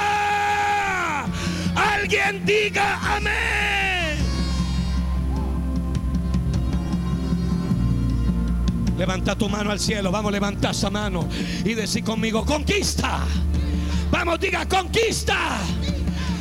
Alguien 1.76 2.46
diga 2.46 3.00
amén. 3.16 4.18
Levanta 8.98 9.36
tu 9.36 9.48
mano 9.48 9.72
al 9.72 9.80
cielo. 9.80 10.12
Vamos, 10.12 10.32
levanta 10.32 10.72
esa 10.72 10.90
mano 10.90 11.28
y 11.64 11.74
decir 11.76 12.04
conmigo, 12.04 12.46
conquista. 12.46 13.20
Vamos, 14.10 14.40
diga, 14.40 14.68
conquista. 14.68 15.60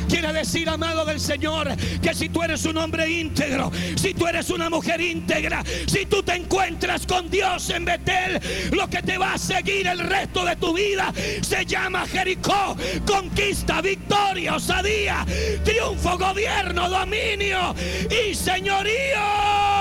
Quiere 0.07 0.31
decir, 0.33 0.69
amado 0.69 1.05
del 1.05 1.19
Señor, 1.19 1.75
que 2.01 2.13
si 2.13 2.29
tú 2.29 2.41
eres 2.41 2.65
un 2.65 2.77
hombre 2.77 3.09
íntegro, 3.09 3.71
si 3.95 4.13
tú 4.13 4.27
eres 4.27 4.49
una 4.49 4.69
mujer 4.69 5.01
íntegra, 5.01 5.63
si 5.85 6.05
tú 6.05 6.23
te 6.23 6.35
encuentras 6.35 7.05
con 7.05 7.29
Dios 7.29 7.69
en 7.69 7.85
Betel, 7.85 8.39
lo 8.71 8.89
que 8.89 9.01
te 9.01 9.17
va 9.17 9.33
a 9.33 9.37
seguir 9.37 9.87
el 9.87 9.99
resto 9.99 10.45
de 10.45 10.55
tu 10.55 10.73
vida 10.73 11.13
se 11.41 11.65
llama 11.65 12.05
Jericó, 12.07 12.75
conquista, 13.05 13.81
victoria, 13.81 14.55
osadía, 14.55 15.25
triunfo, 15.63 16.17
gobierno, 16.17 16.89
dominio 16.89 17.75
y 18.09 18.33
señorío. 18.33 19.76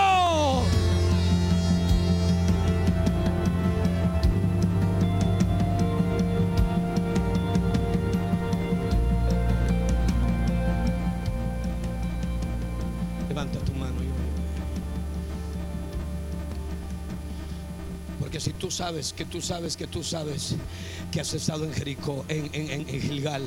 Tú 18.66 18.72
sabes, 18.72 19.12
que 19.12 19.24
tú 19.24 19.40
sabes, 19.40 19.76
que 19.76 19.86
tú 19.86 20.02
sabes 20.02 20.56
que 21.16 21.22
has 21.22 21.32
estado 21.32 21.64
en 21.64 21.72
Jericó, 21.72 22.26
en, 22.28 22.50
en, 22.52 23.00
Gilgal, 23.00 23.42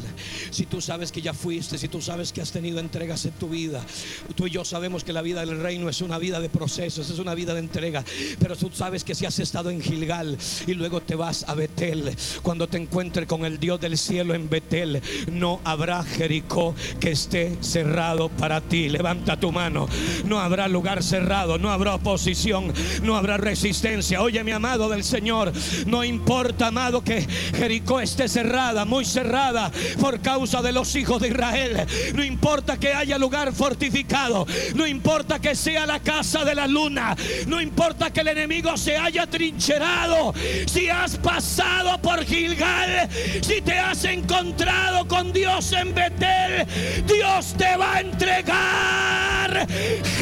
si 0.49 0.65
tú 0.65 0.81
sabes 0.81 1.11
que 1.11 1.21
ya 1.21 1.35
fuiste, 1.35 1.77
si 1.77 1.87
tú 1.87 2.01
sabes 2.01 2.33
que 2.33 2.41
has 2.41 2.51
tenido 2.51 2.79
entregas 2.79 3.25
en 3.25 3.31
tu 3.33 3.47
vida, 3.47 3.85
tú 4.33 4.47
y 4.47 4.49
yo 4.49 4.65
sabemos 4.65 5.03
que 5.03 5.13
la 5.13 5.21
vida 5.21 5.41
del 5.41 5.61
reino 5.61 5.87
es 5.87 6.01
una 6.01 6.17
vida 6.17 6.39
de 6.39 6.49
procesos, 6.49 7.11
es 7.11 7.19
una 7.19 7.35
vida 7.35 7.53
de 7.53 7.59
entrega, 7.59 8.03
pero 8.39 8.55
tú 8.55 8.71
sabes 8.73 9.03
que 9.03 9.13
si 9.13 9.27
has 9.27 9.37
estado 9.37 9.69
en 9.69 9.81
Gilgal 9.81 10.35
y 10.65 10.73
luego 10.73 11.01
te 11.01 11.13
vas 11.13 11.45
a 11.47 11.53
Betel, 11.53 12.15
cuando 12.41 12.67
te 12.67 12.79
encuentres 12.79 13.27
con 13.27 13.45
el 13.45 13.59
Dios 13.59 13.79
del 13.79 13.99
cielo 13.99 14.33
en 14.33 14.49
Betel, 14.49 15.03
no 15.31 15.61
habrá 15.63 16.01
Jericó 16.01 16.73
que 16.99 17.11
esté 17.11 17.55
cerrado 17.61 18.29
para 18.29 18.61
ti. 18.61 18.89
Levanta 18.89 19.39
tu 19.39 19.51
mano, 19.51 19.87
no 20.25 20.39
habrá 20.39 20.67
lugar 20.67 21.03
cerrado, 21.03 21.59
no 21.59 21.69
habrá 21.69 21.93
oposición, 21.93 22.73
no 23.03 23.15
habrá 23.15 23.37
resistencia. 23.37 24.23
Oye, 24.23 24.43
mi 24.43 24.53
amado 24.53 24.89
del 24.89 25.03
Señor. 25.03 25.53
No 25.85 26.03
importa, 26.03 26.67
amado, 26.67 27.03
que 27.03 27.27
Jericó 27.59 27.99
esté 27.99 28.29
cerrada, 28.29 28.85
muy 28.85 29.03
cerrada, 29.03 29.69
por 29.99 30.21
causa 30.21 30.61
de 30.61 30.71
los 30.71 30.95
hijos 30.95 31.21
de 31.21 31.27
Israel. 31.27 31.85
No 32.13 32.23
importa 32.23 32.79
que 32.79 32.93
haya 32.93 33.17
lugar 33.17 33.51
fortificado. 33.51 34.47
No 34.75 34.87
importa 34.87 35.39
que 35.39 35.55
sea 35.55 35.85
la 35.85 35.99
casa 35.99 36.45
de 36.45 36.55
la 36.55 36.67
luna. 36.67 37.17
No 37.47 37.59
importa 37.59 38.13
que 38.13 38.21
el 38.21 38.29
enemigo 38.29 38.77
se 38.77 38.95
haya 38.95 39.27
trincherado. 39.27 40.33
Si 40.67 40.87
has 40.87 41.17
pasado 41.17 42.01
por 42.01 42.23
Gilgal, 42.23 43.09
si 43.41 43.59
te 43.59 43.77
has 43.77 44.05
encontrado 44.05 45.05
con 45.05 45.33
Dios 45.33 45.73
en 45.73 45.93
Betel, 45.93 46.65
Dios 47.05 47.55
te 47.57 47.75
va 47.75 47.95
a 47.95 47.99
entregar 47.99 49.67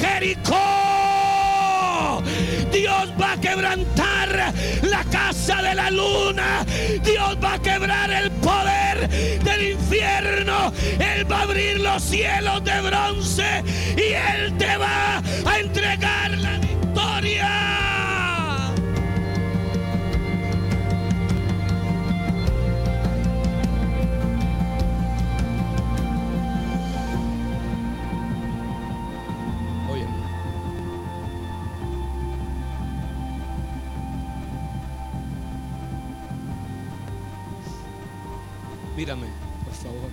Jericó. 0.01 0.87
Dios 2.71 3.13
va 3.19 3.33
a 3.33 3.41
quebrantar 3.41 4.53
la 4.83 5.03
casa 5.05 5.61
de 5.61 5.75
la 5.75 5.89
luna. 5.89 6.65
Dios 7.03 7.37
va 7.43 7.53
a 7.53 7.59
quebrar 7.59 8.11
el 8.11 8.31
poder 8.31 9.09
del 9.43 9.71
infierno. 9.71 10.71
Él 10.99 11.29
va 11.31 11.39
a 11.39 11.43
abrir 11.43 11.79
los 11.79 12.03
cielos 12.03 12.63
de 12.63 12.81
bronce 12.81 13.63
y 13.95 14.13
Él 14.13 14.57
te 14.57 14.77
va 14.77 15.21
a 15.45 15.59
entregar 15.59 16.37
la 16.37 16.57
victoria. 16.59 17.96
Por 39.07 39.73
favor. 39.73 40.09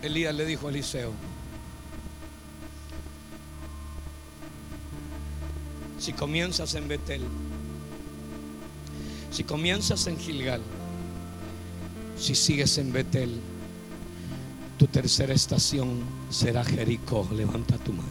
Elías 0.00 0.34
le 0.34 0.46
dijo 0.46 0.68
a 0.68 0.70
Eliseo, 0.70 1.12
si 5.98 6.14
comienzas 6.14 6.74
en 6.76 6.88
Betel, 6.88 7.22
si 9.30 9.44
comienzas 9.44 10.06
en 10.06 10.18
Gilgal, 10.18 10.62
si 12.16 12.34
sigues 12.34 12.78
en 12.78 12.90
Betel, 12.90 13.38
tu 14.78 14.86
tercera 14.86 15.34
estación 15.34 16.00
será 16.30 16.64
Jericó. 16.64 17.28
Levanta 17.34 17.76
tu 17.76 17.92
mano. 17.92 18.08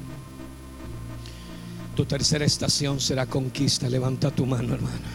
Tu 1.95 2.05
tercera 2.05 2.45
estación 2.45 2.99
será 2.99 3.25
conquista. 3.25 3.89
Levanta 3.89 4.29
tu 4.29 4.45
mano, 4.45 4.75
hermano. 4.75 5.07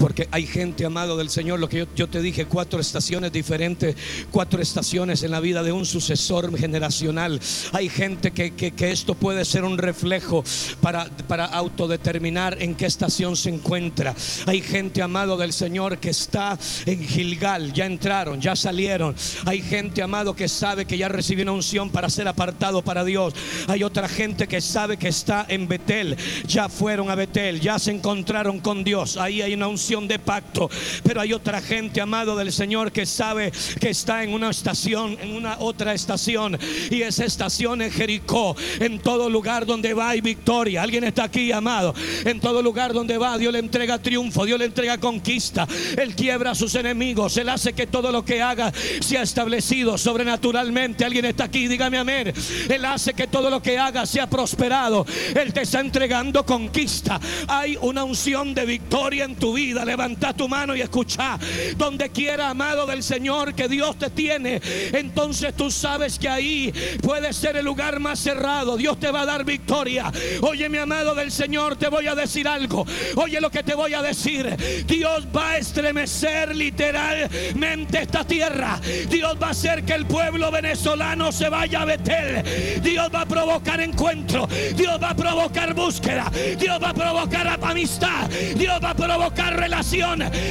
Porque 0.00 0.26
hay 0.30 0.46
gente, 0.46 0.86
amado 0.86 1.18
del 1.18 1.28
Señor, 1.28 1.60
lo 1.60 1.68
que 1.68 1.86
yo, 1.94 2.08
te 2.08 2.22
dije, 2.22 2.46
cuatro 2.46 2.80
estaciones 2.80 3.32
diferentes, 3.32 3.94
cuatro 4.30 4.62
estaciones 4.62 5.22
en 5.22 5.30
la 5.30 5.40
vida 5.40 5.62
de 5.62 5.72
un 5.72 5.84
sucesor 5.84 6.56
generacional. 6.56 7.38
Hay 7.72 7.90
gente 7.90 8.30
que, 8.30 8.72
esto 8.90 9.14
puede 9.14 9.44
ser 9.44 9.62
un 9.62 9.76
reflejo 9.76 10.42
para, 10.80 11.04
para 11.28 11.44
autodeterminar 11.44 12.62
en 12.62 12.76
qué 12.76 12.86
estación 12.86 13.36
se 13.36 13.50
encuentra. 13.50 14.14
Hay 14.46 14.62
gente, 14.62 15.02
amado 15.02 15.36
del 15.36 15.52
Señor, 15.52 15.98
que 15.98 16.08
está 16.08 16.58
en 16.86 17.06
Gilgal, 17.06 17.74
ya 17.74 17.84
entraron, 17.84 18.40
ya 18.40 18.56
salieron. 18.56 19.14
Hay 19.44 19.60
gente, 19.60 20.00
amado, 20.00 20.34
que 20.34 20.48
sabe 20.48 20.86
que 20.86 20.96
ya 20.96 21.10
recibió 21.10 21.42
una 21.42 21.52
unción 21.52 21.90
para 21.90 22.08
ser 22.08 22.26
apartado 22.26 22.80
para 22.80 23.04
Dios. 23.04 23.34
Hay 23.68 23.82
otra 23.82 24.08
gente 24.08 24.48
que 24.48 24.62
sabe 24.62 24.96
que 24.96 25.08
está 25.08 25.44
en 25.46 25.68
Betel, 25.68 26.16
ya 26.46 26.70
fueron 26.70 27.10
a 27.10 27.14
Betel, 27.14 27.60
ya 27.60 27.78
se 27.78 27.90
encontraron 27.90 28.60
con 28.60 28.82
Dios. 28.82 29.18
Ahí 29.18 29.42
hay 29.42 29.52
una 29.52 29.68
unción 29.68 29.89
de 29.90 30.20
pacto. 30.20 30.70
Pero 31.02 31.20
hay 31.20 31.32
otra 31.32 31.60
gente, 31.60 32.00
amado 32.00 32.36
del 32.36 32.52
Señor, 32.52 32.92
que 32.92 33.06
sabe 33.06 33.52
que 33.80 33.90
está 33.90 34.22
en 34.22 34.32
una 34.32 34.50
estación, 34.50 35.18
en 35.20 35.34
una 35.34 35.58
otra 35.58 35.94
estación. 35.94 36.56
Y 36.90 37.02
esa 37.02 37.24
estación 37.24 37.82
es 37.82 37.92
Jericó. 37.92 38.56
En 38.78 39.00
todo 39.00 39.28
lugar 39.28 39.66
donde 39.66 39.92
va 39.92 40.10
hay 40.10 40.20
victoria. 40.20 40.82
Alguien 40.82 41.02
está 41.02 41.24
aquí, 41.24 41.50
amado. 41.50 41.92
En 42.24 42.38
todo 42.38 42.62
lugar 42.62 42.92
donde 42.92 43.18
va, 43.18 43.36
Dios 43.36 43.52
le 43.52 43.58
entrega 43.58 43.98
triunfo, 43.98 44.44
Dios 44.44 44.60
le 44.60 44.66
entrega 44.66 44.98
conquista. 44.98 45.66
Él 45.96 46.14
quiebra 46.14 46.52
a 46.52 46.54
sus 46.54 46.76
enemigos. 46.76 47.36
Él 47.36 47.48
hace 47.48 47.72
que 47.72 47.88
todo 47.88 48.12
lo 48.12 48.24
que 48.24 48.40
haga 48.42 48.72
sea 49.00 49.22
establecido 49.22 49.98
sobrenaturalmente. 49.98 51.04
Alguien 51.04 51.24
está 51.24 51.44
aquí, 51.44 51.66
dígame 51.66 51.98
amén. 51.98 52.32
Él 52.68 52.84
hace 52.84 53.12
que 53.12 53.26
todo 53.26 53.50
lo 53.50 53.60
que 53.60 53.76
haga 53.76 54.06
sea 54.06 54.30
prosperado. 54.30 55.04
Él 55.34 55.52
te 55.52 55.62
está 55.62 55.80
entregando 55.80 56.46
conquista. 56.46 57.20
Hay 57.48 57.76
una 57.80 58.04
unción 58.04 58.54
de 58.54 58.64
victoria 58.66 59.24
en 59.24 59.34
tu 59.34 59.52
vida 59.52 59.69
levanta 59.74 60.32
tu 60.32 60.48
mano 60.48 60.74
y 60.76 60.80
escucha. 60.80 61.38
Donde 61.76 62.10
quiera, 62.10 62.50
amado 62.50 62.86
del 62.86 63.02
Señor, 63.02 63.54
que 63.54 63.68
Dios 63.68 63.98
te 63.98 64.10
tiene, 64.10 64.60
entonces 64.92 65.54
tú 65.54 65.70
sabes 65.70 66.18
que 66.18 66.28
ahí 66.28 66.72
puede 67.02 67.32
ser 67.32 67.56
el 67.56 67.64
lugar 67.64 68.00
más 68.00 68.18
cerrado. 68.18 68.76
Dios 68.76 68.98
te 68.98 69.10
va 69.10 69.22
a 69.22 69.26
dar 69.26 69.44
victoria. 69.44 70.12
Oye, 70.42 70.68
mi 70.68 70.78
amado 70.78 71.14
del 71.14 71.30
Señor, 71.30 71.76
te 71.76 71.88
voy 71.88 72.06
a 72.06 72.14
decir 72.14 72.48
algo. 72.48 72.86
Oye 73.16 73.40
lo 73.40 73.50
que 73.50 73.62
te 73.62 73.74
voy 73.74 73.94
a 73.94 74.02
decir. 74.02 74.56
Dios 74.86 75.26
va 75.34 75.50
a 75.50 75.58
estremecer 75.58 76.54
literalmente 76.54 78.02
esta 78.02 78.24
tierra. 78.24 78.80
Dios 79.08 79.36
va 79.40 79.48
a 79.48 79.50
hacer 79.50 79.84
que 79.84 79.94
el 79.94 80.06
pueblo 80.06 80.50
venezolano 80.50 81.32
se 81.32 81.48
vaya 81.48 81.82
a 81.82 81.84
Betel. 81.84 82.80
Dios 82.82 83.08
va 83.14 83.22
a 83.22 83.26
provocar 83.26 83.80
encuentro. 83.80 84.48
Dios 84.76 85.00
va 85.02 85.10
a 85.10 85.16
provocar 85.16 85.74
búsqueda. 85.74 86.30
Dios 86.58 86.78
va 86.82 86.90
a 86.90 86.94
provocar 86.94 87.58
amistad. 87.62 88.28
Dios 88.56 88.78
va 88.82 88.90
a 88.90 88.94
provocar 88.94 89.59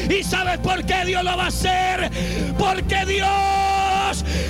¿Y 0.10 0.24
sabes 0.24 0.60
por 0.60 0.86
qué 0.86 1.03
Dios 1.05 1.24
lo 1.24 1.36
va 1.36 1.45
a 1.45 1.47
hacer? 1.47 2.12
Porque 2.57 3.05
Dios 3.05 3.28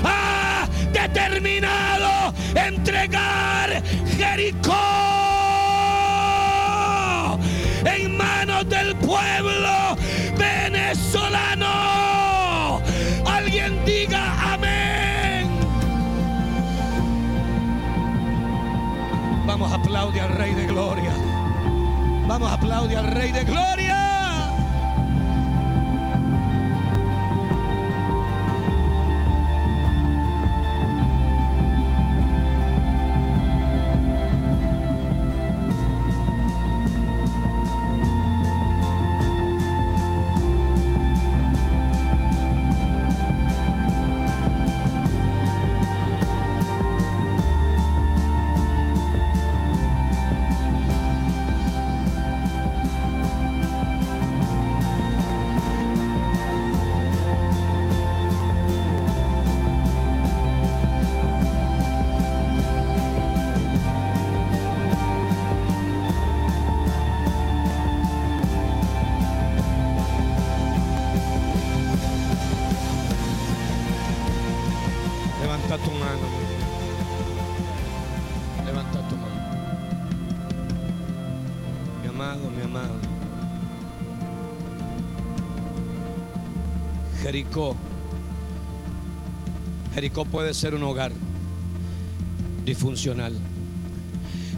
ha 0.03 0.67
determinado 0.91 2.33
entregar 2.55 3.81
Jericó 4.17 4.75
en 7.85 8.17
manos 8.17 8.67
del 8.67 8.95
pueblo 8.97 9.95
venezolano. 10.37 11.71
Alguien 13.25 13.83
diga 13.85 14.53
amén. 14.53 15.47
Vamos 19.45 19.71
a 19.71 19.75
aplaudir 19.75 20.21
al 20.21 20.35
Rey 20.35 20.53
de 20.53 20.65
Gloria. 20.67 21.13
Vamos 22.27 22.51
a 22.51 22.53
aplaudir 22.55 22.97
al 22.97 23.07
Rey 23.07 23.31
de 23.31 23.43
Gloria. 23.45 24.18
Jericó. 89.93 90.25
Puede 90.25 90.53
ser 90.53 90.75
un 90.75 90.83
hogar 90.83 91.11
disfuncional. 92.65 93.33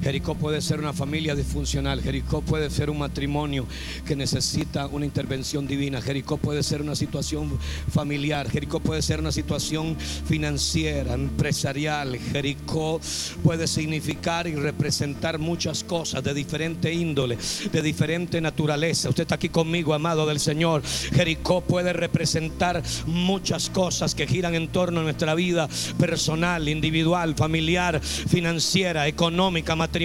Jericó 0.02 0.34
puede 0.34 0.62
ser 0.62 0.80
una 0.80 0.94
familia 0.94 1.36
disfuncional. 1.36 2.02
Jericó 2.02 2.42
puede 2.42 2.70
ser 2.72 2.90
un 2.90 2.98
matrimonio 2.98 3.68
que 4.06 4.16
necesita 4.16 4.88
una 4.88 5.06
intervención 5.06 5.68
divina. 5.68 6.02
Jericó 6.02 6.38
puede 6.38 6.64
ser 6.64 6.82
una 6.82 6.96
situación 6.96 7.58
familiar. 7.90 8.50
Jericó 8.50 8.80
puede 8.80 9.04
ser 9.04 9.20
una 9.20 9.32
situación 9.32 9.96
financiera, 10.00 11.14
empresarial. 11.14 12.18
Jericó 12.18 13.00
puede 13.44 13.68
significar 13.68 14.48
y 14.48 14.56
representar 14.56 15.38
muchas 15.38 15.84
cosas 15.84 16.24
de 16.24 16.34
diferente 16.34 16.92
índole, 16.92 17.38
de 17.72 17.82
diferente 17.84 18.42
naturaleza. 18.42 19.10
Usted 19.10 19.24
está 19.24 19.36
aquí 19.36 19.50
conmigo, 19.50 19.94
amado 19.94 20.26
del 20.26 20.40
Señor. 20.40 20.82
Jericó 21.14 21.62
puede 21.62 21.94
representar 21.94 22.82
muchas 23.06 23.70
cosas 23.70 24.16
que 24.16 24.26
giran 24.26 24.56
en 24.56 24.68
torno 24.70 25.02
a 25.02 25.04
nuestra 25.04 25.36
vida 25.36 25.70
personal, 26.00 26.68
individual, 26.68 27.36
familiar, 27.36 28.02
financiera, 28.02 29.08
económica, 29.08 29.76
material 29.76 30.01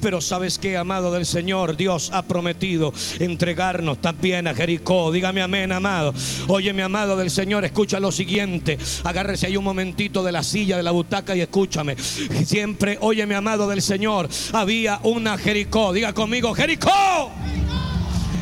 Pero 0.00 0.20
sabes 0.20 0.58
que, 0.58 0.76
amado 0.76 1.12
del 1.12 1.26
Señor, 1.26 1.76
Dios 1.76 2.10
ha 2.12 2.22
prometido 2.22 2.92
entregarnos 3.18 4.00
también 4.00 4.46
a 4.46 4.54
Jericó. 4.54 5.10
Dígame 5.10 5.42
amén, 5.42 5.72
amado. 5.72 6.14
Oye, 6.48 6.72
mi 6.72 6.82
amado 6.82 7.16
del 7.16 7.30
Señor, 7.30 7.64
escucha 7.64 8.00
lo 8.00 8.12
siguiente. 8.12 8.78
Agárrese 9.04 9.46
ahí 9.46 9.56
un 9.56 9.64
momentito 9.64 10.22
de 10.22 10.32
la 10.32 10.42
silla, 10.42 10.76
de 10.76 10.82
la 10.82 10.90
butaca 10.90 11.34
y 11.34 11.40
escúchame. 11.40 11.96
Siempre, 11.96 12.98
oye, 13.00 13.26
mi 13.26 13.34
amado 13.34 13.68
del 13.68 13.82
Señor, 13.82 14.28
había 14.52 15.00
una 15.02 15.38
Jericó. 15.38 15.92
Diga 15.92 16.12
conmigo, 16.12 16.54
Jericó. 16.54 17.30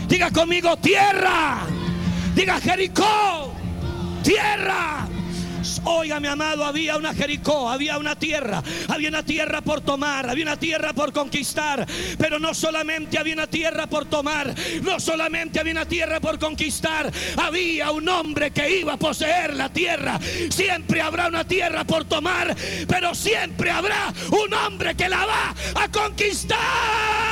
Diga 0.08 0.30
conmigo, 0.30 0.76
tierra. 0.76 1.66
Diga 2.34 2.60
Jericó. 2.60 3.52
Tierra. 4.22 5.08
Oiga, 5.84 6.18
mi 6.18 6.28
amado, 6.28 6.64
había 6.64 6.96
una 6.96 7.14
Jericó, 7.14 7.68
había 7.68 7.98
una 7.98 8.16
tierra, 8.16 8.62
había 8.88 9.08
una 9.08 9.22
tierra 9.22 9.60
por 9.60 9.82
tomar, 9.82 10.28
había 10.28 10.44
una 10.44 10.58
tierra 10.58 10.92
por 10.92 11.12
conquistar. 11.12 11.86
Pero 12.18 12.38
no 12.38 12.54
solamente 12.54 13.18
había 13.18 13.34
una 13.34 13.46
tierra 13.46 13.86
por 13.86 14.06
tomar, 14.06 14.54
no 14.82 14.98
solamente 14.98 15.60
había 15.60 15.72
una 15.72 15.86
tierra 15.86 16.20
por 16.20 16.38
conquistar, 16.38 17.12
había 17.36 17.90
un 17.90 18.08
hombre 18.08 18.50
que 18.50 18.78
iba 18.80 18.94
a 18.94 18.98
poseer 18.98 19.54
la 19.54 19.68
tierra. 19.68 20.18
Siempre 20.50 21.02
habrá 21.02 21.28
una 21.28 21.44
tierra 21.44 21.84
por 21.84 22.04
tomar, 22.04 22.56
pero 22.88 23.14
siempre 23.14 23.70
habrá 23.70 24.12
un 24.30 24.54
hombre 24.54 24.94
que 24.94 25.08
la 25.08 25.26
va 25.26 25.54
a 25.82 25.90
conquistar. 25.90 27.23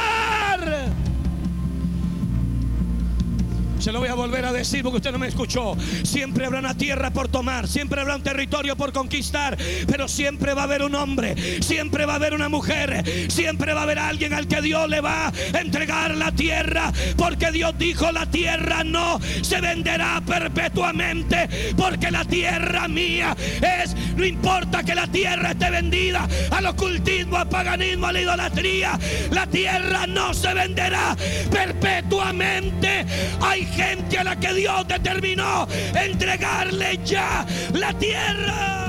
Se 3.83 3.91
lo 3.91 3.99
voy 3.99 4.11
a 4.11 4.15
volver 4.15 4.45
a 4.45 4.53
decir 4.53 4.85
porque 4.85 4.99
usted 4.99 5.11
no 5.11 5.19
me 5.19 5.27
escuchó. 5.27 5.77
Siempre 6.05 6.47
habrá 6.47 6.61
una 6.61 6.77
tierra 6.77 7.11
por 7.11 7.27
tomar, 7.27 7.67
siempre 7.67 8.01
habrá 8.01 8.15
un 8.15 8.23
territorio 8.23 8.77
por 8.77 8.93
conquistar, 8.93 9.59
pero 9.89 10.07
siempre 10.07 10.55
va 10.55 10.61
a 10.61 10.65
haber 10.67 10.83
un 10.83 10.95
hombre, 10.95 11.35
siempre 11.61 12.07
va 12.07 12.13
a 12.13 12.17
haber 12.17 12.33
una 12.33 12.49
mujer, 12.49 13.03
siempre 13.29 13.75
va 13.75 13.81
a 13.81 13.83
haber 13.83 13.99
alguien 13.99 14.35
al 14.35 14.47
que 14.47 14.63
Dios 14.63 14.89
le 14.89 15.01
va 15.01 15.27
a 15.27 15.59
entregar 15.59 16.15
la 16.15 16.31
tierra, 16.31 16.93
porque 17.17 17.51
Dios 17.51 17.77
dijo 17.77 18.13
la 18.13 18.27
tierra 18.27 18.85
no 18.85 19.19
se 19.43 19.61
venderá 19.61 20.23
perpetuamente, 20.25 21.49
porque 21.77 22.13
la 22.13 22.25
tierra 22.25 22.87
mía 22.87 23.37
es, 23.83 23.97
no 24.17 24.25
importa 24.25 24.85
que 24.85 24.95
la 24.95 25.09
tierra 25.09 25.51
esté 25.51 25.71
vendida 25.71 26.29
al 26.53 26.67
ocultismo, 26.67 27.37
al 27.37 27.49
paganismo, 27.49 28.07
a 28.07 28.13
la 28.13 28.21
idolatría, 28.21 28.97
la 29.33 29.49
tierra 29.49 30.07
no 30.07 30.33
se 30.35 30.55
venderá 30.55 31.17
perpetuamente. 31.51 33.05
Hay 33.41 33.72
gente 33.73 34.19
a 34.19 34.25
la 34.25 34.37
que 34.37 34.53
Dios 34.55 34.87
determinó 34.87 35.67
entregarle 35.95 37.01
ya 37.05 37.47
la 37.73 37.93
tierra. 37.95 38.83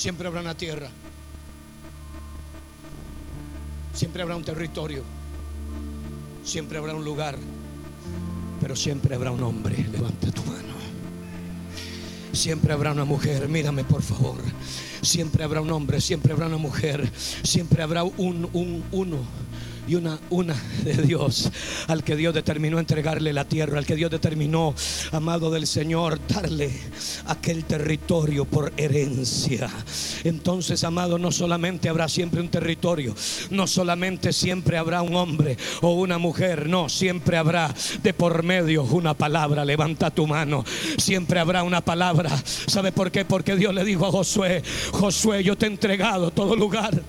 Siempre 0.00 0.28
habrá 0.28 0.40
una 0.40 0.56
tierra. 0.56 0.88
Siempre 3.92 4.22
habrá 4.22 4.34
un 4.34 4.42
territorio. 4.42 5.19
Siempre 6.50 6.78
habrá 6.78 6.96
un 6.96 7.04
lugar. 7.04 7.38
Pero 8.60 8.74
siempre 8.74 9.14
habrá 9.14 9.30
un 9.30 9.40
hombre. 9.40 9.86
Levanta 9.92 10.32
tu 10.32 10.42
mano. 10.42 10.74
Siempre 12.32 12.72
habrá 12.72 12.90
una 12.90 13.04
mujer. 13.04 13.48
Mírame 13.48 13.84
por 13.84 14.02
favor. 14.02 14.40
Siempre 15.00 15.44
habrá 15.44 15.60
un 15.60 15.70
hombre. 15.70 16.00
Siempre 16.00 16.32
habrá 16.32 16.48
una 16.48 16.56
mujer. 16.56 17.08
Siempre 17.44 17.84
habrá 17.84 18.02
un, 18.02 18.50
un 18.52 18.82
uno 18.90 19.18
y 19.90 19.96
una, 19.96 20.20
una 20.30 20.54
de 20.84 20.94
Dios, 21.02 21.50
al 21.88 22.04
que 22.04 22.14
Dios 22.14 22.32
determinó 22.32 22.78
entregarle 22.78 23.32
la 23.32 23.44
tierra, 23.44 23.76
al 23.76 23.86
que 23.86 23.96
Dios 23.96 24.08
determinó, 24.08 24.72
amado 25.10 25.50
del 25.50 25.66
Señor, 25.66 26.20
darle 26.28 26.70
aquel 27.26 27.64
territorio 27.64 28.44
por 28.44 28.72
herencia. 28.76 29.68
Entonces, 30.22 30.84
amado, 30.84 31.18
no 31.18 31.32
solamente 31.32 31.88
habrá 31.88 32.08
siempre 32.08 32.40
un 32.40 32.48
territorio, 32.48 33.16
no 33.50 33.66
solamente 33.66 34.32
siempre 34.32 34.78
habrá 34.78 35.02
un 35.02 35.16
hombre 35.16 35.58
o 35.80 35.94
una 35.94 36.18
mujer, 36.18 36.68
no, 36.68 36.88
siempre 36.88 37.36
habrá 37.36 37.74
de 38.00 38.14
por 38.14 38.44
medio 38.44 38.84
una 38.84 39.14
palabra. 39.14 39.64
Levanta 39.64 40.12
tu 40.12 40.24
mano, 40.24 40.64
siempre 40.98 41.40
habrá 41.40 41.64
una 41.64 41.80
palabra. 41.80 42.30
¿Sabe 42.44 42.92
por 42.92 43.10
qué? 43.10 43.24
Porque 43.24 43.56
Dios 43.56 43.74
le 43.74 43.82
dijo 43.82 44.06
a 44.06 44.12
Josué, 44.12 44.62
Josué, 44.92 45.42
yo 45.42 45.58
te 45.58 45.66
he 45.66 45.68
entregado 45.68 46.30
todo 46.30 46.54
lugar 46.54 47.02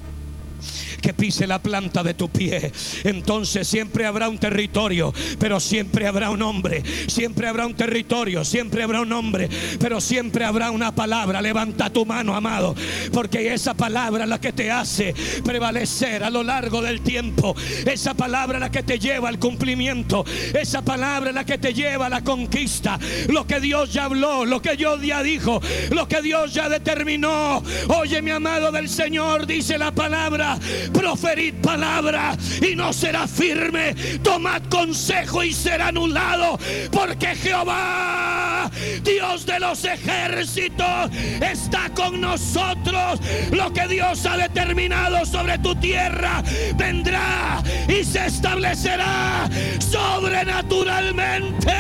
que 1.02 1.14
pise 1.14 1.48
la 1.48 1.60
planta 1.62 2.04
de 2.04 2.14
tu 2.14 2.30
pie. 2.30 2.72
Entonces 3.04 3.68
siempre 3.68 4.06
habrá 4.06 4.30
un 4.30 4.38
territorio, 4.38 5.14
pero 5.40 5.60
siempre 5.60 6.08
habrá 6.08 6.30
un 6.30 6.42
hombre. 6.42 6.84
Siempre 7.08 7.48
habrá 7.48 7.66
un 7.66 7.76
territorio, 7.76 8.46
siempre 8.46 8.84
habrá 8.84 9.02
un 9.02 9.12
hombre, 9.12 9.50
pero 9.80 10.00
siempre 10.00 10.46
habrá 10.46 10.72
una 10.72 10.94
palabra. 10.94 11.42
Levanta 11.42 11.90
tu 11.90 12.06
mano, 12.06 12.36
amado, 12.36 12.76
porque 13.12 13.54
esa 13.54 13.74
palabra 13.74 14.24
es 14.24 14.30
la 14.30 14.40
que 14.40 14.54
te 14.54 14.72
hace 14.72 15.14
prevalecer 15.44 16.24
a 16.24 16.30
lo 16.30 16.44
largo 16.44 16.82
del 16.82 17.02
tiempo. 17.02 17.56
Esa 17.86 18.14
palabra 18.14 18.58
es 18.58 18.62
la 18.62 18.72
que 18.72 18.84
te 18.84 19.00
lleva 19.00 19.30
al 19.30 19.40
cumplimiento. 19.40 20.24
Esa 20.54 20.82
palabra 20.82 21.30
es 21.30 21.36
la 21.36 21.46
que 21.46 21.58
te 21.58 21.74
lleva 21.74 22.06
a 22.06 22.10
la 22.10 22.24
conquista. 22.24 23.00
Lo 23.28 23.48
que 23.48 23.60
Dios 23.60 23.92
ya 23.92 24.06
habló, 24.06 24.46
lo 24.46 24.62
que 24.62 24.76
Dios 24.76 25.02
ya 25.02 25.24
dijo, 25.24 25.62
lo 25.90 26.08
que 26.08 26.22
Dios 26.22 26.54
ya 26.54 26.70
determinó. 26.70 27.64
Oye, 27.88 28.22
mi 28.22 28.32
amado 28.32 28.72
del 28.72 28.88
Señor, 28.88 29.48
dice 29.48 29.78
la 29.78 29.92
palabra 29.92 30.60
proferid 30.94 31.56
palabra 31.56 32.38
y 32.62 32.76
no 32.76 32.94
será 32.94 33.28
firme. 33.28 33.96
Tomad 34.24 34.64
consejo 34.70 35.44
y 35.44 35.54
será 35.54 35.88
anulado, 35.88 36.58
porque 36.92 37.36
Jehová, 37.36 38.70
Dios 39.04 39.46
de 39.46 39.60
los 39.60 39.84
ejércitos, 39.86 41.12
está 41.42 41.90
con 41.94 42.22
nosotros. 42.22 43.20
Lo 43.52 43.72
que 43.74 43.88
Dios 43.88 44.26
ha 44.26 44.38
determinado 44.38 45.26
sobre 45.26 45.58
tu 45.60 45.76
tierra 45.76 46.44
vendrá 46.76 47.64
y 47.88 48.04
se 48.04 48.26
establecerá 48.28 49.50
sobrenaturalmente. 49.80 51.72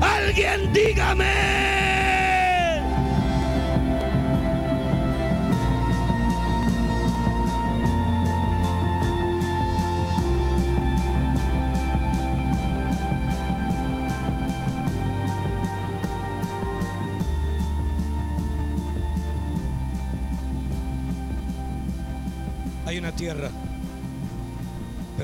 Alguien 0.00 0.72
dígame. 0.72 1.81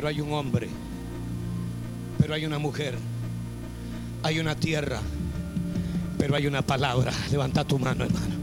Hay 0.08 0.20
un 0.20 0.32
hombre, 0.32 0.68
pero 2.18 2.34
hay 2.34 2.46
una 2.46 2.58
mujer, 2.58 2.96
hay 4.22 4.38
una 4.38 4.54
tierra, 4.56 5.00
pero 6.18 6.34
hay 6.34 6.46
una 6.46 6.62
palabra. 6.62 7.12
Levanta 7.30 7.64
tu 7.64 7.78
mano, 7.78 8.04
hermano. 8.04 8.34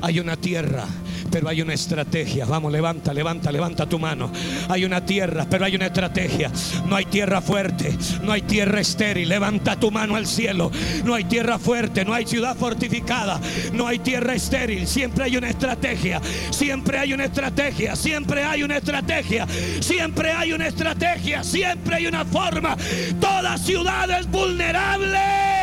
Hay 0.00 0.18
una 0.18 0.36
tierra, 0.36 0.86
pero 1.32 1.48
hay 1.48 1.62
una 1.62 1.72
estrategia. 1.72 2.44
Vamos, 2.44 2.70
levanta, 2.70 3.14
levanta, 3.14 3.50
levanta 3.50 3.86
tu 3.86 3.98
mano. 3.98 4.30
Hay 4.68 4.84
una 4.84 5.04
tierra, 5.04 5.46
pero 5.48 5.64
hay 5.64 5.74
una 5.74 5.86
estrategia. 5.86 6.52
No 6.86 6.94
hay 6.94 7.06
tierra 7.06 7.40
fuerte, 7.40 7.96
no 8.22 8.32
hay 8.32 8.42
tierra 8.42 8.80
estéril. 8.80 9.30
Levanta 9.30 9.76
tu 9.76 9.90
mano 9.90 10.14
al 10.16 10.26
cielo. 10.26 10.70
No 11.04 11.14
hay 11.14 11.24
tierra 11.24 11.58
fuerte, 11.58 12.04
no 12.04 12.12
hay 12.12 12.26
ciudad 12.26 12.54
fortificada, 12.54 13.40
no 13.72 13.86
hay 13.86 13.98
tierra 14.00 14.34
estéril. 14.34 14.86
Siempre 14.86 15.24
hay 15.24 15.38
una 15.38 15.48
estrategia, 15.48 16.20
siempre 16.50 16.98
hay 16.98 17.14
una 17.14 17.24
estrategia, 17.24 17.96
siempre 17.96 18.44
hay 18.44 18.62
una 18.62 18.76
estrategia, 18.76 19.46
siempre 19.80 20.32
hay 20.32 20.52
una 20.52 20.66
estrategia, 20.66 21.42
siempre 21.42 21.96
hay 21.96 22.06
una 22.06 22.26
forma. 22.26 22.76
Toda 23.18 23.56
ciudad 23.56 24.10
es 24.10 24.30
vulnerable. 24.30 25.61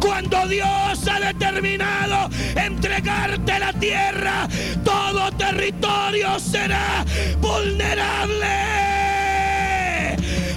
Cuando 0.00 0.46
Dios 0.46 1.08
ha 1.08 1.20
determinado 1.20 2.28
entregarte 2.54 3.58
la 3.58 3.72
tierra, 3.72 4.48
todo 4.84 5.30
territorio 5.32 6.38
será 6.38 7.04
vulnerable. 7.40 8.46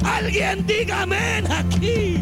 Alguien 0.03 0.65
diga 0.65 1.01
amén 1.03 1.51
aquí. 1.51 2.21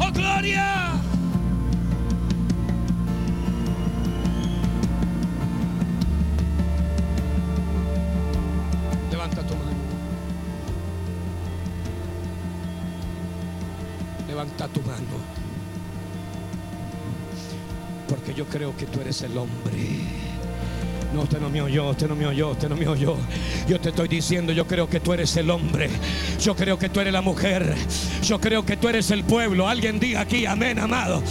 Oh, 0.00 0.12
gloria. 0.12 0.92
Levanta 14.58 14.68
tu 14.68 14.80
mano. 14.80 14.98
Porque 18.08 18.34
yo 18.34 18.44
creo 18.46 18.76
que 18.76 18.86
tú 18.86 19.00
eres 19.00 19.22
el 19.22 19.36
hombre. 19.38 20.00
No, 21.14 21.22
usted 21.22 21.40
no 21.40 21.48
me 21.48 21.62
oyó, 21.62 21.90
usted 21.90 22.08
no 22.08 22.16
me 22.16 22.26
oyó, 22.26 22.50
usted 22.50 22.68
no 22.68 22.76
me 22.76 22.88
oyó. 22.88 23.16
Yo 23.68 23.80
te 23.80 23.90
estoy 23.90 24.08
diciendo, 24.08 24.52
yo 24.52 24.66
creo 24.66 24.88
que 24.88 25.00
tú 25.00 25.12
eres 25.12 25.36
el 25.36 25.50
hombre. 25.50 25.88
Yo 26.40 26.56
creo 26.56 26.78
que 26.78 26.88
tú 26.88 27.00
eres 27.00 27.12
la 27.12 27.22
mujer. 27.22 27.74
Yo 28.22 28.40
creo 28.40 28.64
que 28.66 28.76
tú 28.76 28.88
eres 28.88 29.10
el 29.10 29.24
pueblo. 29.24 29.68
Alguien 29.68 30.00
diga 30.00 30.22
aquí, 30.22 30.44
amén, 30.44 30.78
amado. 30.78 31.22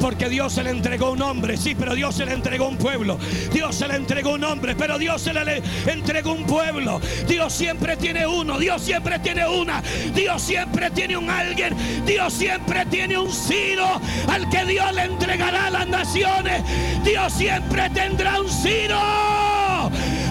Porque 0.00 0.28
Dios 0.28 0.52
se 0.52 0.62
le 0.62 0.70
entregó 0.70 1.10
un 1.12 1.22
hombre, 1.22 1.56
sí, 1.56 1.74
pero 1.74 1.94
Dios 1.94 2.14
se 2.14 2.26
le 2.26 2.32
entregó 2.32 2.68
un 2.68 2.76
pueblo. 2.76 3.18
Dios 3.52 3.74
se 3.74 3.88
le 3.88 3.96
entregó 3.96 4.34
un 4.34 4.44
hombre, 4.44 4.74
pero 4.76 4.98
Dios 4.98 5.22
se 5.22 5.32
le 5.32 5.62
entregó 5.86 6.32
un 6.32 6.44
pueblo. 6.44 7.00
Dios 7.26 7.52
siempre 7.52 7.96
tiene 7.96 8.26
uno, 8.26 8.58
Dios 8.58 8.82
siempre 8.82 9.18
tiene 9.18 9.46
una, 9.46 9.82
Dios 10.14 10.42
siempre 10.42 10.90
tiene 10.90 11.16
un 11.16 11.30
alguien, 11.30 11.74
Dios 12.04 12.32
siempre 12.32 12.84
tiene 12.86 13.18
un 13.18 13.32
Ciro 13.32 14.00
al 14.28 14.48
que 14.48 14.64
Dios 14.64 14.92
le 14.94 15.04
entregará 15.04 15.66
a 15.66 15.70
las 15.70 15.88
naciones. 15.88 16.62
Dios 17.04 17.32
siempre 17.32 17.90
tendrá 17.90 18.40
un 18.40 18.48
Ciro 18.48 18.98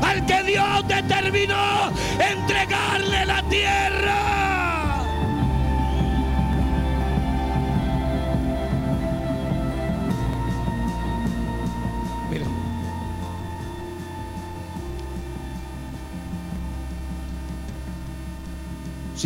al 0.02 0.26
que 0.26 0.44
Dios 0.44 0.88
determinó 0.88 1.92
entregarle 2.20 3.26
la 3.26 3.42
tierra. 3.50 4.55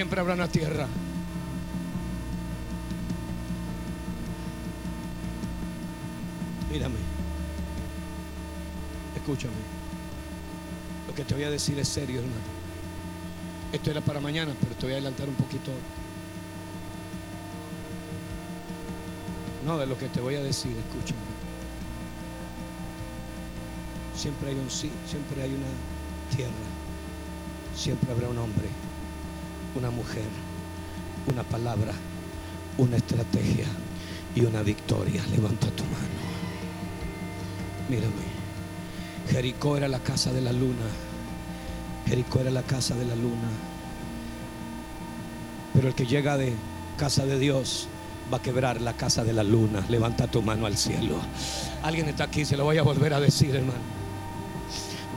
Siempre 0.09 0.21
habrá 0.21 0.33
una 0.33 0.47
tierra. 0.47 0.87
Mírame. 6.71 6.95
Escúchame. 9.15 9.53
Lo 11.07 11.13
que 11.13 11.23
te 11.23 11.35
voy 11.35 11.43
a 11.43 11.51
decir 11.51 11.77
es 11.77 11.89
serio, 11.89 12.21
hermano. 12.21 12.41
Esto 13.71 13.91
era 13.91 14.01
para 14.01 14.19
mañana, 14.19 14.51
pero 14.59 14.73
te 14.73 14.87
voy 14.87 14.93
a 14.93 14.95
adelantar 14.95 15.29
un 15.29 15.35
poquito. 15.35 15.69
No, 19.63 19.77
de 19.77 19.85
lo 19.85 19.95
que 19.95 20.07
te 20.07 20.21
voy 20.21 20.37
a 20.37 20.41
decir, 20.41 20.71
escúchame. 20.71 21.21
Siempre 24.15 24.49
hay 24.49 24.55
un 24.55 24.71
sí, 24.71 24.89
siempre 25.07 25.43
hay 25.43 25.53
una 25.53 26.35
tierra. 26.35 26.51
Siempre 27.75 28.11
habrá 28.11 28.27
un 28.27 28.39
hombre, 28.39 28.69
una 29.75 29.89
mujer, 29.91 30.23
una 31.27 31.43
palabra, 31.43 31.93
una 32.77 32.97
estrategia 32.97 33.65
y 34.35 34.41
una 34.41 34.61
victoria. 34.61 35.23
Levanta 35.31 35.67
tu 35.71 35.83
mano. 35.83 36.29
Mírame. 37.89 38.39
Jericó 39.29 39.77
era 39.77 39.87
la 39.87 39.99
casa 39.99 40.31
de 40.31 40.41
la 40.41 40.51
luna. 40.51 40.85
Jericó 42.07 42.39
era 42.39 42.51
la 42.51 42.63
casa 42.63 42.95
de 42.95 43.05
la 43.05 43.15
luna. 43.15 43.49
Pero 45.73 45.87
el 45.89 45.95
que 45.95 46.05
llega 46.05 46.37
de 46.37 46.53
casa 46.97 47.25
de 47.25 47.37
Dios 47.37 47.87
va 48.31 48.37
a 48.37 48.41
quebrar 48.41 48.81
la 48.81 48.93
casa 48.93 49.23
de 49.23 49.33
la 49.33 49.43
luna. 49.43 49.85
Levanta 49.89 50.27
tu 50.27 50.41
mano 50.41 50.65
al 50.65 50.77
cielo. 50.77 51.15
Alguien 51.83 52.07
está 52.07 52.25
aquí, 52.25 52.45
se 52.45 52.57
lo 52.57 52.63
voy 52.63 52.77
a 52.77 52.83
volver 52.83 53.13
a 53.13 53.19
decir, 53.19 53.55
hermano. 53.55 53.98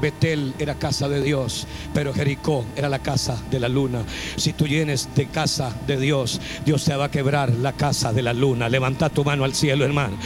Betel 0.03 0.53
era 0.59 0.75
casa 0.75 1.09
de 1.09 1.23
Dios, 1.23 1.69
pero 1.95 2.13
Jericó 2.13 2.65
era 2.75 2.89
la 2.89 2.99
casa 2.99 3.41
de 3.53 3.61
la 3.61 3.69
luna. 3.69 4.03
Si 4.35 4.53
tú 4.53 4.65
vienes 4.65 5.09
de 5.15 5.27
casa 5.27 5.73
de 5.87 5.97
Dios, 5.97 6.41
Dios 6.67 6.85
te 6.85 6.97
va 6.97 7.05
a 7.05 7.11
quebrar 7.11 7.51
la 7.55 7.73
casa 7.73 8.13
de 8.13 8.21
la 8.21 8.33
luna. 8.35 8.69
Levanta 8.69 9.11
tu 9.11 9.25
mano 9.25 9.45
al 9.45 9.55
cielo, 9.55 9.85
hermano. 9.85 10.17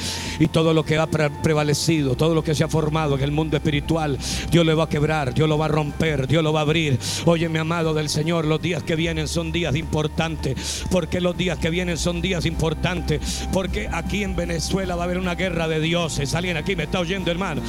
Y 0.41 0.47
todo 0.47 0.73
lo 0.73 0.83
que 0.83 0.97
ha 0.97 1.07
prevalecido, 1.07 2.17
todo 2.17 2.35
lo 2.35 2.43
que 2.43 2.55
se 2.55 2.65
ha 2.65 2.69
formado 2.69 3.17
en 3.17 3.23
el 3.23 3.33
mundo 3.33 3.59
espiritual, 3.59 4.19
Dios 4.51 4.65
lo 4.65 4.75
va 4.77 4.85
a 4.85 4.89
quebrar, 4.89 5.35
Dios 5.35 5.47
lo 5.47 5.59
va 5.59 5.67
a 5.67 5.69
romper, 5.69 6.27
Dios 6.27 6.43
lo 6.43 6.55
va 6.55 6.61
a 6.61 6.63
abrir. 6.63 6.99
Oye, 7.27 7.49
mi 7.51 7.59
amado 7.59 7.93
del 7.93 8.09
Señor, 8.09 8.47
los 8.47 8.63
días 8.63 8.83
que 8.83 8.97
vienen 8.97 9.29
son 9.29 9.53
días 9.53 9.77
importantes. 9.77 10.87
Porque 10.91 11.21
los 11.21 11.37
días 11.37 11.59
que 11.59 11.69
vienen 11.69 11.99
son 11.99 12.23
días 12.23 12.47
importantes. 12.47 13.47
Porque 13.53 13.91
aquí 13.93 14.25
en 14.25 14.37
Venezuela 14.37 14.97
va 14.97 15.03
a 15.03 15.05
haber 15.05 15.19
una 15.19 15.35
guerra 15.35 15.69
de 15.69 15.81
dioses. 15.81 16.35
Alguien 16.35 16.57
aquí 16.57 16.75
me 16.77 16.85
está 16.85 16.99
oyendo, 16.99 17.31
hermano. 17.31 17.61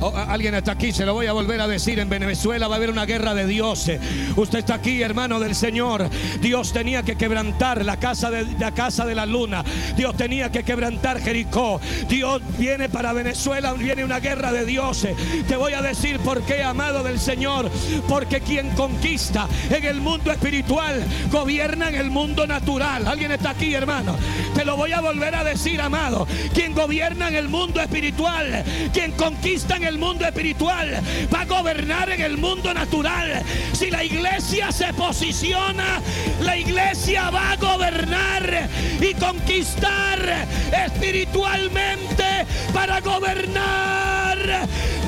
Oh, 0.00 0.14
alguien 0.16 0.54
está 0.54 0.72
aquí, 0.72 0.92
se 0.92 1.04
lo 1.04 1.14
voy 1.14 1.26
a 1.26 1.32
volver 1.32 1.60
a 1.60 1.68
decir. 1.68 1.98
En 1.98 2.08
Venezuela 2.08 2.68
va 2.68 2.74
a 2.74 2.78
haber 2.78 2.90
una 2.90 3.04
guerra 3.04 3.34
de 3.34 3.46
dioses. 3.46 4.00
Usted 4.36 4.60
está 4.60 4.74
aquí, 4.74 5.02
hermano 5.02 5.38
del 5.40 5.54
Señor. 5.54 6.08
Dios 6.40 6.72
tenía 6.72 7.02
que 7.02 7.16
quebrantar 7.16 7.84
la 7.84 7.98
casa 7.98 8.30
de 8.30 8.46
la 8.58 8.72
casa 8.72 9.04
de 9.04 9.14
la 9.14 9.26
luna. 9.26 9.62
Dios 9.96 10.16
tenía 10.16 10.50
que 10.50 10.62
quebrantar 10.62 11.20
Jericó. 11.20 11.80
Dios 12.08 12.40
viene 12.58 12.88
para 12.88 13.12
Venezuela, 13.12 13.72
viene 13.74 14.04
una 14.04 14.20
guerra 14.20 14.52
de 14.52 14.64
dioses. 14.64 15.14
Te 15.46 15.56
voy 15.56 15.74
a 15.74 15.82
decir 15.82 16.18
por 16.20 16.42
qué, 16.42 16.62
amado 16.62 17.02
del 17.02 17.20
Señor. 17.20 17.70
Porque 18.08 18.40
quien 18.40 18.70
conquista 18.70 19.48
en 19.68 19.84
el 19.84 20.00
mundo 20.00 20.32
espiritual 20.32 21.04
gobierna 21.30 21.88
en 21.88 21.94
el 21.94 22.10
mundo 22.10 22.46
natural. 22.46 23.06
Alguien 23.06 23.32
está 23.32 23.50
aquí, 23.50 23.74
hermano. 23.74 24.16
Te 24.54 24.64
lo 24.64 24.76
voy 24.76 24.92
a 24.92 25.00
volver 25.00 25.34
a 25.34 25.44
decir, 25.44 25.80
amado. 25.80 26.26
Quien 26.54 26.74
gobierna 26.74 27.28
en 27.28 27.34
el 27.34 27.48
mundo 27.48 27.80
espiritual, 27.80 28.64
quien 28.92 29.12
conquista 29.12 29.76
en 29.76 29.84
el 29.84 29.89
el 29.90 29.98
mundo 29.98 30.24
espiritual, 30.24 31.02
va 31.34 31.40
a 31.40 31.44
gobernar 31.44 32.08
en 32.10 32.20
el 32.22 32.38
mundo 32.38 32.72
natural. 32.72 33.42
Si 33.72 33.90
la 33.90 34.04
iglesia 34.04 34.70
se 34.70 34.92
posiciona, 34.94 36.00
la 36.40 36.56
iglesia 36.56 37.28
va 37.30 37.52
a 37.52 37.56
gobernar 37.56 38.68
y 39.00 39.14
conquistar 39.14 40.46
espiritualmente 40.86 42.46
para 42.72 43.00
gobernar 43.00 44.38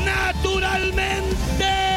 naturalmente. 0.04 1.91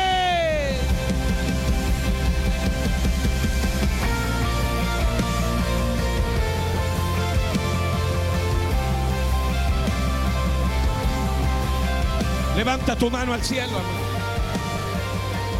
Levanta 12.55 12.95
tu 12.95 13.09
mano 13.09 13.33
al 13.33 13.43
cielo, 13.43 13.77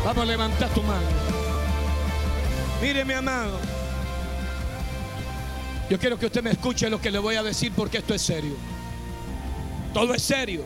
Vamos 0.05 0.21
a 0.21 0.25
levantar 0.25 0.69
tu 0.69 0.83
mano. 0.83 1.07
Mire, 2.81 3.03
mi 3.03 3.13
amado. 3.13 3.59
Yo 5.89 5.99
quiero 5.99 6.17
que 6.17 6.27
usted 6.27 6.43
me 6.43 6.51
escuche 6.51 6.89
lo 6.89 7.01
que 7.01 7.09
le 7.09 7.19
voy 7.19 7.35
a 7.35 7.43
decir 7.43 7.71
porque 7.75 7.97
esto 7.97 8.13
es 8.13 8.21
serio. 8.21 8.55
Todo 9.93 10.13
es 10.13 10.21
serio. 10.21 10.63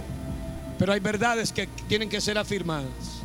Pero 0.77 0.91
hay 0.91 0.99
verdades 0.99 1.51
que 1.51 1.67
tienen 1.87 2.09
que 2.09 2.19
ser 2.19 2.37
afirmadas. 2.37 3.21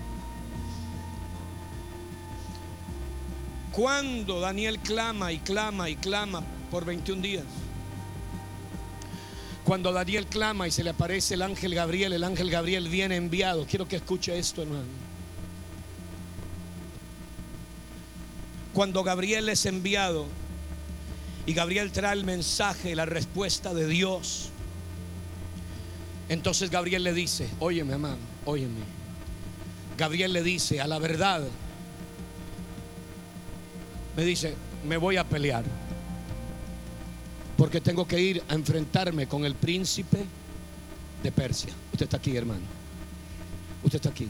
Cuando 3.72 4.38
Daniel 4.40 4.78
clama 4.78 5.32
y 5.32 5.38
clama 5.38 5.90
y 5.90 5.96
clama 5.96 6.42
por 6.70 6.84
21 6.84 7.20
días. 7.20 7.44
Cuando 9.64 9.92
Daniel 9.92 10.26
clama 10.26 10.68
y 10.68 10.70
se 10.70 10.84
le 10.84 10.90
aparece 10.90 11.34
el 11.34 11.42
ángel 11.42 11.74
Gabriel, 11.74 12.12
el 12.12 12.22
ángel 12.22 12.50
Gabriel 12.50 12.88
viene 12.88 13.16
enviado. 13.16 13.66
Quiero 13.66 13.88
que 13.88 13.96
escuche 13.96 14.38
esto, 14.38 14.62
hermano. 14.62 14.84
Cuando 18.74 19.02
Gabriel 19.02 19.48
es 19.48 19.64
enviado 19.64 20.26
y 21.46 21.54
Gabriel 21.54 21.92
trae 21.92 22.12
el 22.12 22.24
mensaje, 22.24 22.94
la 22.94 23.06
respuesta 23.06 23.72
de 23.72 23.86
Dios, 23.86 24.50
entonces 26.28 26.70
Gabriel 26.70 27.04
le 27.04 27.14
dice, 27.14 27.48
óyeme, 27.60 27.94
hermano, 27.94 28.18
óyeme. 28.44 28.80
Gabriel 29.96 30.32
le 30.32 30.42
dice, 30.42 30.80
a 30.80 30.86
la 30.86 30.98
verdad, 30.98 31.42
me 34.16 34.24
dice, 34.24 34.56
me 34.86 34.96
voy 34.96 35.16
a 35.16 35.24
pelear. 35.24 35.64
Porque 37.56 37.80
tengo 37.80 38.06
que 38.06 38.20
ir 38.20 38.42
a 38.48 38.54
enfrentarme 38.54 39.26
con 39.26 39.44
el 39.44 39.54
príncipe 39.54 40.24
de 41.22 41.32
Persia. 41.32 41.72
Usted 41.92 42.04
está 42.04 42.16
aquí, 42.16 42.36
hermano. 42.36 42.62
Usted 43.82 43.96
está 43.96 44.10
aquí. 44.10 44.28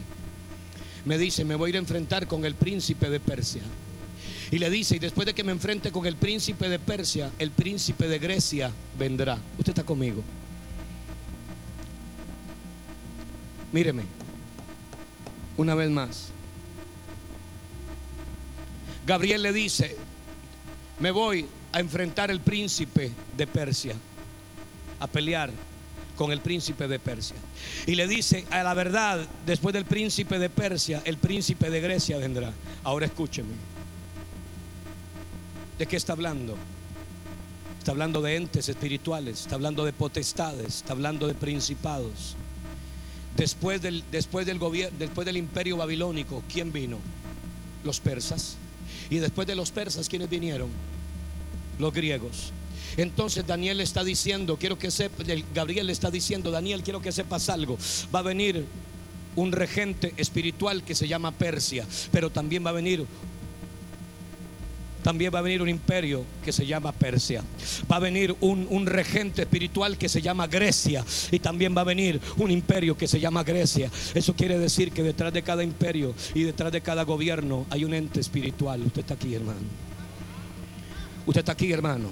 Me 1.05 1.17
dice, 1.17 1.43
me 1.45 1.55
voy 1.55 1.67
a 1.67 1.69
ir 1.69 1.75
a 1.75 1.79
enfrentar 1.79 2.27
con 2.27 2.45
el 2.45 2.55
príncipe 2.55 3.09
de 3.09 3.19
Persia. 3.19 3.61
Y 4.51 4.59
le 4.59 4.69
dice, 4.69 4.97
y 4.97 4.99
después 4.99 5.25
de 5.25 5.33
que 5.33 5.43
me 5.43 5.51
enfrente 5.51 5.91
con 5.91 6.05
el 6.05 6.15
príncipe 6.15 6.69
de 6.69 6.79
Persia, 6.79 7.31
el 7.39 7.51
príncipe 7.51 8.07
de 8.07 8.19
Grecia 8.19 8.71
vendrá. 8.97 9.37
Usted 9.57 9.71
está 9.71 9.83
conmigo. 9.83 10.23
Míreme, 13.71 14.03
una 15.57 15.75
vez 15.75 15.89
más. 15.89 16.29
Gabriel 19.05 19.43
le 19.43 19.53
dice, 19.53 19.97
me 20.99 21.11
voy 21.11 21.45
a 21.75 21.81
enfrentar 21.81 22.31
el 22.31 22.39
príncipe 22.39 23.11
de 23.35 23.45
Persia, 23.45 23.95
a 24.97 25.07
pelear 25.07 25.51
con 26.15 26.31
el 26.31 26.39
príncipe 26.39 26.87
de 26.87 26.99
Persia. 26.99 27.35
Y 27.85 27.95
le 27.95 28.07
dice, 28.07 28.45
a 28.49 28.63
la 28.63 28.73
verdad, 28.73 29.27
después 29.45 29.73
del 29.73 29.83
príncipe 29.83 30.39
de 30.39 30.49
Persia, 30.49 31.01
el 31.03 31.17
príncipe 31.17 31.69
de 31.69 31.81
Grecia 31.81 32.17
vendrá. 32.17 32.53
Ahora 32.85 33.07
escúcheme. 33.07 33.49
¿De 35.77 35.85
qué 35.85 35.97
está 35.97 36.13
hablando? 36.13 36.55
Está 37.77 37.91
hablando 37.91 38.21
de 38.21 38.37
entes 38.37 38.69
espirituales, 38.69 39.41
está 39.41 39.55
hablando 39.55 39.83
de 39.83 39.91
potestades, 39.91 40.77
está 40.77 40.93
hablando 40.93 41.27
de 41.27 41.33
principados. 41.33 42.37
Después 43.35 43.81
del, 43.81 44.01
después 44.13 44.45
del, 44.45 44.59
gobierno, 44.59 44.97
después 44.97 45.25
del 45.25 45.35
imperio 45.35 45.75
babilónico, 45.75 46.41
¿quién 46.49 46.71
vino? 46.71 46.99
Los 47.83 47.99
persas. 47.99 48.55
Y 49.09 49.17
después 49.17 49.45
de 49.45 49.55
los 49.55 49.71
persas, 49.71 50.07
¿quiénes 50.07 50.29
vinieron? 50.29 50.69
Los 51.79 51.93
griegos. 51.93 52.51
Entonces 52.97 53.45
Daniel 53.45 53.81
está 53.81 54.03
diciendo, 54.03 54.57
quiero 54.57 54.77
que 54.77 54.91
sepa, 54.91 55.23
Gabriel 55.53 55.89
está 55.89 56.09
diciendo, 56.11 56.51
Daniel, 56.51 56.81
quiero 56.83 57.01
que 57.01 57.11
sepas 57.11 57.49
algo. 57.49 57.77
Va 58.13 58.19
a 58.19 58.23
venir 58.23 58.65
un 59.35 59.51
regente 59.51 60.13
espiritual 60.17 60.83
que 60.83 60.95
se 60.95 61.07
llama 61.07 61.31
Persia, 61.31 61.85
pero 62.11 62.29
también 62.29 62.65
va 62.65 62.69
a 62.69 62.73
venir 62.73 63.05
también 65.05 65.31
va 65.31 65.37
a 65.37 65.43
venir 65.43 65.61
un 65.61 65.69
imperio 65.69 66.25
que 66.43 66.51
se 66.51 66.65
llama 66.65 66.91
Persia. 66.91 67.43
Va 67.91 67.97
a 67.97 67.99
venir 67.99 68.35
un, 68.41 68.65
un, 68.71 68.87
regente 68.87 69.43
espiritual 69.43 69.99
que 69.99 70.09
se 70.09 70.19
llama 70.19 70.47
Grecia. 70.47 71.05
Y 71.29 71.37
también 71.37 71.77
va 71.77 71.81
a 71.81 71.83
venir 71.83 72.19
un 72.37 72.49
imperio 72.49 72.97
que 72.97 73.07
se 73.07 73.19
llama 73.19 73.43
Grecia. 73.43 73.91
Eso 74.15 74.35
quiere 74.35 74.57
decir 74.57 74.91
que 74.91 75.03
detrás 75.03 75.31
de 75.31 75.43
cada 75.43 75.63
imperio 75.63 76.15
y 76.33 76.41
detrás 76.41 76.71
de 76.71 76.81
cada 76.81 77.03
gobierno 77.03 77.67
hay 77.69 77.85
un 77.85 77.93
ente 77.93 78.19
espiritual. 78.19 78.81
Usted 78.81 79.01
está 79.01 79.13
aquí, 79.13 79.35
hermano. 79.35 79.59
Usted 81.25 81.39
está 81.39 81.53
aquí, 81.53 81.71
hermano. 81.71 82.09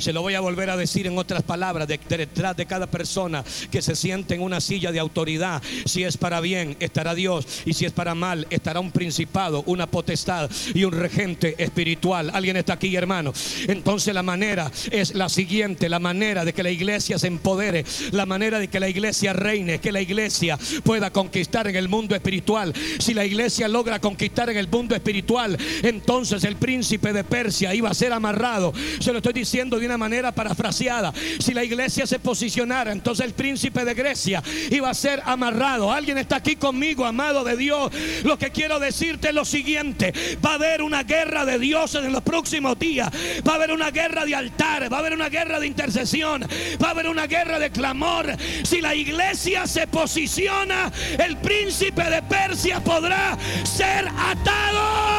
Se 0.00 0.12
lo 0.12 0.22
voy 0.22 0.34
a 0.34 0.40
volver 0.40 0.70
a 0.70 0.76
decir 0.76 1.06
en 1.06 1.18
otras 1.18 1.42
palabras, 1.42 1.86
detrás 1.86 2.56
de 2.56 2.66
cada 2.66 2.86
persona 2.86 3.44
que 3.70 3.82
se 3.82 3.94
siente 3.94 4.34
en 4.34 4.42
una 4.42 4.60
silla 4.60 4.92
de 4.92 4.98
autoridad, 4.98 5.62
si 5.84 6.04
es 6.04 6.16
para 6.16 6.40
bien, 6.40 6.76
estará 6.80 7.14
Dios, 7.14 7.46
y 7.66 7.74
si 7.74 7.84
es 7.84 7.92
para 7.92 8.14
mal, 8.14 8.46
estará 8.50 8.80
un 8.80 8.90
principado, 8.90 9.62
una 9.66 9.86
potestad 9.86 10.50
y 10.74 10.84
un 10.84 10.92
regente 10.92 11.54
espiritual. 11.58 12.30
¿Alguien 12.32 12.56
está 12.56 12.74
aquí, 12.74 12.94
hermano? 12.96 13.32
Entonces 13.68 14.14
la 14.14 14.22
manera 14.22 14.72
es 14.90 15.14
la 15.14 15.28
siguiente, 15.28 15.88
la 15.88 15.98
manera 15.98 16.44
de 16.44 16.54
que 16.54 16.62
la 16.62 16.70
iglesia 16.70 17.18
se 17.18 17.26
empodere, 17.26 17.84
la 18.12 18.24
manera 18.24 18.58
de 18.58 18.68
que 18.68 18.80
la 18.80 18.88
iglesia 18.88 19.32
reine, 19.32 19.80
que 19.80 19.92
la 19.92 20.00
iglesia 20.00 20.58
pueda 20.82 21.10
conquistar 21.10 21.68
en 21.68 21.76
el 21.76 21.88
mundo 21.88 22.14
espiritual. 22.14 22.72
Si 22.98 23.12
la 23.12 23.24
iglesia 23.24 23.68
logra 23.68 24.00
conquistar 24.00 24.48
en 24.48 24.56
el 24.56 24.68
mundo 24.68 24.94
espiritual, 24.94 25.58
entonces 25.82 26.44
el 26.44 26.56
príncipe 26.56 27.12
de 27.12 27.24
Persia 27.24 27.74
iba 27.74 27.90
a 27.90 27.94
ser 27.94 28.12
amarrado. 28.12 28.72
Se 28.98 29.12
lo 29.12 29.18
estoy 29.18 29.34
diciendo 29.34 29.78
de 29.78 29.89
una 29.90 29.98
manera 29.98 30.30
parafraseada. 30.30 31.12
Si 31.40 31.52
la 31.52 31.64
iglesia 31.64 32.06
se 32.06 32.20
posicionara, 32.20 32.92
entonces 32.92 33.26
el 33.26 33.34
príncipe 33.34 33.84
de 33.84 33.94
Grecia 33.94 34.40
iba 34.70 34.88
a 34.88 34.94
ser 34.94 35.20
amarrado. 35.24 35.90
Alguien 35.90 36.16
está 36.16 36.36
aquí 36.36 36.54
conmigo, 36.54 37.04
amado 37.04 37.42
de 37.42 37.56
Dios. 37.56 37.90
Lo 38.22 38.38
que 38.38 38.50
quiero 38.50 38.78
decirte 38.78 39.30
es 39.30 39.34
lo 39.34 39.44
siguiente. 39.44 40.14
Va 40.44 40.52
a 40.52 40.54
haber 40.54 40.82
una 40.82 41.02
guerra 41.02 41.44
de 41.44 41.58
dioses 41.58 42.04
en 42.04 42.12
los 42.12 42.22
próximos 42.22 42.78
días. 42.78 43.10
Va 43.46 43.52
a 43.52 43.54
haber 43.56 43.72
una 43.72 43.90
guerra 43.90 44.24
de 44.24 44.36
altares. 44.36 44.92
Va 44.92 44.98
a 44.98 45.00
haber 45.00 45.14
una 45.14 45.28
guerra 45.28 45.58
de 45.58 45.66
intercesión. 45.66 46.46
Va 46.80 46.88
a 46.88 46.90
haber 46.90 47.08
una 47.08 47.26
guerra 47.26 47.58
de 47.58 47.70
clamor. 47.70 48.36
Si 48.62 48.80
la 48.80 48.94
iglesia 48.94 49.66
se 49.66 49.88
posiciona, 49.88 50.92
el 51.18 51.36
príncipe 51.38 52.04
de 52.04 52.22
Persia 52.22 52.78
podrá 52.78 53.36
ser 53.64 54.06
atado. 54.06 55.10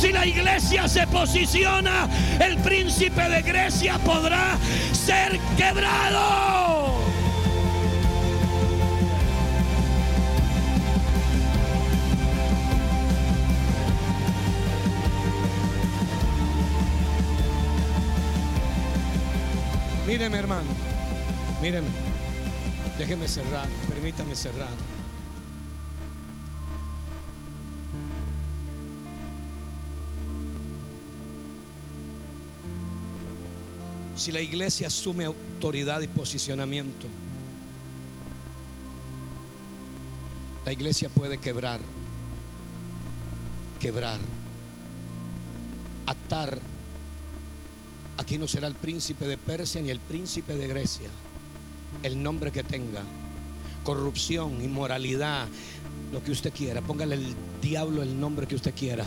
Si 0.00 0.12
la 0.12 0.24
iglesia 0.24 0.86
se 0.86 1.08
posiciona, 1.08 2.08
el 2.38 2.56
príncipe 2.58 3.20
de 3.28 3.42
Grecia 3.42 3.98
podrá 3.98 4.56
ser 4.92 5.40
quebrado. 5.56 6.98
Míreme, 20.06 20.38
hermano. 20.38 20.70
Míreme. 21.60 21.88
Déjeme 22.96 23.26
cerrar. 23.26 23.66
Permítame 23.88 24.36
cerrar. 24.36 24.97
Si 34.18 34.32
la 34.32 34.40
iglesia 34.40 34.88
asume 34.88 35.26
autoridad 35.26 36.00
y 36.00 36.08
posicionamiento, 36.08 37.06
la 40.66 40.72
iglesia 40.72 41.08
puede 41.08 41.38
quebrar, 41.38 41.78
quebrar, 43.78 44.18
atar. 46.06 46.58
Aquí 48.16 48.38
no 48.38 48.48
será 48.48 48.66
el 48.66 48.74
príncipe 48.74 49.24
de 49.28 49.38
Persia 49.38 49.80
ni 49.80 49.90
el 49.90 50.00
príncipe 50.00 50.56
de 50.56 50.66
Grecia, 50.66 51.10
el 52.02 52.20
nombre 52.20 52.50
que 52.50 52.64
tenga, 52.64 53.04
corrupción, 53.84 54.60
inmoralidad, 54.60 55.46
lo 56.12 56.24
que 56.24 56.32
usted 56.32 56.52
quiera, 56.52 56.80
póngale 56.80 57.14
el 57.14 57.36
diablo 57.60 58.02
el 58.02 58.18
nombre 58.18 58.46
que 58.46 58.54
usted 58.54 58.74
quiera. 58.74 59.04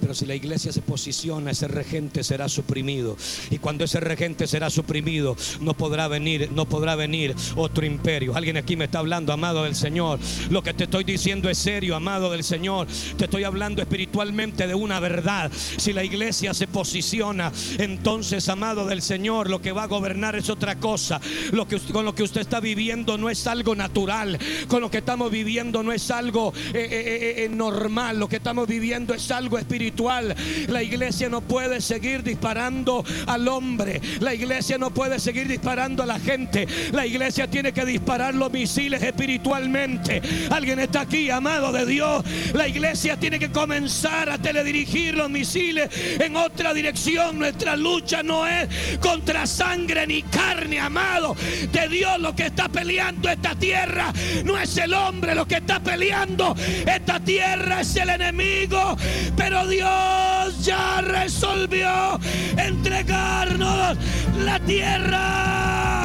Pero 0.00 0.14
si 0.14 0.26
la 0.26 0.34
iglesia 0.34 0.72
se 0.72 0.82
posiciona, 0.82 1.50
ese 1.50 1.68
regente 1.68 2.24
será 2.24 2.48
suprimido. 2.48 3.16
Y 3.50 3.58
cuando 3.58 3.84
ese 3.84 4.00
regente 4.00 4.46
será 4.46 4.70
suprimido, 4.70 5.36
no 5.60 5.74
podrá 5.74 6.08
venir, 6.08 6.50
no 6.52 6.66
podrá 6.66 6.96
venir 6.96 7.34
otro 7.56 7.86
imperio. 7.86 8.34
Alguien 8.34 8.56
aquí 8.56 8.76
me 8.76 8.86
está 8.86 8.98
hablando, 8.98 9.32
amado 9.32 9.64
del 9.64 9.74
Señor. 9.74 10.18
Lo 10.50 10.62
que 10.62 10.74
te 10.74 10.84
estoy 10.84 11.04
diciendo 11.04 11.48
es 11.48 11.58
serio, 11.58 11.96
amado 11.96 12.30
del 12.30 12.44
Señor. 12.44 12.86
Te 13.16 13.24
estoy 13.24 13.44
hablando 13.44 13.82
espiritualmente 13.82 14.66
de 14.66 14.74
una 14.74 15.00
verdad. 15.00 15.50
Si 15.52 15.92
la 15.92 16.04
iglesia 16.04 16.54
se 16.54 16.66
posiciona, 16.66 17.52
entonces, 17.78 18.48
amado 18.48 18.86
del 18.86 19.02
Señor, 19.02 19.48
lo 19.48 19.60
que 19.60 19.72
va 19.72 19.84
a 19.84 19.88
gobernar 19.88 20.36
es 20.36 20.50
otra 20.50 20.76
cosa. 20.76 21.20
Lo 21.52 21.68
que 21.68 21.78
con 21.92 22.04
lo 22.04 22.14
que 22.14 22.22
usted 22.22 22.40
está 22.40 22.60
viviendo 22.60 23.18
no 23.18 23.30
es 23.30 23.46
algo 23.46 23.74
natural. 23.74 24.38
Con 24.68 24.80
lo 24.80 24.90
que 24.90 24.98
estamos 24.98 25.30
viviendo 25.30 25.82
no 25.82 25.92
es 25.92 26.10
algo 26.10 26.52
eh, 26.72 26.88
eh, 26.90 27.44
eh, 27.44 27.48
normal 27.48 27.91
lo 27.92 28.26
que 28.26 28.36
estamos 28.36 28.66
viviendo 28.66 29.12
es 29.12 29.30
algo 29.30 29.58
espiritual. 29.58 30.34
La 30.68 30.82
iglesia 30.82 31.28
no 31.28 31.42
puede 31.42 31.80
seguir 31.82 32.22
disparando 32.22 33.04
al 33.26 33.46
hombre. 33.48 34.00
La 34.20 34.32
iglesia 34.32 34.78
no 34.78 34.92
puede 34.92 35.20
seguir 35.20 35.46
disparando 35.46 36.02
a 36.02 36.06
la 36.06 36.18
gente. 36.18 36.66
La 36.92 37.06
iglesia 37.06 37.50
tiene 37.50 37.72
que 37.72 37.84
disparar 37.84 38.34
los 38.34 38.50
misiles 38.50 39.02
espiritualmente. 39.02 40.22
Alguien 40.50 40.80
está 40.80 41.02
aquí, 41.02 41.28
amado 41.28 41.70
de 41.70 41.84
Dios. 41.84 42.24
La 42.54 42.66
iglesia 42.66 43.18
tiene 43.18 43.38
que 43.38 43.52
comenzar 43.52 44.30
a 44.30 44.38
teledirigir 44.38 45.14
los 45.14 45.28
misiles 45.28 45.90
en 46.18 46.34
otra 46.36 46.72
dirección. 46.72 47.38
Nuestra 47.38 47.76
lucha 47.76 48.22
no 48.22 48.46
es 48.46 48.68
contra 49.00 49.46
sangre 49.46 50.06
ni 50.06 50.22
carne, 50.22 50.80
amado 50.80 51.36
de 51.70 51.88
Dios. 51.88 52.18
Lo 52.20 52.34
que 52.34 52.46
está 52.46 52.70
peleando 52.70 53.28
esta 53.28 53.54
tierra 53.54 54.14
no 54.44 54.58
es 54.58 54.78
el 54.78 54.94
hombre. 54.94 55.34
Lo 55.34 55.46
que 55.46 55.56
está 55.56 55.78
peleando 55.80 56.56
esta 56.86 57.20
tierra 57.20 57.81
es 57.82 57.96
el 57.96 58.10
enemigo, 58.10 58.96
pero 59.36 59.66
Dios 59.66 60.64
ya 60.64 61.00
resolvió 61.00 62.20
entregarnos 62.56 63.98
la 64.38 64.60
tierra. 64.60 66.01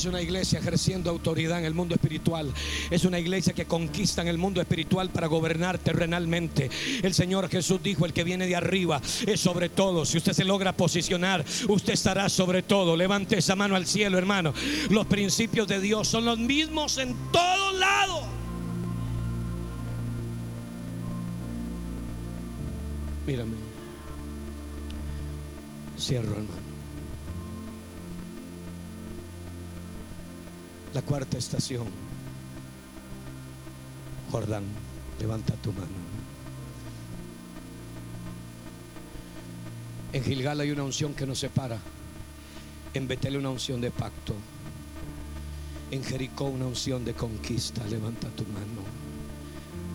Es 0.00 0.06
una 0.06 0.22
iglesia 0.22 0.60
ejerciendo 0.60 1.10
autoridad 1.10 1.58
en 1.58 1.66
el 1.66 1.74
mundo 1.74 1.94
espiritual. 1.94 2.50
Es 2.90 3.04
una 3.04 3.18
iglesia 3.18 3.52
que 3.52 3.66
conquista 3.66 4.22
en 4.22 4.28
el 4.28 4.38
mundo 4.38 4.62
espiritual 4.62 5.10
para 5.10 5.26
gobernar 5.26 5.76
terrenalmente. 5.76 6.70
El 7.02 7.12
Señor 7.12 7.50
Jesús 7.50 7.82
dijo, 7.82 8.06
el 8.06 8.14
que 8.14 8.24
viene 8.24 8.46
de 8.46 8.56
arriba 8.56 9.02
es 9.26 9.38
sobre 9.38 9.68
todo. 9.68 10.06
Si 10.06 10.16
usted 10.16 10.32
se 10.32 10.46
logra 10.46 10.74
posicionar, 10.74 11.44
usted 11.68 11.92
estará 11.92 12.30
sobre 12.30 12.62
todo. 12.62 12.96
Levante 12.96 13.36
esa 13.36 13.54
mano 13.56 13.76
al 13.76 13.86
cielo, 13.86 14.16
hermano. 14.16 14.54
Los 14.88 15.04
principios 15.04 15.68
de 15.68 15.80
Dios 15.80 16.08
son 16.08 16.24
los 16.24 16.38
mismos 16.38 16.96
en 16.96 17.14
todos 17.30 17.78
lados. 17.78 18.22
Mírame. 23.26 23.52
Cierro, 25.98 26.30
hermano. 26.32 26.69
La 30.94 31.02
cuarta 31.02 31.38
estación. 31.38 31.86
Jordán, 34.30 34.64
levanta 35.20 35.54
tu 35.54 35.72
mano. 35.72 35.86
En 40.12 40.24
Gilgal 40.24 40.60
hay 40.60 40.72
una 40.72 40.82
unción 40.82 41.14
que 41.14 41.26
nos 41.26 41.38
separa. 41.38 41.78
En 42.94 43.06
Betel 43.06 43.36
una 43.36 43.50
unción 43.50 43.80
de 43.80 43.92
pacto. 43.92 44.34
En 45.92 46.02
Jericó 46.02 46.46
una 46.46 46.66
unción 46.66 47.04
de 47.04 47.14
conquista. 47.14 47.84
Levanta 47.86 48.28
tu 48.30 48.44
mano. 48.44 49.09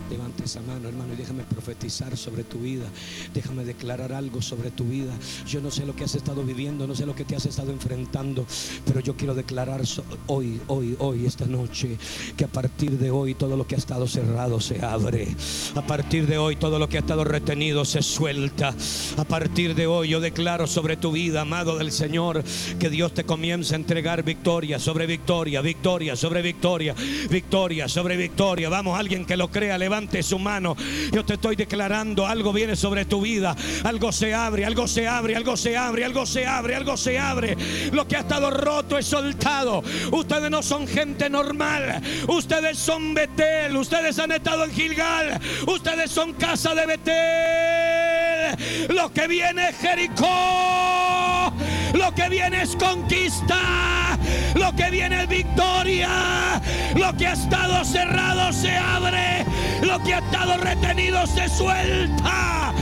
Levante 0.09 0.43
esa 0.45 0.61
mano, 0.61 0.87
hermano, 0.87 1.13
y 1.13 1.15
déjame 1.15 1.43
profetizar 1.43 2.15
sobre 2.15 2.43
tu 2.43 2.59
vida. 2.59 2.85
Déjame 3.33 3.65
declarar 3.65 4.13
algo 4.13 4.41
sobre 4.41 4.69
tu 4.69 4.85
vida. 4.85 5.11
Yo 5.47 5.61
no 5.61 5.71
sé 5.71 5.85
lo 5.85 5.95
que 5.95 6.03
has 6.03 6.13
estado 6.13 6.43
viviendo, 6.43 6.85
no 6.85 6.93
sé 6.93 7.07
lo 7.07 7.15
que 7.15 7.25
te 7.25 7.35
has 7.35 7.45
estado 7.47 7.71
enfrentando, 7.71 8.45
pero 8.85 8.99
yo 8.99 9.15
quiero 9.15 9.33
declarar 9.33 9.81
hoy, 10.27 10.61
hoy, 10.67 10.95
hoy, 10.99 11.25
esta 11.25 11.45
noche, 11.45 11.97
que 12.37 12.45
a 12.45 12.47
partir 12.47 12.99
de 12.99 13.09
hoy 13.09 13.33
todo 13.33 13.57
lo 13.57 13.65
que 13.65 13.75
ha 13.75 13.77
estado 13.79 14.07
cerrado 14.07 14.59
se 14.59 14.85
abre. 14.85 15.27
A 15.73 15.81
partir 15.81 16.27
de 16.27 16.37
hoy 16.37 16.55
todo 16.55 16.77
lo 16.77 16.87
que 16.87 16.97
ha 16.97 17.01
estado 17.01 17.23
retenido 17.23 17.83
se 17.83 18.03
suelta. 18.03 18.75
A 19.17 19.23
partir 19.23 19.73
de 19.73 19.87
hoy 19.87 20.09
yo 20.09 20.19
declaro 20.19 20.67
sobre 20.67 20.97
tu 20.97 21.13
vida, 21.13 21.41
amado 21.41 21.79
del 21.79 21.91
Señor, 21.91 22.43
que 22.79 22.91
Dios 22.91 23.13
te 23.13 23.23
comienza 23.23 23.73
a 23.73 23.77
entregar 23.77 24.23
victoria 24.23 24.77
sobre 24.77 25.07
victoria, 25.07 25.61
victoria 25.61 26.15
sobre 26.15 26.43
victoria, 26.43 26.93
victoria 27.29 27.87
sobre 27.87 28.17
victoria. 28.17 28.69
Vamos, 28.69 28.99
alguien 28.99 29.25
que 29.25 29.35
lo 29.35 29.49
crea, 29.49 29.79
levanta 29.79 29.94
levante 29.95 30.23
su 30.23 30.37
mano. 30.37 30.75
Yo 31.11 31.23
te 31.23 31.35
estoy 31.35 31.55
declarando, 31.55 32.27
algo 32.27 32.51
viene 32.51 32.75
sobre 32.75 33.05
tu 33.05 33.21
vida. 33.21 33.55
Algo 33.85 34.11
se 34.11 34.33
abre, 34.33 34.65
algo 34.65 34.89
se 34.89 35.07
abre, 35.07 35.37
algo 35.37 35.55
se 35.55 35.77
abre, 35.77 36.03
algo 36.03 36.25
se 36.25 36.45
abre, 36.45 36.75
algo 36.75 36.97
se 36.97 37.17
abre. 37.17 37.55
Lo 37.93 38.05
que 38.05 38.17
ha 38.17 38.19
estado 38.19 38.51
roto 38.51 38.97
es 38.97 39.05
soltado. 39.05 39.81
Ustedes 40.11 40.51
no 40.51 40.61
son 40.61 40.85
gente 40.85 41.29
normal. 41.29 42.01
Ustedes 42.27 42.77
son 42.77 43.13
Betel. 43.13 43.77
Ustedes 43.77 44.19
han 44.19 44.33
estado 44.33 44.65
en 44.65 44.71
Gilgal. 44.71 45.39
Ustedes 45.65 46.11
son 46.11 46.33
casa 46.33 46.75
de 46.75 46.85
Betel. 46.85 48.57
Lo 48.89 49.13
que 49.13 49.29
viene 49.29 49.69
es 49.69 49.77
Jericó. 49.77 51.53
Lo 51.93 52.13
que 52.13 52.27
viene 52.27 52.63
es 52.63 52.75
conquista. 52.75 54.17
Lo 54.55 54.75
que 54.75 54.89
viene 54.89 55.23
es 55.23 55.29
victoria. 55.29 56.61
Lo 56.95 57.15
que 57.15 57.27
ha 57.27 57.33
estado 57.33 57.83
cerrado 57.85 58.51
se 58.53 58.75
abre. 58.75 59.45
Lo 59.81 60.01
que 60.03 60.13
ha 60.13 60.19
estado 60.19 60.57
retenido 60.57 61.25
se 61.27 61.49
suelta. 61.49 62.73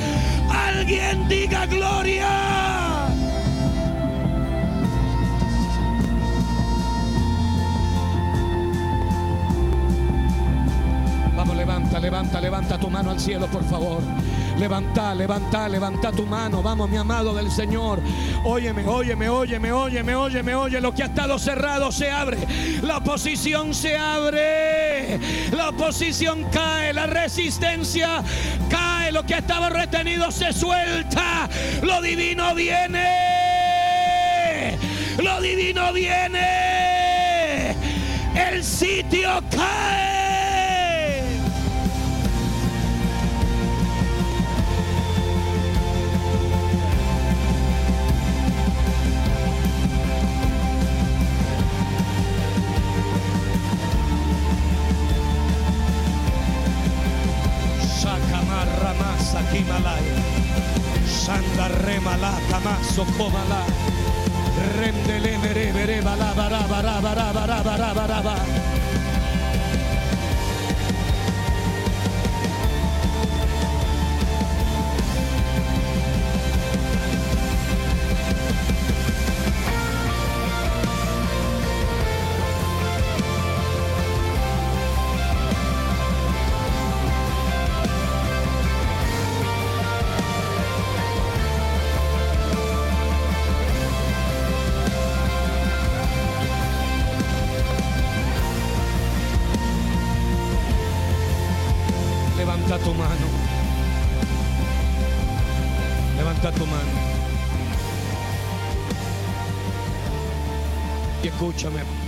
Alguien 0.49 1.27
diga 1.27 1.65
gloria. 1.65 2.27
Vamos, 11.35 11.57
levanta, 11.57 11.99
levanta, 11.99 12.39
levanta 12.39 12.77
tu 12.77 12.89
mano 12.89 13.11
al 13.11 13.19
cielo, 13.19 13.47
por 13.47 13.63
favor. 13.63 14.01
Levanta, 14.57 15.15
levanta, 15.15 15.67
levanta 15.67 16.11
tu 16.11 16.25
mano. 16.25 16.61
Vamos, 16.61 16.89
mi 16.89 16.97
amado 16.97 17.33
del 17.33 17.49
Señor. 17.51 17.99
Óyeme, 18.45 18.85
óyeme, 18.85 19.27
óyeme, 19.27 19.71
óyeme, 19.71 20.15
óyeme, 20.15 20.55
oye. 20.55 20.79
Lo 20.79 20.93
que 20.93 21.03
ha 21.03 21.07
estado 21.07 21.39
cerrado 21.39 21.91
se 21.91 22.11
abre. 22.11 22.37
La 22.81 22.97
oposición 22.97 23.73
se 23.73 23.97
abre. 23.97 25.19
La 25.51 25.69
oposición 25.69 26.45
cae. 26.51 26.93
La 26.93 27.07
resistencia 27.07 28.23
cae. 28.69 29.11
Lo 29.11 29.25
que 29.25 29.33
ha 29.35 29.39
estado 29.39 29.69
retenido 29.69 30.31
se 30.31 30.53
suelta. 30.53 31.49
Lo 31.81 32.01
divino 32.01 32.53
viene. 32.53 33.09
Lo 35.21 35.41
divino 35.41 35.91
viene. 35.93 37.75
El 38.35 38.63
sitio 38.63 39.41
cae. 39.49 40.22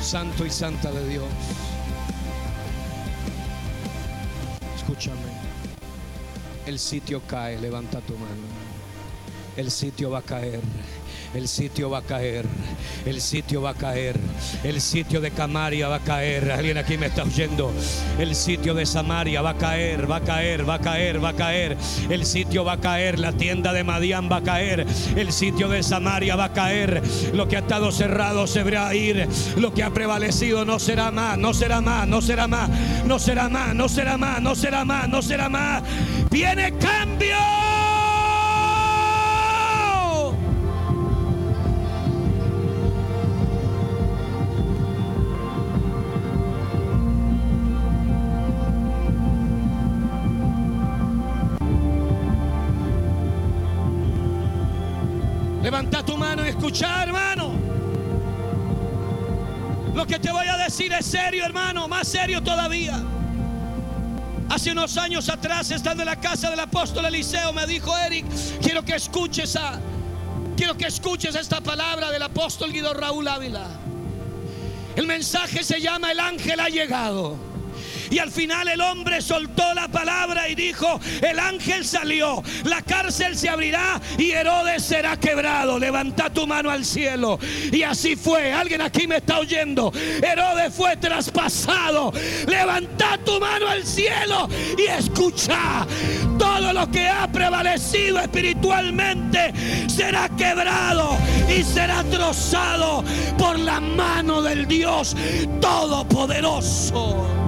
Santo 0.06 0.45
y 0.45 0.51
santa 0.51 0.91
de 0.91 1.10
Dios. 1.10 1.26
Escúchame. 4.78 5.18
El 6.68 6.78
sitio 6.78 7.22
cae, 7.28 7.60
levanta 7.60 8.01
tu 8.01 8.14
mano. 8.14 8.45
El 9.58 9.72
sitio 9.72 10.12
va 10.12 10.20
a 10.20 10.22
caer. 10.22 10.60
El 11.34 11.47
sitio 11.47 11.89
va 11.89 11.99
a 11.99 12.01
caer. 12.03 12.45
El 13.06 13.20
sitio 13.20 13.64
va 13.64 13.72
a 13.72 13.74
caer. 13.74 14.16
El 14.63 14.81
sitio 14.81 15.21
de 15.21 15.31
Camaria 15.31 15.88
va 15.88 15.97
a 15.97 15.99
caer. 15.99 16.51
Alguien 16.51 16.77
aquí 16.77 16.97
me 16.97 17.07
está 17.07 17.23
oyendo. 17.23 17.73
El 18.19 18.36
sitio 18.36 18.73
de 18.73 18.86
Samaria 18.86 19.41
va 19.41 19.51
a 19.51 19.57
caer, 19.57 20.09
va 20.09 20.17
a 20.17 20.21
caer, 20.21 20.67
va 20.67 20.75
a 20.75 20.79
caer, 20.79 21.23
va 21.23 21.29
a 21.29 21.33
caer. 21.33 21.77
El 22.09 22.25
sitio 22.25 22.63
va 22.63 22.73
a 22.73 22.79
caer. 22.79 23.19
La 23.19 23.33
tienda 23.33 23.73
de 23.73 23.83
Madián 23.83 24.29
va 24.31 24.38
a 24.38 24.43
caer. 24.43 24.86
El 25.15 25.31
sitio 25.31 25.69
de 25.69 25.83
Samaria 25.83 26.36
va 26.36 26.45
a 26.45 26.53
caer. 26.53 27.01
Lo 27.33 27.47
que 27.47 27.57
ha 27.57 27.59
estado 27.59 27.91
cerrado 27.91 28.47
se 28.47 28.63
verá 28.63 28.93
ir. 28.93 29.27
Lo 29.57 29.73
que 29.73 29.83
ha 29.83 29.91
prevalecido 29.91 30.65
no 30.65 30.79
será 30.79 31.11
más, 31.11 31.38
no 31.38 31.53
será 31.53 31.81
más, 31.81 32.07
no 32.07 32.21
será 32.21 32.47
más, 32.47 32.69
no 33.05 33.19
será 33.19 33.49
más, 33.49 33.75
no 33.75 33.89
será 33.89 34.17
más, 34.17 34.41
no 34.41 34.55
será 34.55 34.86
más, 34.86 35.09
no 35.09 35.21
será 35.21 35.49
más. 35.49 35.83
Viene 36.29 36.73
cambio. 36.77 37.64
Serio, 61.16 61.45
hermano, 61.45 61.88
más 61.88 62.09
serio 62.09 62.43
todavía. 62.43 63.01
Hace 64.49 64.72
unos 64.72 64.97
años 64.97 65.30
atrás, 65.30 65.72
estando 65.72 66.03
en 66.03 66.07
la 66.07 66.20
casa 66.20 66.49
del 66.49 66.59
apóstol 66.59 67.05
Eliseo, 67.05 67.53
me 67.53 67.66
dijo 67.66 67.97
Eric, 67.97 68.26
quiero 68.61 68.84
que 68.84 68.95
escuches 68.95 69.55
a, 69.55 69.80
quiero 70.57 70.76
que 70.76 70.88
escuches 70.88 71.36
esta 71.36 71.61
palabra 71.61 72.11
del 72.11 72.22
apóstol 72.22 72.74
Guido 72.74 72.93
Raúl 72.93 73.28
Ávila. 73.30 73.66
El 74.97 75.07
mensaje 75.07 75.63
se 75.63 75.80
llama 75.80 76.11
El 76.11 76.20
ángel 76.20 76.59
ha 76.59 76.68
llegado. 76.68 77.38
Y 78.10 78.20
al 78.20 78.32
final 78.32 78.68
el 78.68 78.82
hombre 78.82 79.22
soltó 79.22 79.74
la 79.74 79.88
palabra 79.88 80.47
y 80.49 80.56
dijo, 80.56 80.99
el 81.22 81.39
ángel 81.39 81.86
salió, 81.86 82.43
la 82.64 82.82
cárcel 82.82 83.38
se 83.38 83.49
abrirá 83.49 84.01
y 84.18 84.32
Herodes 84.32 84.84
será 84.84 85.18
quebrado. 85.18 85.80
Levanta 85.80 86.30
tu 86.30 86.47
mano 86.47 86.70
al 86.70 86.86
cielo. 86.86 87.39
Y 87.72 87.84
así 87.84 88.16
fue. 88.16 88.51
Alguien 88.51 88.82
aquí 88.82 89.08
me 89.08 89.18
está 89.18 89.39
oyendo. 89.39 89.91
Herodes 90.22 90.74
fue 90.74 90.97
traspasado. 90.97 92.12
Levanta 92.47 93.18
tu 93.24 93.39
mano 93.39 93.68
al 93.68 93.84
cielo 93.86 94.47
y 94.78 94.84
escucha. 94.84 95.86
Todo 96.38 96.74
lo 96.74 96.89
que 96.91 97.08
ha 97.08 97.28
prevalecido 97.32 98.20
espiritualmente 98.20 99.53
será 99.88 100.30
quebrado 100.30 101.18
y 101.49 101.64
será 101.64 102.03
trozado 102.03 103.03
por 103.38 103.58
la 103.60 103.80
mano 103.80 104.41
del 104.41 104.68
Dios 104.68 105.16
Todopoderoso. 105.62 107.44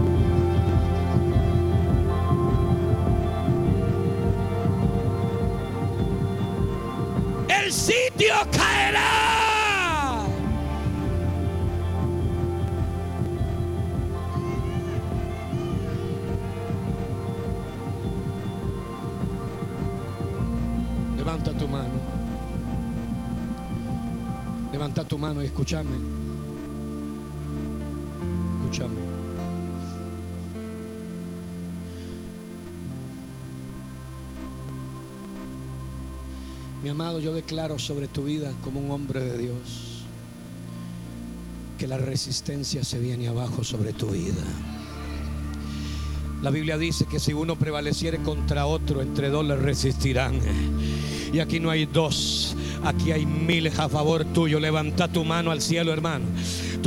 El 7.68 7.74
sitio 7.74 8.34
caerá. 8.51 10.24
Levanta 21.18 21.51
tu 21.51 21.68
mano. 21.68 21.89
Levanta 24.72 25.03
tu 25.03 25.18
mano 25.18 25.43
y 25.43 25.47
escúchame. 25.47 25.97
Escúchame. 28.61 29.07
Amado, 36.89 37.19
yo 37.19 37.33
declaro 37.33 37.79
sobre 37.79 38.07
tu 38.07 38.23
vida 38.23 38.53
como 38.63 38.79
un 38.79 38.91
hombre 38.91 39.19
de 39.19 39.38
Dios 39.38 39.97
que 41.77 41.88
la 41.88 41.97
resistencia 41.97 42.83
se 42.83 42.99
viene 42.99 43.27
abajo 43.27 43.63
sobre 43.63 43.93
tu 43.93 44.07
vida. 44.07 44.43
La 46.41 46.49
Biblia 46.49 46.77
dice 46.77 47.05
que 47.05 47.19
si 47.19 47.33
uno 47.33 47.55
prevaleciere 47.55 48.19
contra 48.19 48.65
otro, 48.65 49.01
entre 49.01 49.29
dos 49.29 49.45
le 49.45 49.55
resistirán. 49.55 50.39
Y 51.33 51.39
aquí 51.39 51.59
no 51.59 51.69
hay 51.69 51.85
dos, 51.85 52.55
aquí 52.83 53.11
hay 53.11 53.25
miles 53.25 53.77
a 53.79 53.89
favor 53.89 54.23
tuyo. 54.25 54.59
Levanta 54.59 55.07
tu 55.07 55.23
mano 55.23 55.51
al 55.51 55.61
cielo, 55.61 55.91
hermano. 55.93 56.25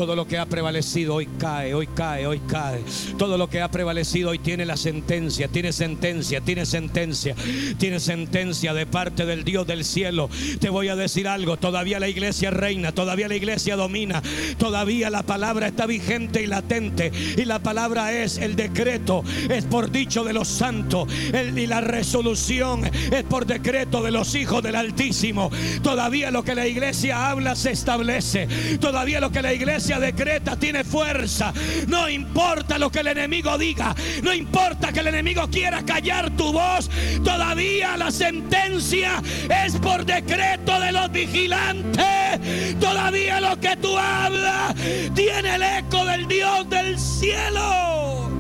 Todo 0.01 0.17
lo 0.17 0.27
que 0.27 0.39
ha 0.39 0.47
prevalecido 0.47 1.17
hoy 1.17 1.29
cae, 1.39 1.75
hoy 1.75 1.87
cae, 1.87 2.27
hoy 2.27 2.41
cae. 2.49 2.83
Todo 3.19 3.37
lo 3.37 3.51
que 3.51 3.61
ha 3.61 3.71
prevalecido 3.71 4.31
hoy 4.31 4.39
tiene 4.39 4.65
la 4.65 4.79
sentencia, 4.79 5.47
tiene 5.49 5.75
sentencia, 5.75 6.41
tiene 6.41 6.65
sentencia, 6.65 7.35
tiene 7.77 8.01
sentencia 8.01 8.73
de 8.73 8.87
parte 8.87 9.27
del 9.27 9.45
Dios 9.45 9.67
del 9.67 9.85
cielo. 9.85 10.31
Te 10.59 10.71
voy 10.71 10.89
a 10.89 10.97
decir 10.97 11.29
algo, 11.29 11.59
todavía 11.59 12.01
la 12.01 12.09
iglesia 12.09 12.51
reina, 12.51 12.93
todavía 12.93 13.29
la 13.29 13.37
iglesia 13.37 13.77
domina, 13.77 14.23
todavía 14.57 15.11
la 15.11 15.23
palabra 15.23 15.67
está 15.67 15.85
vigente 15.85 16.43
y 16.43 16.47
latente. 16.47 17.13
Y 17.37 17.45
la 17.45 17.59
palabra 17.59 18.11
es 18.23 18.39
el 18.39 18.57
decreto, 18.57 19.23
es 19.51 19.67
por 19.67 19.91
dicho 19.91 20.25
de 20.25 20.33
los 20.33 20.49
santos. 20.49 21.13
y 21.55 21.67
la 21.67 21.83
resolución 21.83 22.87
es 22.87 23.25
por 23.25 23.45
decreto 23.45 24.03
de 24.03 24.13
los 24.13 24.35
hijos 24.35 24.63
del 24.63 24.77
Altísimo. 24.77 25.51
Todavía 25.83 26.31
lo 26.31 26.43
que 26.43 26.55
la 26.55 26.67
iglesia 26.67 27.29
habla 27.29 27.55
se 27.55 27.73
establece. 27.73 28.49
Todavía 28.81 29.21
lo 29.21 29.31
que 29.31 29.43
la 29.43 29.53
iglesia 29.53 29.90
decreta 29.99 30.57
tiene 30.57 30.85
fuerza. 30.85 31.53
No 31.89 32.09
importa 32.09 32.79
lo 32.79 32.91
que 32.91 33.01
el 33.01 33.09
enemigo 33.09 33.57
diga. 33.59 33.95
No 34.23 34.33
importa 34.33 34.93
que 34.93 35.01
el 35.01 35.09
enemigo 35.09 35.49
quiera 35.51 35.85
callar 35.85 36.31
tu 36.37 36.53
voz. 36.53 36.91
Todavía 37.25 37.97
la 37.97 38.11
sentencia 38.11 39.23
es 39.65 39.77
por 39.77 40.05
decreto 40.05 40.79
de 40.79 40.93
los 40.93 41.11
vigilantes. 41.11 42.79
Todavía 42.79 43.41
lo 43.41 43.59
que 43.59 43.77
tú 43.77 43.97
hablas 43.97 44.75
tiene 45.15 45.57
el 45.57 45.63
eco 45.63 46.05
del 46.05 46.29
Dios 46.29 46.69
del 46.69 46.99
cielo. 46.99 48.31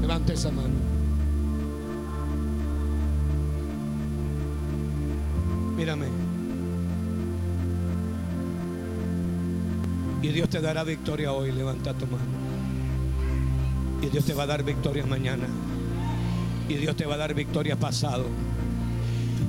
Levante 0.00 0.32
esa 0.34 0.50
mano. 0.50 0.74
Mírame. 5.76 6.25
Y 10.26 10.30
Dios 10.30 10.48
te 10.48 10.60
dará 10.60 10.82
victoria 10.82 11.32
hoy. 11.32 11.52
Levanta 11.52 11.94
tu 11.94 12.04
mano. 12.06 12.24
Y 14.02 14.08
Dios 14.08 14.24
te 14.24 14.34
va 14.34 14.42
a 14.42 14.46
dar 14.46 14.64
victoria 14.64 15.06
mañana. 15.06 15.46
Y 16.68 16.74
Dios 16.74 16.96
te 16.96 17.06
va 17.06 17.14
a 17.14 17.18
dar 17.18 17.32
victoria 17.32 17.76
pasado 17.76 18.24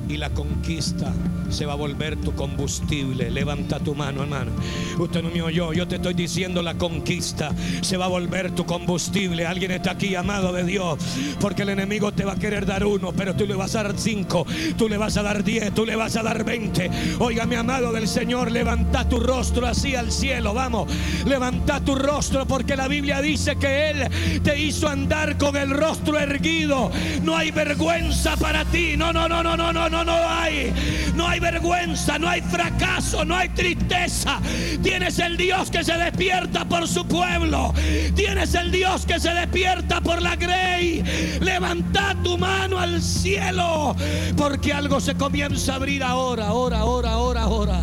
y 0.09 0.17
la 0.17 0.29
conquista 0.29 1.11
se 1.49 1.65
va 1.65 1.73
a 1.73 1.75
volver 1.77 2.17
tu 2.17 2.33
combustible. 2.33 3.31
Levanta 3.31 3.79
tu 3.79 3.95
mano, 3.95 4.23
hermano. 4.23 4.51
Usted 4.99 5.23
no 5.23 5.29
me 5.29 5.41
oyó. 5.41 5.71
Yo 5.71 5.87
te 5.87 5.95
estoy 5.95 6.13
diciendo 6.13 6.61
la 6.61 6.75
conquista 6.75 7.51
se 7.81 7.95
va 7.95 8.05
a 8.05 8.09
volver 8.09 8.51
tu 8.51 8.65
combustible. 8.65 9.45
Alguien 9.45 9.71
está 9.71 9.91
aquí, 9.91 10.15
amado 10.15 10.51
de 10.51 10.65
Dios. 10.65 10.99
Porque 11.39 11.61
el 11.61 11.69
enemigo 11.69 12.11
te 12.11 12.25
va 12.25 12.33
a 12.33 12.39
querer 12.39 12.65
dar 12.65 12.85
uno, 12.85 13.13
pero 13.13 13.33
tú 13.35 13.45
le 13.45 13.55
vas 13.55 13.75
a 13.75 13.83
dar 13.83 13.93
cinco. 13.97 14.45
Tú 14.77 14.89
le 14.89 14.97
vas 14.97 15.15
a 15.17 15.23
dar 15.23 15.43
diez. 15.43 15.73
Tú 15.73 15.85
le 15.85 15.95
vas 15.95 16.17
a 16.17 16.23
dar 16.23 16.43
veinte. 16.43 16.91
Oiga, 17.19 17.45
mi 17.45 17.55
amado 17.55 17.93
del 17.93 18.07
Señor, 18.07 18.51
levanta 18.51 19.07
tu 19.07 19.19
rostro 19.19 19.67
así 19.67 19.95
al 19.95 20.11
cielo. 20.11 20.53
Vamos, 20.53 20.91
levanta 21.25 21.79
tu 21.79 21.95
rostro 21.95 22.45
porque 22.45 22.75
la 22.75 22.89
Biblia 22.89 23.21
dice 23.21 23.55
que 23.55 23.89
Él 23.91 24.41
te 24.43 24.59
hizo 24.59 24.89
andar 24.89 25.37
con 25.37 25.55
el 25.55 25.69
rostro 25.69 26.19
erguido. 26.19 26.91
No 27.23 27.37
hay 27.37 27.51
vergüenza 27.51 28.35
para 28.35 28.65
ti. 28.65 28.95
No, 28.97 29.13
no, 29.13 29.29
no, 29.29 29.41
no, 29.41 29.55
no, 29.55 29.71
no 29.71 29.87
no, 29.89 29.96
no 30.03 30.29
hay. 30.29 30.73
No 31.15 31.27
hay 31.27 31.39
vergüenza, 31.39 32.19
no 32.19 32.29
hay 32.29 32.41
fracaso, 32.41 33.25
no 33.25 33.35
hay 33.35 33.49
tristeza. 33.49 34.39
Tienes 34.83 35.19
el 35.19 35.37
Dios 35.37 35.71
que 35.71 35.83
se 35.83 35.93
despierta 35.93 36.65
por 36.65 36.87
su 36.87 37.05
pueblo. 37.07 37.73
Tienes 38.15 38.53
el 38.53 38.71
Dios 38.71 39.05
que 39.05 39.19
se 39.19 39.33
despierta 39.33 40.01
por 40.01 40.21
la 40.21 40.35
grey. 40.35 41.03
Levanta 41.41 42.15
tu 42.23 42.37
mano 42.37 42.79
al 42.79 43.01
cielo. 43.01 43.95
Porque 44.35 44.73
algo 44.73 44.99
se 44.99 45.15
comienza 45.15 45.73
a 45.73 45.75
abrir 45.77 46.03
ahora, 46.03 46.47
ahora, 46.47 46.79
ahora, 46.79 47.11
ahora, 47.11 47.41
ahora. 47.43 47.81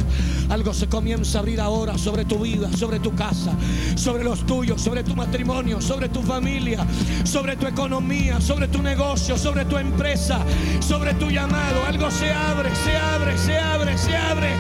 Algo 0.51 0.75
se 0.75 0.89
comienza 0.89 1.39
a 1.39 1.41
abrir 1.41 1.61
ahora 1.61 1.97
sobre 1.99 2.25
tu 2.25 2.39
vida, 2.39 2.71
sobre 2.77 3.01
tu 3.01 3.15
casa, 3.15 3.53
sobre 3.97 4.25
los 4.25 4.45
tuyos, 4.47 4.81
sobre 4.81 5.03
tu 5.03 5.17
matrimonio, 5.17 5.81
sobre 5.81 6.09
tu 6.09 6.23
familia, 6.23 6.87
sobre 7.25 7.57
tu 7.57 7.67
economía, 7.67 8.41
sobre 8.41 8.69
tu 8.69 8.83
negocio, 8.83 9.39
sobre 9.39 9.65
tu 9.65 9.79
empresa, 9.79 10.41
sobre 10.81 11.15
tu 11.15 11.31
llamado. 11.31 11.85
Algo 11.87 12.11
se 12.11 12.31
abre, 12.31 12.71
se 12.77 12.97
abre, 12.97 13.39
se 13.39 13.59
abre, 13.59 13.99
se 13.99 14.17
abre. 14.17 14.51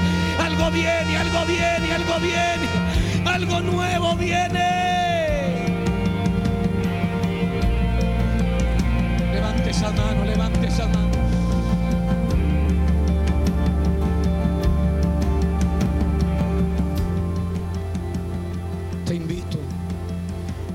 Algo 0.43 0.70
viene, 0.70 1.16
algo 1.16 1.44
viene, 1.47 1.93
algo 1.93 2.20
viene. 2.20 2.69
Algo 3.24 3.61
nuevo 3.61 4.16
viene. 4.16 4.85
Levante 9.32 9.70
esa 9.70 9.90
mano, 9.90 10.24
levante 10.24 10.66
esa 10.66 10.86
mano. 10.86 11.03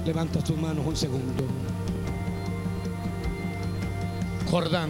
Levanta 0.10 0.40
tus 0.44 0.58
manos 0.58 0.88
un 0.88 0.96
segundo. 0.96 1.44
Jordán. 4.50 4.90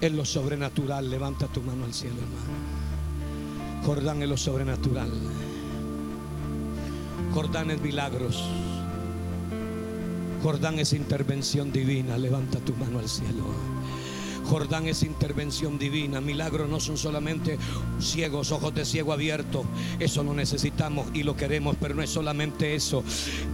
En 0.00 0.16
lo 0.16 0.24
sobrenatural. 0.24 1.10
Levanta 1.10 1.48
tu 1.48 1.60
mano 1.60 1.84
al 1.84 1.92
cielo, 1.92 2.16
hermano. 2.16 3.84
Jordán 3.84 4.22
en 4.22 4.30
lo 4.30 4.38
sobrenatural. 4.38 5.10
Jordán 7.34 7.70
es 7.70 7.80
milagros. 7.82 8.42
Jordán 10.42 10.78
es 10.78 10.94
intervención 10.94 11.72
divina. 11.72 12.16
Levanta 12.16 12.58
tu 12.58 12.72
mano 12.72 13.00
al 13.00 13.08
cielo. 13.10 13.75
Jordán 14.46 14.86
es 14.86 15.02
intervención 15.02 15.78
divina. 15.78 16.20
Milagros 16.20 16.68
no 16.68 16.80
son 16.80 16.96
solamente 16.96 17.58
ciegos, 18.00 18.52
ojos 18.52 18.74
de 18.74 18.84
ciego 18.84 19.12
abiertos. 19.12 19.66
Eso 19.98 20.22
lo 20.22 20.34
necesitamos 20.34 21.06
y 21.14 21.22
lo 21.22 21.36
queremos, 21.36 21.76
pero 21.80 21.94
no 21.94 22.02
es 22.02 22.10
solamente 22.10 22.74
eso. 22.74 23.02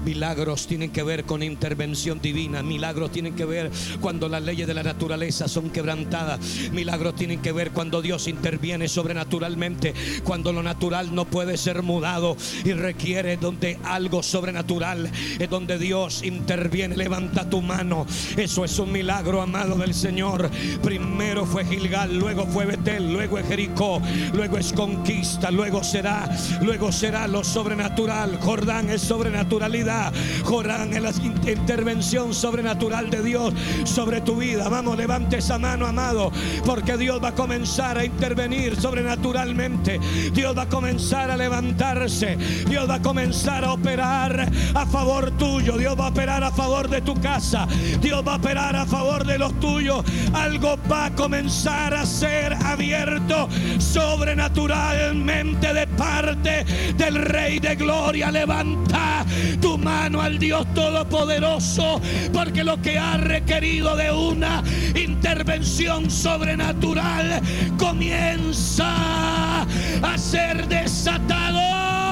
Milagros 0.05 0.67
tienen 0.67 0.91
que 0.91 1.03
ver 1.03 1.25
con 1.25 1.43
intervención 1.43 2.21
divina. 2.21 2.63
Milagros 2.63 3.11
tienen 3.11 3.35
que 3.35 3.45
ver 3.45 3.71
cuando 4.01 4.29
las 4.29 4.43
leyes 4.43 4.67
de 4.67 4.75
la 4.75 4.83
naturaleza 4.83 5.49
son 5.49 5.71
quebrantadas. 5.71 6.41
Milagros 6.73 7.17
tienen 7.17 7.41
que 7.41 7.53
ver 7.53 7.71
cuando 7.71 8.03
Dios 8.03 8.29
interviene 8.29 8.89
sobrenaturalmente. 8.89 9.95
Cuando 10.25 10.53
lo 10.53 10.63
natural 10.63 11.15
no 11.15 11.25
puede 11.25 11.57
ser 11.57 11.83
mudado 11.83 12.37
y 12.65 12.73
requiere 12.73 13.37
donde 13.37 13.79
algo 13.85 14.23
sobrenatural 14.23 15.11
es 15.39 15.51
donde 15.51 15.79
Dios 15.79 16.23
interviene. 16.23 16.97
Levanta 16.97 17.49
tu 17.49 17.63
mano. 17.63 18.07
Eso 18.37 18.65
es 18.65 18.79
un 18.79 18.93
milagro, 18.93 19.41
amado 19.43 19.77
del 19.77 19.95
Señor. 19.95 20.51
Primero 20.83 21.47
fue 21.47 21.65
Gilgal, 21.65 22.19
luego 22.19 22.47
fue 22.47 22.67
Betel, 22.67 23.13
luego 23.13 23.39
es 23.39 23.47
Jericó, 23.47 24.03
luego 24.33 24.59
es 24.59 24.73
conquista, 24.73 25.51
luego 25.51 25.83
será, 25.85 26.29
luego 26.61 26.91
será 26.91 27.29
lo 27.29 27.45
sobrenatural. 27.45 28.39
Jordán 28.41 28.91
es 28.91 29.03
sobrenaturalidad. 29.03 30.13
Jordán 30.45 30.93
es 30.93 31.03
la 31.03 31.13
intervención 31.51 32.35
sobrenatural 32.35 33.11
de 33.11 33.23
Dios 33.23 33.55
sobre 33.85 34.21
tu 34.21 34.37
vida. 34.37 34.69
Vamos, 34.69 34.97
levante 34.97 35.39
esa 35.39 35.59
mano, 35.59 35.87
amado, 35.87 36.33
porque 36.65 36.97
Dios 36.97 37.23
va 37.23 37.29
a 37.29 37.35
comenzar 37.35 37.99
a 37.99 38.05
intervenir 38.05 38.77
sobrenaturalmente. 38.81 40.01
Dios 40.33 40.57
va 40.57 40.63
a 40.63 40.69
comenzar 40.69 41.31
a 41.31 41.37
levantarse. 41.37 42.37
Dios 42.69 42.89
va 42.89 42.97
a 42.97 43.03
comenzar 43.03 43.65
a 43.65 43.73
operar 43.73 44.51
a 44.75 44.87
favor 44.87 45.31
tuyo. 45.33 45.77
Dios 45.77 45.99
va 45.99 46.07
a 46.07 46.11
operar 46.11 46.43
a 46.43 46.51
favor 46.51 46.89
de 46.89 47.01
tu 47.01 47.15
casa. 47.21 47.67
Dios 48.01 48.23
va 48.27 48.35
a 48.35 48.37
operar 48.37 48.77
a 48.77 48.87
favor 48.87 49.25
de 49.25 49.39
los 49.39 49.59
tuyos. 49.61 50.05
Algo 50.33 50.72
va 50.91 51.07
a 51.07 51.15
comenzar 51.15 51.95
a 51.95 52.07
ser 52.07 52.55
abierto 52.65 53.49
sobrenaturalmente 53.79 55.73
de 55.73 55.87
parte 55.87 56.65
del 56.97 57.17
Rey 57.17 57.59
de 57.59 57.77
Gloria. 57.77 58.31
Levanta 58.31 59.25
tu 59.61 59.79
mano 59.79 60.21
al 60.21 60.39
Dios 60.39 60.67
Todopoderoso, 60.75 62.01
porque 62.33 62.65
lo 62.65 62.81
que 62.81 62.99
ha 62.99 63.17
requerido 63.17 63.97
de 63.97 64.11
una 64.11 64.63
intervención 64.95 66.11
sobrenatural 66.11 67.41
comienza 67.79 69.63
a 69.63 70.19
ser 70.19 70.69
desatado. 70.69 72.12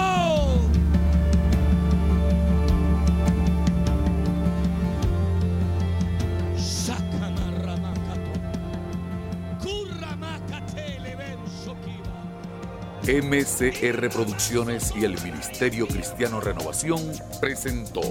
MCR 13.12 14.08
Producciones 14.08 14.92
y 14.94 15.04
el 15.04 15.20
Ministerio 15.20 15.88
Cristiano 15.88 16.40
Renovación 16.40 17.00
presentó 17.40 18.02